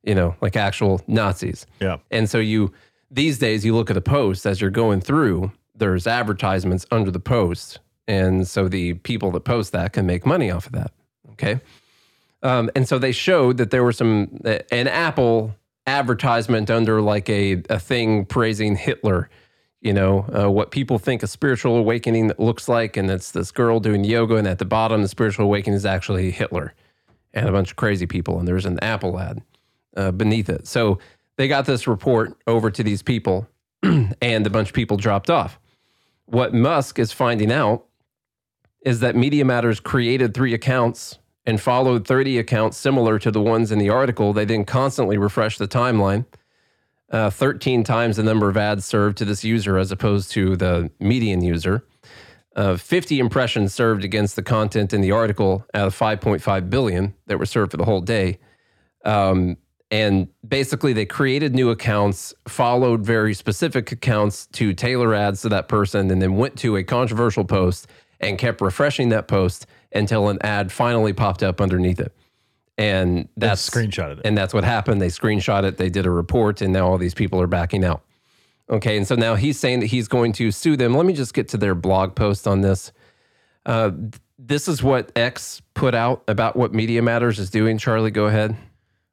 you 0.03 0.13
know, 0.13 0.35
like 0.41 0.55
actual 0.55 1.01
Nazis. 1.07 1.65
Yeah. 1.79 1.97
And 2.11 2.29
so 2.29 2.37
you, 2.37 2.73
these 3.09 3.39
days, 3.39 3.65
you 3.65 3.75
look 3.75 3.89
at 3.89 3.93
the 3.93 4.01
post 4.01 4.45
as 4.45 4.59
you're 4.59 4.69
going 4.69 5.01
through, 5.01 5.51
there's 5.73 6.05
advertisements 6.05 6.85
under 6.91 7.11
the 7.11 7.19
post. 7.19 7.79
And 8.07 8.47
so 8.47 8.67
the 8.67 8.95
people 8.95 9.31
that 9.31 9.41
post 9.41 9.71
that 9.71 9.93
can 9.93 10.05
make 10.05 10.25
money 10.25 10.51
off 10.51 10.67
of 10.67 10.73
that. 10.73 10.91
Okay. 11.31 11.61
Um, 12.43 12.69
and 12.75 12.87
so 12.87 12.99
they 12.99 13.11
showed 13.11 13.57
that 13.57 13.71
there 13.71 13.83
were 13.83 13.93
some, 13.93 14.39
uh, 14.45 14.59
an 14.71 14.87
Apple 14.87 15.55
advertisement 15.87 16.69
under 16.69 17.01
like 17.01 17.29
a, 17.29 17.63
a 17.69 17.79
thing 17.79 18.25
praising 18.25 18.75
Hitler, 18.75 19.29
you 19.85 19.93
know, 19.93 20.25
uh, 20.35 20.49
what 20.49 20.71
people 20.71 20.97
think 20.97 21.21
a 21.21 21.27
spiritual 21.27 21.77
awakening 21.77 22.31
looks 22.39 22.67
like. 22.67 22.97
And 22.97 23.09
it's 23.11 23.29
this 23.31 23.51
girl 23.51 23.79
doing 23.79 24.03
yoga. 24.03 24.35
And 24.35 24.47
at 24.47 24.57
the 24.57 24.65
bottom, 24.65 25.03
the 25.03 25.07
spiritual 25.07 25.45
awakening 25.45 25.77
is 25.77 25.85
actually 25.85 26.31
Hitler 26.31 26.73
and 27.35 27.47
a 27.47 27.51
bunch 27.51 27.69
of 27.69 27.77
crazy 27.77 28.07
people. 28.07 28.39
And 28.39 28.47
there's 28.47 28.65
an 28.65 28.79
Apple 28.79 29.19
ad 29.19 29.43
uh, 29.95 30.09
beneath 30.09 30.49
it. 30.49 30.65
So 30.65 30.97
they 31.37 31.47
got 31.47 31.67
this 31.67 31.85
report 31.85 32.35
over 32.47 32.71
to 32.71 32.81
these 32.81 33.03
people, 33.03 33.47
and 33.83 34.47
a 34.47 34.49
bunch 34.49 34.69
of 34.69 34.73
people 34.73 34.97
dropped 34.97 35.29
off. 35.29 35.59
What 36.25 36.55
Musk 36.55 36.97
is 36.97 37.11
finding 37.11 37.51
out 37.51 37.85
is 38.81 39.01
that 39.01 39.15
Media 39.15 39.45
Matters 39.45 39.79
created 39.79 40.33
three 40.33 40.55
accounts 40.55 41.19
and 41.45 41.61
followed 41.61 42.07
30 42.07 42.39
accounts 42.39 42.77
similar 42.77 43.19
to 43.19 43.29
the 43.29 43.41
ones 43.41 43.71
in 43.71 43.77
the 43.77 43.89
article. 43.89 44.33
They 44.33 44.45
then 44.45 44.65
constantly 44.65 45.19
refresh 45.19 45.59
the 45.59 45.67
timeline. 45.67 46.25
Uh, 47.15 47.29
13 47.29 47.85
times 47.85 48.17
the 48.17 48.23
number 48.23 48.49
of 48.49 48.57
ads 48.57 48.83
served 48.83 49.17
to 49.17 49.23
this 49.23 49.41
user 49.41 49.77
as 49.77 49.89
opposed 49.89 50.31
to 50.31 50.57
the 50.57 50.91
median 50.99 51.41
user. 51.41 51.87
Uh, 52.57 52.75
50 52.75 53.19
impressions 53.19 53.73
served 53.73 54.03
against 54.03 54.35
the 54.35 54.43
content 54.43 54.91
in 54.93 54.99
the 54.99 55.13
article 55.13 55.65
out 55.73 55.87
of 55.87 55.97
5.5 55.97 56.69
billion 56.69 57.13
that 57.27 57.39
were 57.39 57.45
served 57.45 57.71
for 57.71 57.77
the 57.77 57.85
whole 57.85 58.01
day. 58.01 58.37
Um, 59.05 59.55
and 59.89 60.27
basically, 60.45 60.91
they 60.91 61.05
created 61.05 61.55
new 61.55 61.69
accounts, 61.69 62.33
followed 62.49 63.05
very 63.05 63.33
specific 63.33 63.93
accounts 63.93 64.47
to 64.47 64.73
tailor 64.73 65.15
ads 65.15 65.41
to 65.43 65.49
that 65.49 65.69
person, 65.69 66.11
and 66.11 66.21
then 66.21 66.35
went 66.35 66.57
to 66.57 66.75
a 66.75 66.83
controversial 66.83 67.45
post 67.45 67.87
and 68.19 68.37
kept 68.37 68.59
refreshing 68.59 69.07
that 69.09 69.29
post 69.29 69.67
until 69.93 70.27
an 70.27 70.37
ad 70.41 70.69
finally 70.69 71.13
popped 71.13 71.43
up 71.43 71.61
underneath 71.61 72.01
it. 72.01 72.13
And 72.77 73.29
that's 73.37 73.69
screenshotted 73.69 74.19
it. 74.19 74.25
and 74.25 74.37
that's 74.37 74.53
what 74.53 74.63
happened. 74.63 75.01
They 75.01 75.07
screenshot 75.07 75.63
it, 75.63 75.77
they 75.77 75.89
did 75.89 76.05
a 76.05 76.11
report, 76.11 76.61
and 76.61 76.73
now 76.73 76.87
all 76.87 76.97
these 76.97 77.13
people 77.13 77.39
are 77.39 77.47
backing 77.47 77.85
out. 77.85 78.01
Okay, 78.69 78.97
and 78.97 79.07
so 79.07 79.15
now 79.15 79.35
he's 79.35 79.59
saying 79.59 79.79
that 79.81 79.87
he's 79.87 80.07
going 80.07 80.33
to 80.33 80.51
sue 80.51 80.75
them. 80.75 80.95
Let 80.95 81.05
me 81.05 81.13
just 81.13 81.33
get 81.33 81.47
to 81.49 81.57
their 81.57 81.75
blog 81.75 82.15
post 82.15 82.47
on 82.47 82.61
this. 82.61 82.91
Uh, 83.65 83.91
this 84.37 84.67
is 84.67 84.83
what 84.83 85.11
X 85.15 85.61
put 85.73 85.95
out 85.95 86.23
about 86.27 86.55
what 86.55 86.73
Media 86.73 87.01
Matters 87.01 87.39
is 87.39 87.49
doing. 87.49 87.77
Charlie, 87.77 88.11
go 88.11 88.25
ahead. 88.25 88.57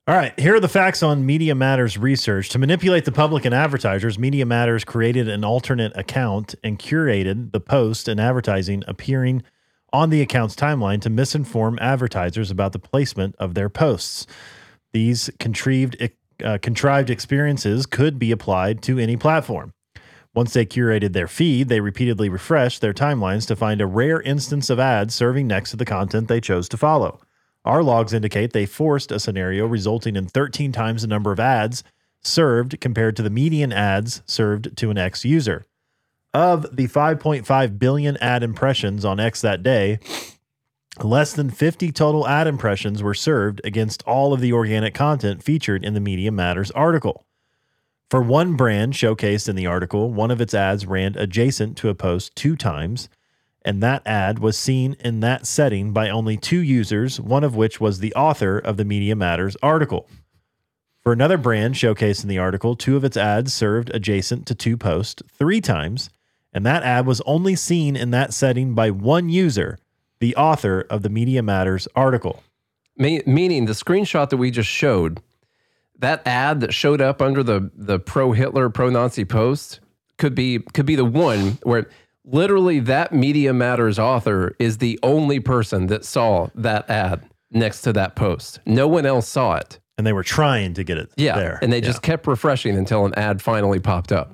All 0.09 0.17
right, 0.17 0.39
here 0.41 0.57
are 0.57 0.61
the 0.61 0.69
facts 0.69 1.01
on 1.03 1.25
Media 1.25 1.55
Matters 1.55 1.97
research. 1.97 2.49
To 2.51 2.59
manipulate 2.59 3.05
the 3.05 3.13
public 3.13 3.45
and 3.45 3.55
advertisers, 3.55 4.19
Media 4.19 4.45
Matters 4.45 4.85
created 4.85 5.29
an 5.29 5.45
alternate 5.45 5.97
account 5.97 6.57
and 6.65 6.77
curated 6.77 7.53
the 7.53 7.61
post 7.61 8.09
and 8.09 8.19
advertising 8.19 8.83
appearing 8.89 9.45
on 9.93 10.11
the 10.11 10.23
account's 10.23 10.57
timeline 10.57 11.01
to 11.03 11.11
misinform 11.11 11.79
advertisers 11.81 12.51
about 12.51 12.73
the 12.73 12.79
placement 12.79 13.35
of 13.39 13.55
their 13.55 13.69
posts. 13.69 14.27
These 14.93 15.31
contrived 15.39 15.97
uh, 16.43 16.59
contrived 16.61 17.11
experiences 17.11 17.87
could 17.87 18.19
be 18.19 18.33
applied 18.33 18.83
to 18.83 18.99
any 18.99 19.17
platform. 19.17 19.73
Once 20.35 20.55
they 20.55 20.65
curated 20.65 21.13
their 21.13 21.29
feed, 21.29 21.69
they 21.69 21.81
repeatedly 21.81 22.29
refreshed 22.29 22.81
their 22.81 22.95
timelines 22.95 23.47
to 23.47 23.55
find 23.55 23.81
a 23.81 23.87
rare 23.87 24.21
instance 24.23 24.71
of 24.71 24.81
ads 24.81 25.15
serving 25.15 25.47
next 25.47 25.71
to 25.71 25.77
the 25.77 25.85
content 25.85 26.27
they 26.27 26.41
chose 26.41 26.69
to 26.71 26.77
follow. 26.77 27.21
Our 27.65 27.83
logs 27.83 28.13
indicate 28.13 28.53
they 28.53 28.67
forced 28.67 29.13
a 29.13 29.21
scenario 29.21 29.67
resulting 29.67 30.17
in 30.17 30.27
13 30.27 30.73
times 30.73 31.03
the 31.03 31.09
number 31.09 31.33
of 31.33 31.39
ads 31.39 31.85
served 32.23 32.81
compared 32.81 33.15
to 33.17 33.23
the 33.23 33.31
median 33.31 33.73
ads 33.73 34.23
served 34.27 34.77
to 34.79 34.91
an 34.91 34.99
X 34.99 35.25
user. 35.25 35.67
Of 36.35 36.75
the 36.75 36.89
5.5 36.89 37.79
billion 37.79 38.17
ad 38.17 38.43
impressions 38.43 39.05
on 39.05 39.21
X 39.21 39.43
that 39.43 39.63
day, 39.63 39.99
less 41.03 41.35
than 41.35 41.51
50 41.51 41.93
total 41.93 42.27
ad 42.27 42.47
impressions 42.47 43.03
were 43.03 43.13
served 43.13 43.61
against 43.65 44.03
all 44.05 44.33
of 44.33 44.41
the 44.41 44.55
organic 44.55 44.95
content 44.95 45.43
featured 45.43 45.85
in 45.85 45.93
the 45.93 46.01
Media 46.01 46.33
Matters 46.33 46.71
article. 46.71 47.27
For 48.09 48.23
one 48.23 48.57
brand 48.57 48.95
showcased 48.95 49.47
in 49.47 49.57
the 49.57 49.67
article, 49.67 50.11
one 50.11 50.31
of 50.31 50.41
its 50.41 50.55
ads 50.55 50.87
ran 50.87 51.17
adjacent 51.19 51.77
to 51.79 51.91
a 51.91 51.95
post 51.95 52.35
two 52.35 52.57
times, 52.57 53.11
and 53.63 53.83
that 53.83 54.01
ad 54.07 54.39
was 54.39 54.57
seen 54.57 54.97
in 55.01 55.21
that 55.21 55.47
setting 55.47 55.93
by 55.93 56.09
only 56.09 56.39
two 56.39 56.63
users, 56.63 57.21
one 57.21 57.45
of 57.45 57.57
which 57.57 57.79
was 57.79 57.99
the 57.99 58.15
author 58.15 58.59
of 58.59 58.79
the 58.79 58.87
Media 58.87 59.15
Matters 59.15 59.57
article. 59.63 60.09
For 61.03 61.13
another 61.13 61.37
brand 61.37 61.75
showcased 61.75 62.23
in 62.23 62.31
the 62.31 62.39
article, 62.39 62.75
two 62.75 62.97
of 62.97 63.05
its 63.05 63.19
ads 63.19 63.53
served 63.53 63.91
adjacent 63.93 64.47
to 64.47 64.55
two 64.55 64.79
posts 64.79 65.23
three 65.29 65.61
times, 65.61 66.09
and 66.53 66.65
that 66.67 66.83
ad 66.83 67.07
was 67.07 67.21
only 67.27 67.57
seen 67.57 67.97
in 67.97 68.11
that 68.11 68.33
setting 68.35 68.75
by 68.75 68.91
one 68.91 69.29
user, 69.29 69.79
the 70.21 70.35
author 70.37 70.87
of 70.91 71.03
the 71.03 71.09
Media 71.09 71.43
Matters 71.43 71.89
article. 71.97 72.43
Me- 72.97 73.23
meaning 73.27 73.65
the 73.67 73.73
screenshot 73.73 74.29
that 74.31 74.37
we 74.37 74.51
just 74.51 74.69
showed, 74.69 75.21
that 75.99 76.23
ad 76.27 76.61
that 76.61 76.75
showed 76.75 77.01
up 77.01 77.23
under 77.23 77.43
the 77.43 77.71
the 77.75 77.99
pro 77.99 78.33
Hitler, 78.33 78.69
pro 78.69 78.91
Nazi 78.91 79.25
post 79.25 79.81
could 80.19 80.35
be 80.35 80.59
could 80.75 80.87
be 80.87 80.97
the 80.97 81.05
one 81.05 81.59
where 81.63 81.89
literally 82.25 82.79
that 82.81 83.13
Media 83.13 83.53
Matters 83.53 83.99
author 83.99 84.55
is 84.59 84.79
the 84.79 84.99
only 85.03 85.41
person 85.41 85.87
that 85.89 86.05
saw 86.05 86.49
that 86.55 86.89
ad 86.91 87.23
next 87.51 87.83
to 87.83 87.93
that 87.95 88.15
post. 88.15 88.61
No 88.67 88.87
one 88.89 89.07
else 89.07 89.27
saw 89.29 89.55
it. 89.57 89.79
And 89.99 90.07
they 90.07 90.13
were 90.15 90.23
trying 90.23 90.75
to 90.75 90.85
get 90.85 90.97
it 90.99 91.11
Yeah, 91.17 91.37
there. 91.37 91.59
and 91.63 91.73
they 91.73 91.79
Yeah. 91.79 91.85
just 91.87 92.03
kept 92.03 92.27
refreshing 92.27 92.77
until 92.77 93.05
an 93.05 93.13
ad 93.17 93.43
finally 93.43 93.79
popped 93.79 94.11
up. 94.11 94.33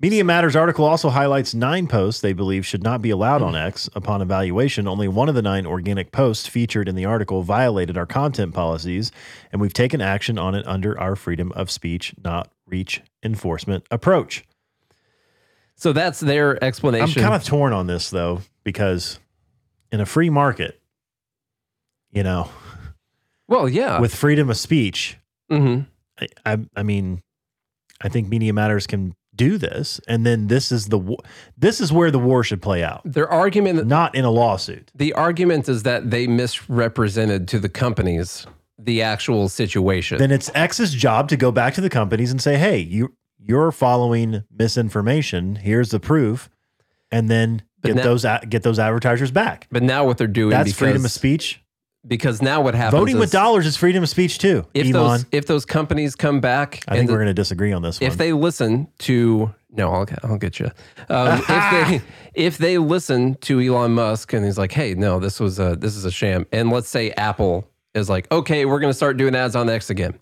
Media 0.00 0.22
Matters 0.22 0.54
article 0.54 0.84
also 0.84 1.08
highlights 1.08 1.54
nine 1.54 1.88
posts 1.88 2.20
they 2.20 2.32
believe 2.32 2.64
should 2.64 2.84
not 2.84 3.02
be 3.02 3.10
allowed 3.10 3.42
on 3.42 3.56
X. 3.56 3.90
Upon 3.96 4.22
evaluation, 4.22 4.86
only 4.86 5.08
one 5.08 5.28
of 5.28 5.34
the 5.34 5.42
nine 5.42 5.66
organic 5.66 6.12
posts 6.12 6.46
featured 6.46 6.88
in 6.88 6.94
the 6.94 7.04
article 7.04 7.42
violated 7.42 7.98
our 7.98 8.06
content 8.06 8.54
policies, 8.54 9.10
and 9.50 9.60
we've 9.60 9.72
taken 9.72 10.00
action 10.00 10.38
on 10.38 10.54
it 10.54 10.64
under 10.68 10.98
our 11.00 11.16
freedom 11.16 11.50
of 11.52 11.68
speech, 11.68 12.14
not 12.22 12.48
reach 12.68 13.02
enforcement 13.24 13.84
approach. 13.90 14.44
So 15.74 15.92
that's 15.92 16.20
their 16.20 16.62
explanation. 16.62 17.20
I'm 17.20 17.30
kind 17.30 17.40
of 17.40 17.44
torn 17.44 17.72
on 17.72 17.88
this 17.88 18.10
though, 18.10 18.42
because 18.62 19.18
in 19.90 20.00
a 20.00 20.06
free 20.06 20.30
market, 20.30 20.80
you 22.12 22.22
know, 22.22 22.50
well, 23.48 23.68
yeah. 23.68 23.98
with 23.98 24.14
freedom 24.14 24.48
of 24.48 24.56
speech, 24.56 25.18
hmm 25.50 25.80
I, 26.20 26.28
I, 26.46 26.58
I 26.76 26.82
mean, 26.84 27.20
I 28.00 28.08
think 28.08 28.28
Media 28.28 28.52
Matters 28.52 28.86
can 28.86 29.14
do 29.38 29.56
this, 29.56 29.98
and 30.06 30.26
then 30.26 30.48
this 30.48 30.70
is 30.70 30.88
the 30.88 31.00
this 31.56 31.80
is 31.80 31.90
where 31.90 32.10
the 32.10 32.18
war 32.18 32.44
should 32.44 32.60
play 32.60 32.84
out, 32.84 33.00
Their 33.06 33.28
argument 33.30 33.86
not 33.86 34.14
in 34.14 34.26
a 34.26 34.30
lawsuit. 34.30 34.90
The 34.94 35.14
argument 35.14 35.66
is 35.70 35.84
that 35.84 36.10
they 36.10 36.26
misrepresented 36.26 37.48
to 37.48 37.58
the 37.58 37.70
companies 37.70 38.46
the 38.78 39.00
actual 39.02 39.48
situation. 39.48 40.18
Then 40.18 40.30
it's 40.30 40.50
X's 40.54 40.92
job 40.92 41.28
to 41.30 41.36
go 41.36 41.50
back 41.50 41.72
to 41.74 41.80
the 41.80 41.88
companies 41.90 42.30
and 42.30 42.42
say, 42.42 42.58
"Hey, 42.58 42.78
you 42.78 43.14
you're 43.40 43.72
following 43.72 44.44
misinformation. 44.56 45.56
Here's 45.56 45.90
the 45.90 46.00
proof," 46.00 46.50
and 47.10 47.30
then 47.30 47.62
But 47.80 47.88
get 47.88 47.96
now- 47.96 48.02
those 48.02 48.26
get 48.48 48.62
those 48.62 48.78
advertisers 48.78 49.30
back. 49.30 49.66
but 49.70 49.82
now 49.82 50.04
what 50.04 50.18
they're 50.18 50.26
doing 50.26 50.52
is 50.52 50.58
That's 50.58 50.72
freedom 50.78 51.04
of 51.04 51.10
speech. 51.10 51.62
Because 52.08 52.40
now 52.42 52.60
what 52.62 52.74
happens 52.74 52.98
Voting 52.98 53.16
with 53.18 53.26
is 53.28 53.32
dollars 53.32 53.66
is 53.66 53.76
freedom 53.76 54.02
of 54.02 54.08
speech 54.08 54.38
too. 54.38 54.66
if 54.74 54.86
Elon, 54.86 54.92
those 54.92 55.26
if 55.30 55.46
those 55.46 55.64
companies 55.64 56.16
come 56.16 56.40
back 56.40 56.82
I 56.88 56.92
think 56.92 57.02
and 57.02 57.10
we're 57.10 57.18
going 57.18 57.26
to 57.28 57.34
disagree 57.34 57.72
on 57.72 57.82
this 57.82 58.00
one. 58.00 58.10
if 58.10 58.16
they 58.16 58.32
listen 58.32 58.88
to 59.00 59.54
no 59.70 59.92
I'll, 59.92 60.06
I'll 60.24 60.38
get 60.38 60.58
you 60.58 60.70
um, 61.10 61.42
if 61.48 61.70
they 61.70 62.00
if 62.34 62.58
they 62.58 62.78
listen 62.78 63.34
to 63.42 63.60
Elon 63.60 63.92
Musk 63.92 64.32
and 64.32 64.44
he's 64.44 64.58
like 64.58 64.72
hey 64.72 64.94
no 64.94 65.20
this 65.20 65.38
was 65.38 65.58
a 65.58 65.76
this 65.76 65.94
is 65.94 66.04
a 66.04 66.10
sham 66.10 66.46
and 66.52 66.70
let's 66.70 66.88
say 66.88 67.10
Apple 67.12 67.68
is 67.94 68.08
like 68.08 68.30
okay 68.32 68.64
we're 68.64 68.80
going 68.80 68.90
to 68.90 68.96
start 68.96 69.16
doing 69.16 69.34
ads 69.36 69.54
on 69.54 69.68
X 69.68 69.90
again 69.90 70.18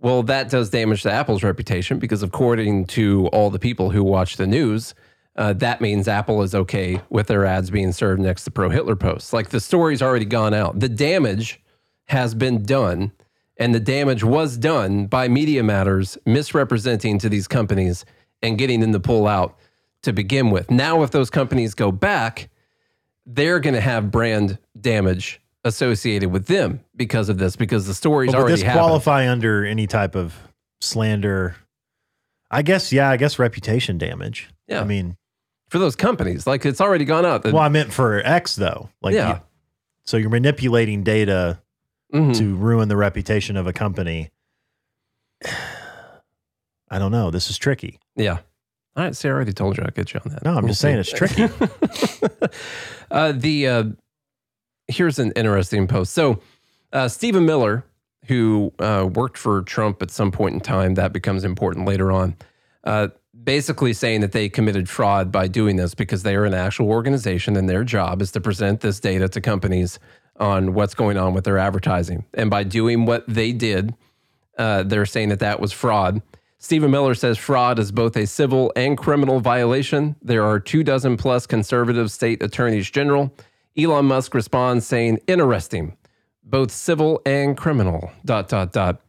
well 0.00 0.22
that 0.24 0.50
does 0.50 0.70
damage 0.70 1.02
to 1.02 1.10
Apple's 1.10 1.42
reputation 1.42 1.98
because 1.98 2.22
according 2.22 2.84
to 2.86 3.26
all 3.28 3.50
the 3.50 3.58
people 3.58 3.90
who 3.90 4.04
watch 4.04 4.36
the 4.36 4.46
news 4.46 4.94
uh, 5.36 5.52
that 5.52 5.80
means 5.80 6.08
Apple 6.08 6.42
is 6.42 6.54
okay 6.54 7.00
with 7.10 7.26
their 7.26 7.44
ads 7.44 7.70
being 7.70 7.92
served 7.92 8.20
next 8.20 8.44
to 8.44 8.50
pro 8.50 8.68
Hitler 8.70 8.96
posts 8.96 9.32
like 9.32 9.50
the 9.50 9.60
story's 9.60 10.02
already 10.02 10.24
gone 10.24 10.54
out 10.54 10.80
the 10.80 10.88
damage 10.88 11.60
has 12.06 12.34
been 12.34 12.62
done 12.62 13.12
and 13.58 13.74
the 13.74 13.80
damage 13.80 14.22
was 14.22 14.56
done 14.56 15.06
by 15.06 15.28
Media 15.28 15.62
Matters 15.62 16.18
misrepresenting 16.26 17.18
to 17.20 17.28
these 17.28 17.48
companies 17.48 18.04
and 18.42 18.58
getting 18.58 18.80
them 18.80 18.92
to 18.92 19.00
pull 19.00 19.26
out 19.26 19.56
to 20.02 20.12
begin 20.12 20.50
with. 20.50 20.70
Now, 20.70 21.02
if 21.02 21.10
those 21.10 21.30
companies 21.30 21.72
go 21.74 21.90
back, 21.90 22.50
they're 23.24 23.58
going 23.58 23.74
to 23.74 23.80
have 23.80 24.10
brand 24.10 24.58
damage 24.78 25.40
associated 25.64 26.30
with 26.30 26.46
them 26.46 26.80
because 26.94 27.28
of 27.30 27.38
this, 27.38 27.56
because 27.56 27.86
the 27.86 27.94
story's 27.94 28.30
But 28.30 28.36
would 28.36 28.42
already 28.42 28.56
this 28.56 28.62
happened. 28.62 28.84
qualify 28.84 29.28
under 29.28 29.64
any 29.64 29.86
type 29.86 30.14
of 30.14 30.34
slander? 30.82 31.56
I 32.50 32.60
guess, 32.60 32.92
yeah, 32.92 33.08
I 33.10 33.16
guess 33.16 33.38
reputation 33.38 33.96
damage. 33.98 34.50
Yeah. 34.68 34.82
I 34.82 34.84
mean, 34.84 35.16
for 35.68 35.78
those 35.78 35.96
companies. 35.96 36.46
Like 36.46 36.64
it's 36.66 36.80
already 36.80 37.04
gone 37.04 37.24
up. 37.24 37.44
Well, 37.44 37.58
I 37.58 37.68
meant 37.68 37.92
for 37.92 38.18
X 38.24 38.54
though. 38.56 38.88
Like, 39.02 39.14
Yeah. 39.14 39.34
you- 39.36 39.40
so 40.04 40.16
you're 40.16 40.30
manipulating 40.30 41.02
data 41.02 41.58
Mhm. 42.14 42.36
to 42.38 42.54
ruin 42.54 42.88
the 42.88 42.96
reputation 42.96 43.56
of 43.56 43.66
a 43.66 43.72
company. 43.72 44.30
I 46.90 46.98
don't 46.98 47.10
know. 47.10 47.30
This 47.30 47.50
is 47.50 47.58
tricky. 47.58 47.98
Yeah. 48.14 48.38
All 48.96 49.04
right. 49.04 49.14
See, 49.16 49.28
I 49.28 49.32
already 49.32 49.52
told 49.52 49.76
you 49.76 49.82
I'd 49.84 49.94
get 49.94 50.14
you 50.14 50.20
on 50.24 50.32
that. 50.32 50.44
No, 50.44 50.50
I'm 50.52 50.62
We'll 50.62 50.68
just 50.68 50.80
saying 50.80 50.98
it's 50.98 51.12
tricky. 51.12 51.42
uh, 53.10 53.32
the 53.32 53.68
uh, 53.68 53.84
here's 54.88 55.18
an 55.18 55.32
interesting 55.32 55.86
post. 55.88 56.12
So 56.14 56.40
uh, 56.92 57.08
Stephen 57.08 57.44
Miller, 57.44 57.84
who 58.26 58.72
uh, 58.78 59.08
worked 59.12 59.36
for 59.36 59.62
Trump 59.62 60.00
at 60.02 60.10
some 60.10 60.30
point 60.30 60.54
in 60.54 60.60
time, 60.60 60.94
that 60.94 61.12
becomes 61.12 61.44
important 61.44 61.86
later 61.86 62.12
on. 62.12 62.36
Basically 63.46 63.92
saying 63.92 64.22
that 64.22 64.32
they 64.32 64.48
committed 64.48 64.88
fraud 64.88 65.30
by 65.30 65.46
doing 65.46 65.76
this 65.76 65.94
because 65.94 66.24
they 66.24 66.34
are 66.34 66.44
an 66.44 66.52
actual 66.52 66.88
organization 66.88 67.56
and 67.56 67.68
their 67.68 67.84
job 67.84 68.20
is 68.20 68.32
to 68.32 68.40
present 68.40 68.80
this 68.80 68.98
data 68.98 69.28
to 69.28 69.40
companies 69.40 70.00
on 70.34 70.74
what's 70.74 70.94
going 70.94 71.16
on 71.16 71.32
with 71.32 71.44
their 71.44 71.56
advertising. 71.56 72.24
And 72.34 72.50
by 72.50 72.64
doing 72.64 73.06
what 73.06 73.24
they 73.28 73.52
did, 73.52 73.94
uh, 74.58 74.82
they're 74.82 75.06
saying 75.06 75.28
that 75.28 75.38
that 75.38 75.60
was 75.60 75.72
fraud. 75.72 76.22
Stephen 76.58 76.90
Miller 76.90 77.14
says 77.14 77.38
fraud 77.38 77.78
is 77.78 77.92
both 77.92 78.16
a 78.16 78.26
civil 78.26 78.72
and 78.74 78.98
criminal 78.98 79.38
violation. 79.38 80.16
There 80.20 80.44
are 80.44 80.58
two 80.58 80.82
dozen 80.82 81.16
plus 81.16 81.46
conservative 81.46 82.10
state 82.10 82.42
attorneys 82.42 82.90
general. 82.90 83.32
Elon 83.78 84.06
Musk 84.06 84.34
responds 84.34 84.86
saying, 84.88 85.20
interesting, 85.28 85.96
both 86.42 86.72
civil 86.72 87.22
and 87.24 87.56
criminal, 87.56 88.10
dot, 88.24 88.48
dot, 88.48 88.72
dot. 88.72 89.00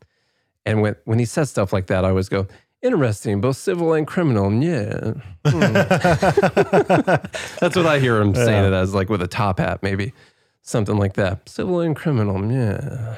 And 0.63 0.83
when, 0.83 0.95
when 1.05 1.17
he 1.17 1.25
says 1.25 1.49
stuff 1.49 1.73
like 1.73 1.87
that, 1.87 2.05
I 2.05 2.09
always 2.09 2.29
go, 2.29 2.45
interesting, 2.81 3.41
both 3.41 3.57
civil 3.57 3.93
and 3.93 4.07
criminal. 4.07 4.53
Yeah. 4.53 5.13
Hmm. 5.45 5.59
That's 7.59 7.75
what 7.75 7.85
I 7.85 7.99
hear 7.99 8.21
him 8.21 8.35
saying 8.35 8.65
it 8.65 8.73
as, 8.73 8.93
like 8.93 9.09
with 9.09 9.21
a 9.21 9.27
top 9.27 9.59
hat, 9.59 9.83
maybe 9.83 10.13
something 10.61 10.97
like 10.97 11.13
that. 11.13 11.47
Civil 11.49 11.79
and 11.81 11.95
criminal. 11.95 12.51
Yeah. 12.51 13.17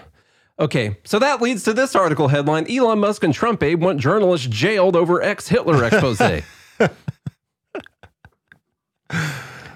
Okay, 0.59 0.97
so 1.05 1.19
that 1.19 1.41
leads 1.41 1.63
to 1.63 1.73
this 1.73 1.95
article 1.95 2.27
headline 2.27 2.69
Elon 2.69 2.99
Musk 2.99 3.23
and 3.23 3.33
Trump 3.33 3.63
aide 3.63 3.81
want 3.81 3.99
journalists 3.99 4.45
jailed 4.47 4.95
over 4.95 5.21
ex 5.21 5.47
Hitler 5.47 5.85
expose. 5.85 6.17
that 6.17 6.37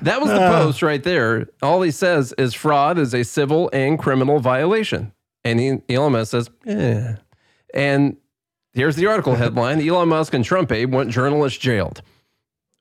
was 0.03 0.29
the 0.29 0.37
post 0.37 0.81
right 0.81 1.01
there. 1.01 1.47
All 1.61 1.81
he 1.81 1.91
says 1.91 2.33
is 2.37 2.53
fraud 2.53 2.99
is 2.99 3.15
a 3.15 3.23
civil 3.23 3.69
and 3.71 3.97
criminal 3.97 4.39
violation. 4.39 5.13
And 5.45 5.59
he, 5.59 5.77
Elon 5.89 6.11
Musk 6.13 6.31
says, 6.31 6.49
yeah. 6.65 7.17
And 7.73 8.17
here's 8.73 8.95
the 8.95 9.05
article 9.07 9.35
headline 9.37 9.87
Elon 9.87 10.09
Musk 10.09 10.33
and 10.33 10.43
Trump 10.43 10.71
aide 10.71 10.91
want 10.91 11.09
journalists 11.09 11.59
jailed 11.59 12.01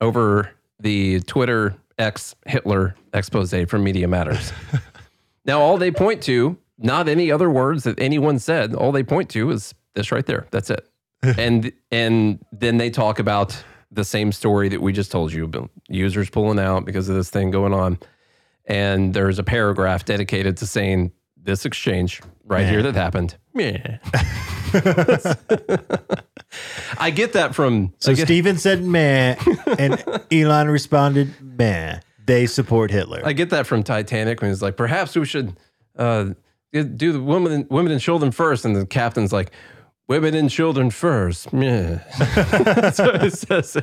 over 0.00 0.50
the 0.80 1.20
Twitter 1.20 1.76
ex 1.98 2.34
Hitler 2.46 2.96
expose 3.14 3.54
from 3.68 3.84
Media 3.84 4.08
Matters. 4.08 4.52
now, 5.44 5.60
all 5.60 5.78
they 5.78 5.90
point 5.90 6.22
to, 6.24 6.58
not 6.78 7.08
any 7.08 7.30
other 7.30 7.50
words 7.50 7.84
that 7.84 7.98
anyone 8.00 8.38
said, 8.38 8.74
all 8.74 8.92
they 8.92 9.02
point 9.04 9.28
to 9.30 9.50
is 9.50 9.74
this 9.94 10.10
right 10.10 10.26
there. 10.26 10.46
That's 10.50 10.70
it. 10.70 10.88
and 11.38 11.72
and 11.90 12.44
then 12.50 12.78
they 12.78 12.90
talk 12.90 13.18
about 13.18 13.62
the 13.92 14.04
same 14.04 14.32
story 14.32 14.68
that 14.70 14.80
we 14.80 14.92
just 14.92 15.12
told 15.12 15.32
you 15.32 15.44
about 15.44 15.70
users 15.88 16.30
pulling 16.30 16.58
out 16.58 16.84
because 16.84 17.08
of 17.08 17.14
this 17.14 17.30
thing 17.30 17.50
going 17.50 17.74
on. 17.74 17.98
And 18.64 19.12
there's 19.12 19.38
a 19.38 19.44
paragraph 19.44 20.04
dedicated 20.04 20.56
to 20.58 20.66
saying 20.66 21.12
this 21.42 21.64
exchange 21.66 22.20
right 22.44 22.66
here 22.66 22.82
that 22.82 22.94
happened. 22.94 23.36
Yeah. 23.54 23.98
I 26.98 27.10
get 27.10 27.32
that 27.34 27.54
from 27.54 27.92
So 27.98 28.12
I 28.12 28.14
get- 28.14 28.26
Steven 28.26 28.58
said 28.58 28.82
meh, 28.82 29.36
and 29.78 30.02
Elon 30.32 30.68
responded 30.68 31.34
meh. 31.40 32.00
They 32.24 32.46
support 32.46 32.90
Hitler. 32.90 33.22
I 33.24 33.32
get 33.32 33.50
that 33.50 33.66
from 33.66 33.82
Titanic 33.82 34.40
when 34.40 34.50
he's 34.50 34.62
like, 34.62 34.76
perhaps 34.76 35.16
we 35.16 35.24
should 35.24 35.56
uh, 35.96 36.26
do 36.72 37.12
the 37.12 37.20
women, 37.20 37.66
women 37.68 37.90
and 37.92 38.00
children 38.00 38.30
first, 38.30 38.64
and 38.64 38.76
the 38.76 38.86
captain's 38.86 39.32
like, 39.32 39.50
Women 40.08 40.34
and 40.34 40.50
children 40.50 40.90
first. 40.90 41.48
Yeah. 41.52 42.00
that's 42.18 42.98
what 42.98 43.24
it 43.24 43.32
says. 43.32 43.76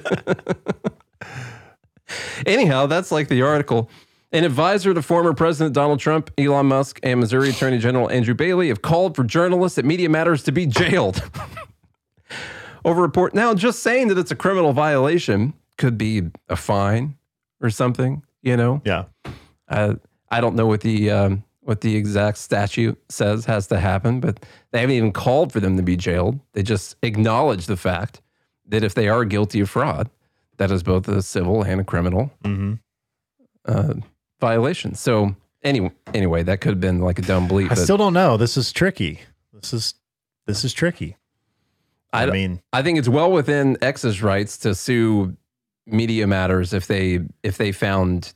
Anyhow, 2.45 2.85
that's 2.87 3.11
like 3.11 3.29
the 3.29 3.41
article. 3.41 3.89
An 4.31 4.43
advisor 4.43 4.93
to 4.93 5.01
former 5.01 5.33
President 5.33 5.73
Donald 5.73 5.99
Trump, 5.99 6.29
Elon 6.37 6.67
Musk, 6.67 6.99
and 7.01 7.19
Missouri 7.19 7.49
Attorney 7.49 7.79
General 7.79 8.09
Andrew 8.11 8.35
Bailey 8.35 8.67
have 8.67 8.81
called 8.83 9.15
for 9.15 9.23
journalists 9.23 9.77
at 9.79 9.85
Media 9.85 10.07
Matters 10.07 10.43
to 10.43 10.51
be 10.51 10.67
jailed 10.67 11.23
over 12.85 12.99
a 12.99 13.03
report. 13.03 13.33
Now, 13.33 13.53
just 13.55 13.81
saying 13.81 14.07
that 14.09 14.17
it's 14.17 14.29
a 14.31 14.35
criminal 14.35 14.71
violation 14.71 15.53
could 15.77 15.97
be 15.97 16.23
a 16.47 16.55
fine 16.55 17.15
or 17.61 17.69
something. 17.71 18.23
You 18.41 18.55
know, 18.55 18.81
Yeah. 18.85 19.05
I 19.67 19.95
I 20.31 20.41
don't 20.41 20.55
know 20.55 20.67
what 20.67 20.81
the 20.81 21.09
um, 21.09 21.43
what 21.61 21.81
the 21.81 21.95
exact 21.95 22.37
statute 22.37 22.97
says 23.09 23.45
has 23.45 23.67
to 23.67 23.79
happen, 23.79 24.19
but 24.19 24.45
they 24.71 24.79
haven't 24.79 24.95
even 24.95 25.11
called 25.11 25.51
for 25.51 25.59
them 25.59 25.75
to 25.77 25.83
be 25.83 25.97
jailed. 25.97 26.39
They 26.53 26.63
just 26.63 26.95
acknowledge 27.03 27.65
the 27.65 27.75
fact 27.77 28.21
that 28.67 28.83
if 28.83 28.93
they 28.93 29.09
are 29.09 29.25
guilty 29.25 29.59
of 29.59 29.69
fraud, 29.69 30.09
that 30.57 30.71
is 30.71 30.83
both 30.83 31.07
a 31.07 31.21
civil 31.23 31.63
and 31.63 31.81
a 31.81 31.83
criminal 31.83 32.31
Mm-hmm. 32.43 32.73
uh, 33.65 33.93
violation. 34.39 34.95
So 34.95 35.35
anyway, 35.63 35.91
anyway, 36.13 36.43
that 36.43 36.61
could 36.61 36.71
have 36.71 36.79
been 36.79 36.99
like 36.99 37.19
a 37.19 37.23
dumb 37.23 37.47
bleep. 37.47 37.71
I 37.71 37.75
still 37.75 37.97
don't 37.97 38.13
know. 38.13 38.37
This 38.37 38.57
is 38.57 38.71
tricky. 38.71 39.21
This 39.53 39.73
is 39.73 39.93
this 40.45 40.63
is 40.63 40.73
tricky. 40.73 41.17
I 42.11 42.23
I, 42.23 42.31
mean, 42.31 42.61
I 42.73 42.81
think 42.81 42.97
it's 42.97 43.09
well 43.09 43.31
within 43.31 43.77
X's 43.81 44.23
rights 44.23 44.57
to 44.59 44.73
sue 44.73 45.37
Media 45.85 46.25
Matters 46.27 46.73
if 46.73 46.87
they 46.87 47.19
if 47.43 47.57
they 47.57 47.71
found 47.71 48.33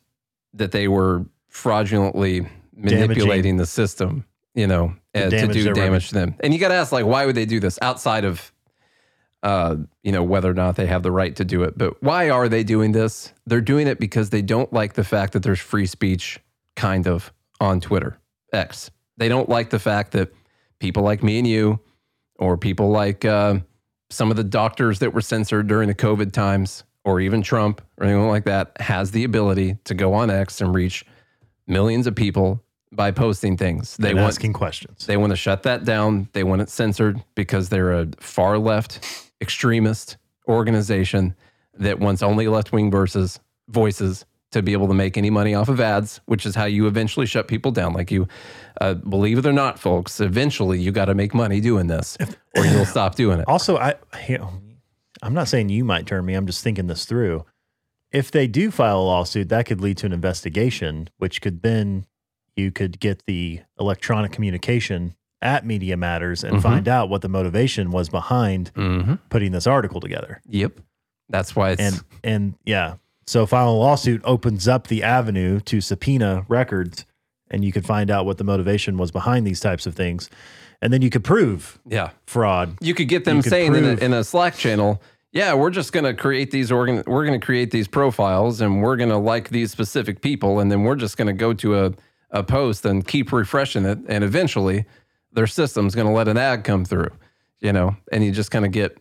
that 0.54 0.72
they 0.72 0.88
were 0.88 1.26
fraudulently 1.50 2.48
manipulating 2.76 3.58
the 3.58 3.66
system, 3.66 4.26
you 4.54 4.68
know, 4.68 4.96
to 5.16 5.48
do 5.48 5.74
damage 5.74 6.10
to 6.10 6.14
them. 6.14 6.36
And 6.42 6.54
you 6.54 6.60
got 6.60 6.70
to 6.70 6.76
ask, 6.76 6.92
like, 6.92 7.06
why 7.06 7.26
would 7.26 7.36
they 7.36 7.46
do 7.46 7.60
this 7.60 7.80
outside 7.82 8.26
of, 8.26 8.53
uh, 9.44 9.76
you 10.04 10.12
know, 10.12 10.24
whether 10.24 10.50
or 10.50 10.54
not 10.54 10.78
they 10.78 10.88
have 10.88 11.04
the 11.04 11.12
right 11.12 11.36
to 11.36 11.46
do 11.46 11.64
it? 11.64 11.78
But 11.78 12.02
why 12.02 12.30
are 12.30 12.48
they 12.48 12.64
doing 12.64 12.94
this? 12.94 13.34
They're 13.46 13.62
doing 13.62 13.88
it 13.88 14.00
because 14.00 14.30
they 14.30 14.42
don't 14.42 14.72
like 14.72 14.94
the 14.94 15.04
fact 15.04 15.34
that 15.34 15.44
there's 15.44 15.60
free 15.60 15.86
speech, 15.86 16.40
kind 16.76 17.08
of, 17.08 17.32
on 17.60 17.82
Twitter 17.82 18.18
X. 18.54 18.90
They 19.18 19.28
don't 19.28 19.50
like 19.50 19.70
the 19.70 19.80
fact 19.80 20.14
that 20.14 20.34
people 20.80 21.04
like 21.04 21.22
me 21.22 21.38
and 21.38 21.48
you, 21.48 21.80
or 22.40 22.58
people 22.58 22.90
like 22.90 23.26
uh, 23.26 23.60
some 24.10 24.32
of 24.32 24.38
the 24.38 24.44
doctors 24.44 25.00
that 25.00 25.14
were 25.14 25.22
censored 25.22 25.68
during 25.68 25.88
the 25.88 25.96
COVID 25.96 26.32
times, 26.32 26.84
or 27.04 27.20
even 27.20 27.42
Trump 27.42 27.82
or 27.98 28.08
anyone 28.08 28.30
like 28.30 28.46
that, 28.46 28.80
has 28.80 29.12
the 29.12 29.26
ability 29.26 29.78
to 29.84 29.94
go 29.94 30.14
on 30.14 30.30
X 30.30 30.62
and 30.62 30.74
reach 30.74 31.06
millions 31.68 32.08
of 32.08 32.16
people 32.16 32.64
by 32.94 33.12
posting 33.12 33.58
things. 33.58 33.98
They 33.98 34.12
and 34.12 34.20
want 34.20 34.30
asking 34.30 34.54
questions. 34.54 35.06
they 35.06 35.18
want 35.18 35.32
to 35.32 35.36
shut 35.36 35.64
that 35.64 35.84
down. 35.84 36.30
They 36.34 36.44
want 36.44 36.62
it 36.62 36.70
censored 36.70 37.22
because 37.36 37.70
they're 37.70 37.92
a 37.92 38.08
far 38.20 38.58
left 38.58 39.32
extremist 39.42 40.18
organization 40.48 41.36
that 41.76 42.00
wants 42.00 42.22
only 42.22 42.48
left 42.48 42.72
wing 42.72 42.92
versus 42.92 43.40
voices 43.70 44.26
to 44.52 44.62
be 44.62 44.74
able 44.74 44.88
to 44.88 44.94
make 44.94 45.18
any 45.18 45.30
money 45.30 45.56
off 45.56 45.68
of 45.68 45.80
ads, 45.80 46.22
which 46.26 46.46
is 46.46 46.56
how 46.56 46.66
you 46.66 46.86
eventually 46.86 47.26
shut 47.26 47.48
people 47.48 47.72
down. 47.72 47.94
Like 47.94 48.12
you, 48.12 48.28
uh, 48.80 48.94
believe 48.94 49.40
it 49.40 49.46
or 49.46 49.54
not, 49.54 49.80
folks, 49.80 50.20
eventually 50.20 50.80
you 50.80 50.92
got 50.92 51.06
to 51.06 51.16
make 51.16 51.34
money 51.34 51.60
doing 51.60 51.88
this, 51.88 52.18
or 52.56 52.66
you'll 52.66 52.86
stop 52.86 53.16
doing 53.16 53.40
it. 53.40 53.48
Also, 53.48 53.78
I 53.78 53.96
I'm 55.22 55.34
not 55.34 55.48
saying 55.48 55.70
you 55.70 55.84
might 55.84 56.06
turn 56.06 56.26
me. 56.26 56.36
I'm 56.36 56.46
just 56.46 56.64
thinking 56.64 56.88
this 56.88 57.06
through. 57.06 57.46
If 58.12 58.30
they 58.30 58.46
do 58.46 58.70
file 58.70 59.00
a 59.00 59.02
lawsuit, 59.02 59.50
that 59.50 59.66
could 59.66 59.82
lead 59.82 59.98
to 59.98 60.06
an 60.06 60.14
investigation, 60.14 61.10
which 61.18 61.42
could 61.42 61.64
then 61.64 62.06
you 62.56 62.72
could 62.72 63.00
get 63.00 63.26
the 63.26 63.62
electronic 63.80 64.32
communication 64.32 65.16
at 65.44 65.66
Media 65.66 65.96
Matters 65.98 66.44
and 66.44 66.58
Mhm. 66.58 66.62
find 66.62 66.88
out 66.88 67.10
what 67.10 67.22
the 67.22 67.30
motivation 67.30 67.92
was 67.92 68.10
behind 68.10 68.72
Mm-hmm. 68.76 69.16
putting 69.30 69.52
this 69.52 69.68
article 69.68 70.00
together. 70.02 70.42
Yep, 70.50 70.80
that's 71.30 71.56
why 71.56 71.72
it's 71.72 71.82
And 71.82 72.02
and 72.24 72.54
yeah, 72.66 72.96
so 73.28 73.46
filing 73.46 73.76
a 73.76 73.80
lawsuit 73.80 74.22
opens 74.24 74.68
up 74.68 74.88
the 74.88 75.04
avenue 75.04 75.60
to 75.62 75.82
subpoena 75.82 76.46
records, 76.48 77.06
and 77.52 77.64
you 77.64 77.72
could 77.72 77.86
find 77.86 78.10
out 78.10 78.26
what 78.26 78.38
the 78.38 78.44
motivation 78.44 78.98
was 78.98 79.12
behind 79.12 79.46
these 79.46 79.60
types 79.60 79.86
of 79.86 79.94
things, 79.96 80.30
and 80.82 80.92
then 80.92 81.02
you 81.02 81.10
could 81.10 81.24
prove 81.24 81.80
yeah. 81.88 82.10
fraud. 82.26 82.76
You 82.82 82.94
could 82.94 83.08
get 83.10 83.26
them 83.26 83.42
could 83.42 83.50
saying 83.50 83.76
in 83.76 83.84
a, 83.86 83.94
in 83.96 84.14
a 84.14 84.24
Slack 84.24 84.56
channel, 84.56 85.02
yeah, 85.32 85.54
we're 85.54 85.70
just 85.72 85.92
going 85.94 86.06
to 86.06 86.14
create 86.14 86.52
these 86.52 86.72
organ, 86.72 87.04
we're 87.08 87.26
going 87.26 87.40
to 87.40 87.46
create 87.46 87.72
these 87.72 87.88
profiles, 87.88 88.62
and 88.62 88.82
we're 88.82 88.96
going 88.98 89.10
to 89.10 89.18
like 89.18 89.50
these 89.50 89.72
specific 89.72 90.22
people, 90.22 90.60
and 90.60 90.72
then 90.72 90.84
we're 90.84 90.96
just 90.96 91.18
going 91.18 91.28
to 91.28 91.34
go 91.34 91.54
to 91.54 91.86
a 91.86 91.94
a 92.36 92.42
post 92.44 92.84
and 92.84 93.06
keep 93.08 93.32
refreshing 93.32 93.86
it, 93.86 94.00
and 94.08 94.24
eventually 94.24 94.86
their 95.34 95.48
system's 95.48 95.96
going 95.96 96.08
to 96.08 96.14
let 96.14 96.28
an 96.28 96.38
ad 96.38 96.64
come 96.64 96.86
through, 96.86 97.10
you 97.60 97.74
know, 97.74 97.96
and 98.12 98.24
you 98.24 98.32
just 98.32 98.52
kind 98.52 98.66
of 98.66 98.72
get 98.72 98.98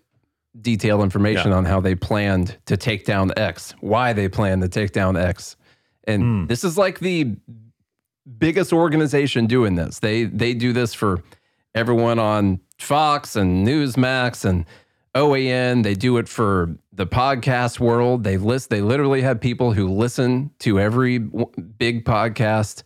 detailed 0.61 1.03
information 1.03 1.51
Yeah. 1.51 1.57
on 1.59 1.65
how 1.65 1.81
they 1.81 1.95
planned 1.95 2.57
to 2.67 2.77
take 2.77 3.05
down 3.05 3.33
X, 3.37 3.75
why 3.81 4.13
they 4.13 4.29
planned 4.29 4.63
to 4.63 4.69
take 4.69 4.93
down 4.93 5.17
X, 5.17 5.57
and 6.05 6.23
Hmm. 6.23 6.47
this 6.47 6.65
is 6.65 6.77
like 6.77 6.99
the 7.01 7.37
biggest 8.39 8.73
organization 8.73 9.47
doing 9.47 9.75
this. 9.75 9.99
They 9.99 10.25
they 10.25 10.55
do 10.55 10.73
this 10.73 10.95
for 10.95 11.23
everyone 11.75 12.19
on 12.19 12.61
Fox 12.79 13.37
and 13.37 13.67
Newsmax 13.67 14.45
and 14.45 14.65
OAN. 15.15 15.83
They 15.83 15.95
do 15.95 16.17
it 16.19 16.29
for 16.29 16.77
the 16.93 17.07
podcast 17.07 17.81
world. 17.81 18.25
They 18.25 18.37
list. 18.37 18.71
They 18.71 18.81
literally 18.81 19.23
have 19.23 19.41
people 19.41 19.73
who 19.73 19.89
listen 19.89 20.51
to 20.61 20.79
every 20.81 21.19
big 21.19 22.05
podcast 22.05 22.83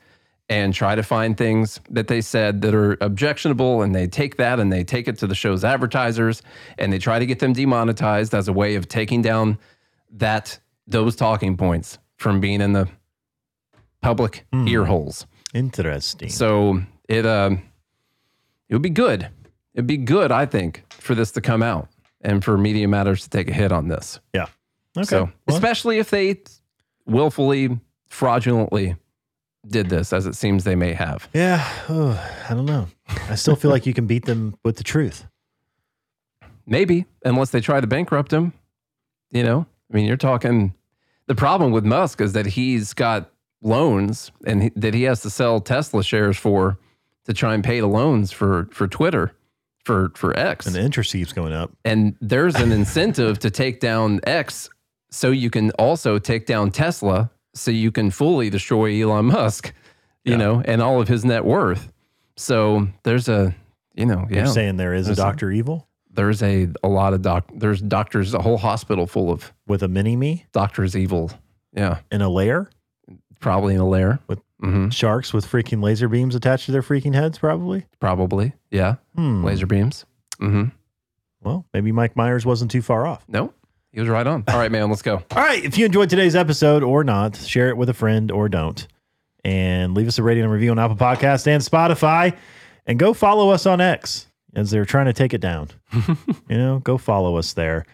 and 0.48 0.72
try 0.72 0.94
to 0.94 1.02
find 1.02 1.36
things 1.36 1.80
that 1.90 2.06
they 2.08 2.20
said 2.20 2.62
that 2.62 2.74
are 2.74 2.96
objectionable, 3.00 3.82
and 3.82 3.94
they 3.94 4.06
take 4.06 4.36
that 4.36 4.60
and 4.60 4.72
they 4.72 4.84
take 4.84 5.08
it 5.08 5.18
to 5.18 5.26
the 5.26 5.34
show's 5.34 5.64
advertisers, 5.64 6.42
and 6.78 6.92
they 6.92 6.98
try 6.98 7.18
to 7.18 7.26
get 7.26 7.38
them 7.40 7.52
demonetized 7.52 8.32
as 8.34 8.46
a 8.48 8.52
way 8.52 8.76
of 8.76 8.86
taking 8.88 9.22
down 9.22 9.58
that 10.12 10.58
those 10.86 11.16
talking 11.16 11.56
points 11.56 11.98
from 12.16 12.40
being 12.40 12.60
in 12.60 12.72
the 12.72 12.88
public 14.00 14.46
Hmm. 14.52 14.68
ear 14.68 14.84
holes. 14.84 15.26
Interesting. 15.54 16.28
So 16.28 16.80
it 17.08 17.26
um 17.26 17.62
it 18.68 18.74
would 18.74 18.82
be 18.82 18.90
good. 18.90 19.28
It'd 19.74 19.86
be 19.86 19.96
good, 19.96 20.32
I 20.32 20.46
think, 20.46 20.84
for 20.90 21.14
this 21.14 21.32
to 21.32 21.40
come 21.40 21.62
out 21.62 21.88
and 22.20 22.42
for 22.44 22.56
Media 22.56 22.88
Matters 22.88 23.22
to 23.24 23.30
take 23.30 23.48
a 23.48 23.52
hit 23.52 23.72
on 23.72 23.88
this. 23.88 24.20
yeah. 24.32 24.46
Okay. 24.96 25.04
So 25.06 25.24
Well, 25.46 25.56
especially 25.56 25.98
if 25.98 26.08
they 26.10 26.40
willfully, 27.04 27.78
fraudulently 28.08 28.96
did 29.68 29.88
this, 29.88 30.12
as 30.12 30.26
it 30.26 30.34
seems 30.34 30.64
they 30.64 30.76
may 30.76 30.92
have. 30.92 31.28
yeah. 31.34 31.68
Oh, 31.88 32.18
I 32.48 32.54
don't 32.54 32.66
know. 32.66 32.88
I 33.28 33.34
still 33.34 33.56
feel 33.56 33.70
like 33.70 33.86
you 33.86 33.94
can 33.94 34.06
beat 34.06 34.24
them 34.24 34.56
with 34.64 34.76
the 34.76 34.84
truth. 34.84 35.26
Maybe, 36.66 37.06
unless 37.24 37.50
they 37.50 37.60
try 37.60 37.80
to 37.80 37.86
bankrupt 37.86 38.32
him. 38.32 38.52
You 39.30 39.42
know, 39.44 39.66
I 39.90 39.94
mean, 39.96 40.06
you're 40.06 40.16
talking. 40.16 40.74
The 41.26 41.34
problem 41.34 41.72
with 41.72 41.84
Musk 41.84 42.20
is 42.20 42.32
that 42.32 42.46
he's 42.46 42.94
got 42.94 43.30
loans 43.62 44.30
and 44.46 44.64
he, 44.64 44.70
that 44.76 44.94
he 44.94 45.04
has 45.04 45.20
to 45.22 45.30
sell 45.30 45.60
Tesla 45.60 46.02
shares 46.02 46.36
for 46.36 46.78
to 47.24 47.32
try 47.34 47.54
and 47.54 47.62
pay 47.64 47.80
the 47.80 47.86
loans 47.88 48.30
for 48.32 48.68
for 48.72 48.86
Twitter, 48.88 49.32
for 49.84 50.10
for 50.14 50.36
X. 50.38 50.66
And 50.66 50.74
the 50.74 50.80
interest 50.82 51.12
keeps 51.12 51.32
going 51.32 51.52
up. 51.52 51.70
and 51.84 52.16
there's 52.20 52.54
an 52.56 52.72
incentive 52.72 53.38
to 53.40 53.50
take 53.50 53.80
down 53.80 54.20
X 54.24 54.68
so 55.10 55.30
you 55.30 55.50
can 55.50 55.70
also 55.72 56.18
take 56.18 56.46
down 56.46 56.70
Tesla 56.70 57.30
so 57.56 57.70
you 57.70 57.90
can 57.90 58.10
fully 58.10 58.50
destroy 58.50 59.02
Elon 59.02 59.26
Musk, 59.26 59.72
you 60.24 60.32
Yeah. 60.32 60.38
know, 60.38 60.62
and 60.64 60.80
all 60.82 61.00
of 61.00 61.08
his 61.08 61.24
net 61.24 61.44
worth. 61.44 61.90
So 62.36 62.88
there's 63.02 63.28
a, 63.28 63.54
you 63.94 64.06
know, 64.06 64.26
yeah, 64.30 64.36
You're 64.44 64.46
saying 64.46 64.76
there 64.76 64.94
is 64.94 65.06
a 65.06 65.08
There's 65.08 65.18
a- 65.18 65.22
Doctor 65.22 65.50
Evil 65.50 65.88
there's 66.10 66.42
a 66.42 66.66
a 66.82 66.88
lot 66.88 67.12
of 67.12 67.20
doc 67.20 67.44
there's 67.54 67.82
doctors 67.82 68.32
a 68.32 68.40
whole 68.40 68.56
hospital 68.56 69.06
full 69.06 69.30
of 69.30 69.52
with 69.66 69.82
a 69.82 69.88
mini 69.88 70.16
me 70.16 70.46
doctors 70.52 70.96
evil. 70.96 71.30
Yeah, 71.74 71.98
in 72.10 72.22
a 72.22 72.28
lair 72.30 72.70
probably 73.38 73.74
in 73.74 73.80
a 73.80 73.86
lair. 73.88 74.18
With- 74.26 74.40
hmm 74.60 74.88
sharks 74.88 75.34
with 75.34 75.46
freaking 75.46 75.82
laser 75.82 76.08
beams 76.08 76.34
attached 76.34 76.64
to 76.66 76.72
their 76.72 76.80
freaking 76.80 77.12
heads, 77.12 77.36
probably. 77.38 77.84
probably. 78.00 78.54
Yeah, 78.70 78.94
Hmm. 79.14 79.44
laser 79.44 79.66
beams. 79.66 80.06
hmm 80.40 80.64
Well, 81.42 81.66
maybe 81.74 81.92
Mike 81.92 82.16
Myers 82.16 82.46
wasn't 82.46 82.70
too 82.70 82.80
far 82.80 83.06
off. 83.06 83.22
No, 83.28 83.52
he 83.96 84.00
was 84.00 84.10
right 84.10 84.26
on. 84.26 84.44
All 84.48 84.58
right, 84.58 84.70
man, 84.70 84.90
let's 84.90 85.00
go. 85.00 85.14
All 85.30 85.42
right. 85.42 85.64
If 85.64 85.78
you 85.78 85.86
enjoyed 85.86 86.10
today's 86.10 86.36
episode 86.36 86.82
or 86.82 87.02
not, 87.02 87.34
share 87.34 87.70
it 87.70 87.78
with 87.78 87.88
a 87.88 87.94
friend 87.94 88.30
or 88.30 88.46
don't. 88.50 88.86
And 89.42 89.94
leave 89.94 90.06
us 90.06 90.18
a 90.18 90.22
rating 90.22 90.42
and 90.42 90.52
review 90.52 90.70
on 90.70 90.78
Apple 90.78 90.96
Podcast 90.98 91.46
and 91.46 91.62
Spotify. 91.62 92.36
And 92.84 92.98
go 92.98 93.14
follow 93.14 93.48
us 93.48 93.64
on 93.64 93.80
X 93.80 94.26
as 94.54 94.70
they're 94.70 94.84
trying 94.84 95.06
to 95.06 95.14
take 95.14 95.32
it 95.32 95.40
down. 95.40 95.70
you 95.94 96.58
know, 96.58 96.80
go 96.80 96.98
follow 96.98 97.38
us 97.38 97.54
there. 97.54 97.86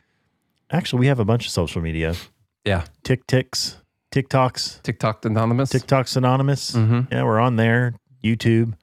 Actually, 0.73 0.99
we 1.01 1.07
have 1.07 1.21
a 1.21 1.25
bunch 1.25 1.47
of 1.47 1.53
social 1.53 1.81
media. 1.81 2.17
Yeah, 2.65 2.85
Tick 3.05 3.25
ticks, 3.29 3.77
TikToks, 4.13 4.83
TikTok 4.83 5.25
anonymous. 5.25 5.71
TikTok's 5.71 6.17
anonymous. 6.17 6.73
hmm 6.75 7.03
Yeah, 7.13 7.23
we're 7.23 7.39
on 7.39 7.55
there. 7.55 7.95
YouTube, 8.25 8.75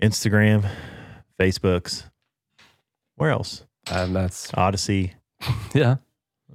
Instagram, 0.00 0.68
Facebooks. 1.40 2.04
Where 3.16 3.30
else? 3.30 3.64
And 3.90 4.14
that's 4.14 4.52
Odysee. 4.52 5.12
yeah. 5.74 5.96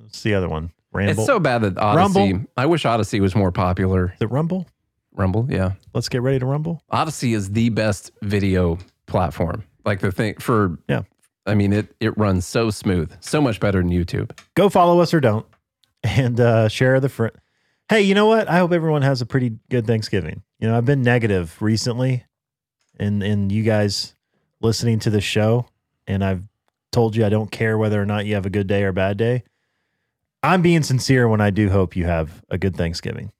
It's 0.05 0.21
the 0.23 0.33
other 0.33 0.49
one? 0.49 0.71
Ramble. 0.93 1.21
It's 1.21 1.25
so 1.25 1.39
bad 1.39 1.61
that 1.61 1.75
Odysee. 1.77 1.95
Rumble. 1.95 2.49
I 2.57 2.65
wish 2.65 2.85
Odysee 2.85 3.21
was 3.21 3.35
more 3.35 3.51
popular. 3.51 4.13
The 4.19 4.27
Rumble? 4.27 4.67
Rumble, 5.13 5.47
yeah. 5.49 5.73
Let's 5.93 6.09
get 6.09 6.21
ready 6.21 6.39
to 6.39 6.45
rumble. 6.45 6.81
Odysee 6.91 7.33
is 7.33 7.51
the 7.51 7.69
best 7.69 8.11
video 8.21 8.77
platform. 9.07 9.63
Like 9.85 9.99
the 9.99 10.11
thing 10.11 10.35
for 10.35 10.77
Yeah. 10.87 11.03
I 11.45 11.55
mean, 11.55 11.73
it 11.73 11.93
it 11.99 12.17
runs 12.17 12.45
so 12.45 12.69
smooth, 12.69 13.11
so 13.19 13.41
much 13.41 13.59
better 13.59 13.79
than 13.81 13.89
YouTube. 13.89 14.37
Go 14.53 14.69
follow 14.69 14.99
us 14.99 15.13
or 15.13 15.19
don't, 15.19 15.45
and 16.03 16.39
uh, 16.39 16.69
share 16.69 16.99
the 16.99 17.09
friend. 17.09 17.33
Hey, 17.89 18.01
you 18.03 18.15
know 18.15 18.27
what? 18.27 18.47
I 18.47 18.59
hope 18.59 18.71
everyone 18.71 19.01
has 19.01 19.21
a 19.21 19.25
pretty 19.25 19.57
good 19.69 19.85
Thanksgiving. 19.85 20.43
You 20.59 20.67
know, 20.69 20.77
I've 20.77 20.85
been 20.85 21.01
negative 21.01 21.59
recently, 21.61 22.25
and 22.99 23.23
and 23.23 23.51
you 23.51 23.63
guys 23.63 24.15
listening 24.61 24.99
to 24.99 25.09
the 25.09 25.19
show, 25.19 25.65
and 26.07 26.23
I've 26.23 26.43
told 26.91 27.15
you 27.15 27.25
I 27.25 27.29
don't 27.29 27.51
care 27.51 27.77
whether 27.77 28.01
or 28.01 28.05
not 28.05 28.25
you 28.25 28.35
have 28.35 28.45
a 28.45 28.49
good 28.49 28.67
day 28.67 28.83
or 28.83 28.89
a 28.89 28.93
bad 28.93 29.17
day. 29.17 29.43
I'm 30.43 30.61
being 30.61 30.83
sincere 30.83 31.27
when 31.27 31.41
I 31.41 31.49
do 31.49 31.69
hope 31.69 31.95
you 31.95 32.05
have 32.05 32.43
a 32.49 32.57
good 32.57 32.75
Thanksgiving. 32.75 33.31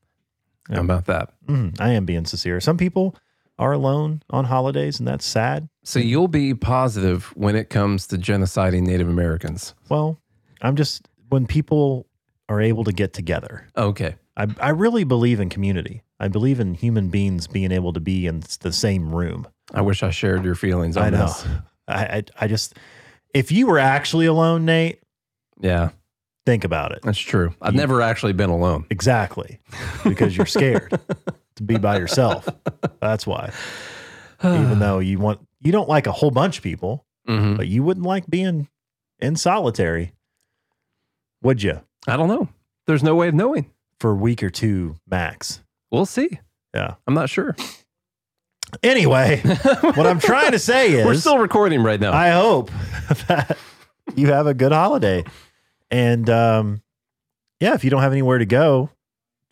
How 0.70 0.82
about 0.82 1.06
that? 1.06 1.34
Mm, 1.47 1.80
I 1.82 1.89
am 1.91 2.06
being 2.06 2.26
sincere. 2.26 2.60
Some 2.62 2.78
people 2.78 3.16
are 3.58 3.74
alone 3.74 4.22
on 4.30 4.45
holidays, 4.45 4.99
and 4.99 5.08
that's 5.08 5.26
sad. 5.26 5.68
So 5.84 5.99
you'll 5.99 6.28
be 6.28 6.54
positive 6.54 7.26
when 7.36 7.56
it 7.56 7.70
comes 7.70 8.08
to 8.08 8.18
genociding 8.18 8.84
Native 8.84 9.10
Americans. 9.10 9.74
Well, 9.89 10.20
I'm 10.62 10.76
just 10.76 11.08
when 11.30 11.47
people 11.47 12.08
are 12.49 12.62
able 12.62 12.84
to 12.84 12.91
get 12.91 13.14
together. 13.14 13.68
Okay. 13.76 14.16
I, 14.38 14.47
I 14.60 14.70
really 14.70 15.04
believe 15.04 15.39
in 15.39 15.49
community. 15.49 16.04
I 16.20 16.28
believe 16.28 16.60
in 16.60 16.76
human 16.76 17.10
beings 17.10 17.47
being 17.47 17.72
able 17.72 17.93
to 17.93 17.99
be 17.99 18.28
in 18.28 18.43
the 18.60 18.72
same 18.72 19.14
room. 19.14 19.47
I 19.74 19.82
wish 19.82 20.04
I 20.04 20.12
shared 20.12 20.43
your 20.43 20.56
feelings 20.56 20.97
on 20.97 21.04
I 21.06 21.10
know. 21.10 21.26
this. 21.26 21.47
I, 21.88 22.04
I 22.04 22.24
I 22.41 22.47
just 22.47 22.76
if 23.34 23.52
you 23.52 23.68
were 23.68 23.80
actually 23.80 24.26
alone, 24.26 24.66
Nate, 24.66 25.00
Yeah, 25.60 25.90
think 26.46 26.64
about 26.64 26.92
it. 26.92 27.00
that's 27.04 27.18
true. 27.20 27.54
I've 27.62 27.76
never 27.76 28.02
actually 28.02 28.34
been 28.34 28.50
alone. 28.50 28.86
Exactly. 28.90 29.60
Because 30.04 30.36
you're 30.36 30.46
scared 30.46 31.00
to 31.56 31.64
be 31.64 31.78
by 31.78 31.98
yourself. 31.98 32.48
That's 33.00 33.26
why. 33.28 33.52
Even 34.44 34.80
though 34.80 35.00
you 35.00 35.20
want 35.20 35.40
you 35.60 35.72
don't 35.72 35.88
like 35.90 36.08
a 36.08 36.12
whole 36.12 36.32
bunch 36.32 36.58
of 36.58 36.64
people, 36.64 37.06
Mhm. 37.28 37.58
but 37.58 37.68
you 37.68 37.84
wouldn't 37.84 38.06
like 38.06 38.26
being 38.28 38.68
in 39.20 39.36
solitary. 39.36 40.14
Would 41.44 41.62
you? 41.62 41.82
I 42.08 42.18
don't 42.18 42.28
know. 42.28 42.50
There's 42.88 43.04
no 43.04 43.14
way 43.16 43.28
of 43.28 43.36
knowing. 43.36 43.70
For 44.00 44.12
a 44.12 44.16
week 44.16 44.42
or 44.42 44.50
two 44.50 44.96
max. 45.08 45.62
We'll 45.92 46.08
see. 46.08 46.40
Yeah. 46.74 46.96
I'm 47.06 47.14
not 47.14 47.30
sure. 47.30 47.56
Anyway, 48.84 49.38
what 49.42 50.08
I'm 50.08 50.20
trying 50.20 50.52
to 50.52 50.60
say 50.60 50.92
is 50.94 51.06
We're 51.06 51.16
still 51.16 51.38
recording 51.40 51.84
right 51.84 52.00
now. 52.00 52.14
I 52.14 52.30
hope 52.32 52.72
that 53.28 53.58
you 54.16 54.28
have 54.28 54.48
a 54.48 54.54
good 54.54 54.72
holiday. 54.72 55.24
And 55.90 56.30
um, 56.30 56.82
yeah, 57.60 57.74
if 57.74 57.84
you 57.84 57.90
don't 57.90 58.02
have 58.02 58.12
anywhere 58.14 58.38
to 58.38 58.46
go, 58.46 58.90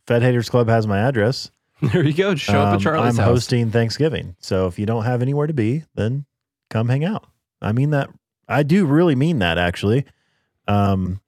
Fed 0.08 0.22
Haters 0.22 0.50
Club 0.50 0.68
has 0.70 0.88
my 0.88 1.00
address. 1.00 1.52
there 1.82 2.04
you 2.04 2.14
go. 2.14 2.36
Show 2.36 2.60
up 2.60 2.68
Um, 2.70 2.76
at 2.76 2.82
Charlie's 2.82 3.18
I'm 3.20 3.24
house. 3.26 3.34
hosting 3.34 3.72
Thanksgiving. 3.72 4.36
So 4.40 4.68
if 4.68 4.80
you 4.80 4.86
don't 4.86 5.04
have 5.04 5.22
anywhere 5.22 5.48
to 5.48 5.54
be, 5.54 5.84
then 5.96 6.26
come 6.70 6.90
hang 6.90 7.04
out. 7.06 7.26
I 7.62 7.72
mean 7.72 7.90
that. 7.92 8.10
I 8.48 8.64
do 8.64 8.86
really 8.86 9.16
mean 9.16 9.40
that 9.40 9.58
actually. 9.58 10.06
Um, 10.68 11.22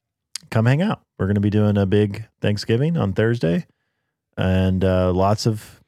come 0.50 0.66
hang 0.66 0.82
out. 0.82 1.02
We're 1.18 1.26
going 1.26 1.36
to 1.36 1.40
be 1.40 1.50
doing 1.50 1.76
a 1.76 1.86
big 1.86 2.24
Thanksgiving 2.40 2.96
on 2.96 3.12
Thursday, 3.12 3.66
and 4.36 4.84
uh, 4.84 5.12
lots 5.12 5.46
of 5.46 5.80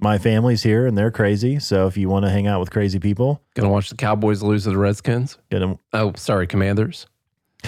my 0.00 0.18
family's 0.18 0.62
here, 0.62 0.86
and 0.86 0.96
they're 0.96 1.10
crazy. 1.10 1.58
So 1.58 1.86
if 1.86 1.96
you 1.96 2.08
want 2.08 2.24
to 2.24 2.30
hang 2.30 2.46
out 2.46 2.60
with 2.60 2.70
crazy 2.70 2.98
people, 2.98 3.42
Gonna 3.54 3.68
watch 3.70 3.90
the 3.90 3.96
Cowboys 3.96 4.42
lose 4.42 4.64
to 4.64 4.70
the 4.70 4.78
Redskins. 4.78 5.38
get 5.50 5.58
them. 5.60 5.78
Oh, 5.92 6.12
sorry, 6.16 6.46
Commanders. 6.46 7.06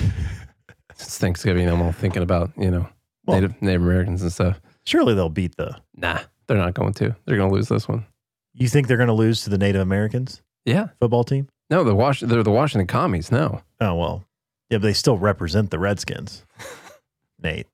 it's 0.91 1.19
Thanksgiving. 1.19 1.69
I'm 1.69 1.83
all 1.83 1.93
thinking 1.93 2.23
about 2.23 2.51
you 2.57 2.71
know 2.71 2.89
Well- 3.27 3.41
Native 3.41 3.61
Native 3.63 3.83
Americans 3.83 4.23
and 4.23 4.33
stuff. 4.33 4.61
Surely 4.85 5.15
they'll 5.15 5.29
beat 5.29 5.57
the. 5.57 5.77
Nah, 5.97 6.21
they're 6.47 6.57
not 6.57 6.75
going 6.75 6.95
to. 6.95 7.15
They're 7.27 7.37
gonna 7.37 7.53
lose 7.53 7.69
this 7.69 7.89
one. 7.89 8.07
You 8.55 8.69
think 8.69 8.89
they're 8.89 8.97
going 8.97 9.07
to 9.07 9.13
lose 9.13 9.45
to 9.45 9.51
the 9.51 9.59
Native 9.59 9.81
Americans 9.81 10.43
Yeah. 10.65 10.89
football 10.99 11.23
team? 11.25 11.49
No, 11.71 11.85
the 11.85 11.95
Wash. 11.95 12.21
They're 12.21 12.43
the 12.43 12.51
Washington 12.51 12.87
Commies. 12.89 13.31
No. 13.31 13.63
Oh 13.81 13.95
well, 13.95 14.25
yeah, 14.71 14.79
but 14.79 14.83
they 14.83 14.93
still 14.93 15.17
represent 15.19 15.71
the 15.71 15.79
Redskins, 15.79 16.45
Nate. 17.43 17.67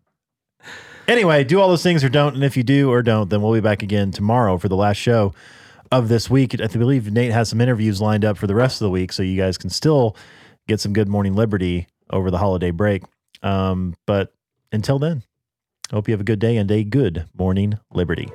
Anyway, 1.09 1.45
do 1.45 1.61
all 1.61 1.69
those 1.69 1.85
things 1.85 2.03
or 2.03 2.09
don't, 2.09 2.35
and 2.35 2.43
if 2.43 2.57
you 2.57 2.65
do 2.65 2.91
or 2.91 3.01
don't, 3.01 3.31
then 3.31 3.41
we'll 3.41 3.53
be 3.53 3.61
back 3.61 3.83
again 3.83 4.11
tomorrow 4.11 4.59
for 4.59 4.69
the 4.69 4.75
last 4.75 4.97
show 4.97 5.33
of 5.93 6.09
this 6.09 6.29
week. 6.29 6.61
I 6.61 6.67
believe 6.67 7.13
Nate 7.13 7.31
has 7.31 7.49
some 7.49 7.61
interviews 7.61 8.01
lined 8.01 8.25
up 8.25 8.37
for 8.37 8.49
the 8.49 8.57
rest 8.57 8.81
of 8.81 8.87
the 8.87 8.91
week, 8.91 9.13
so 9.13 9.23
you 9.23 9.41
guys 9.41 9.57
can 9.57 9.71
still 9.71 10.17
get 10.67 10.81
some 10.81 10.93
good 10.93 11.09
morning 11.09 11.35
liberty 11.35 11.87
over 12.11 12.31
the 12.31 12.39
holiday 12.39 12.73
break. 12.73 13.05
Um, 13.43 13.95
but 14.05 14.35
until 14.73 14.99
then, 14.99 15.23
hope 15.93 16.09
you 16.09 16.13
have 16.13 16.21
a 16.21 16.25
good 16.25 16.41
day 16.41 16.57
and 16.57 16.69
a 16.73 16.83
good 16.83 17.27
morning 17.39 17.79
liberty. 17.93 18.29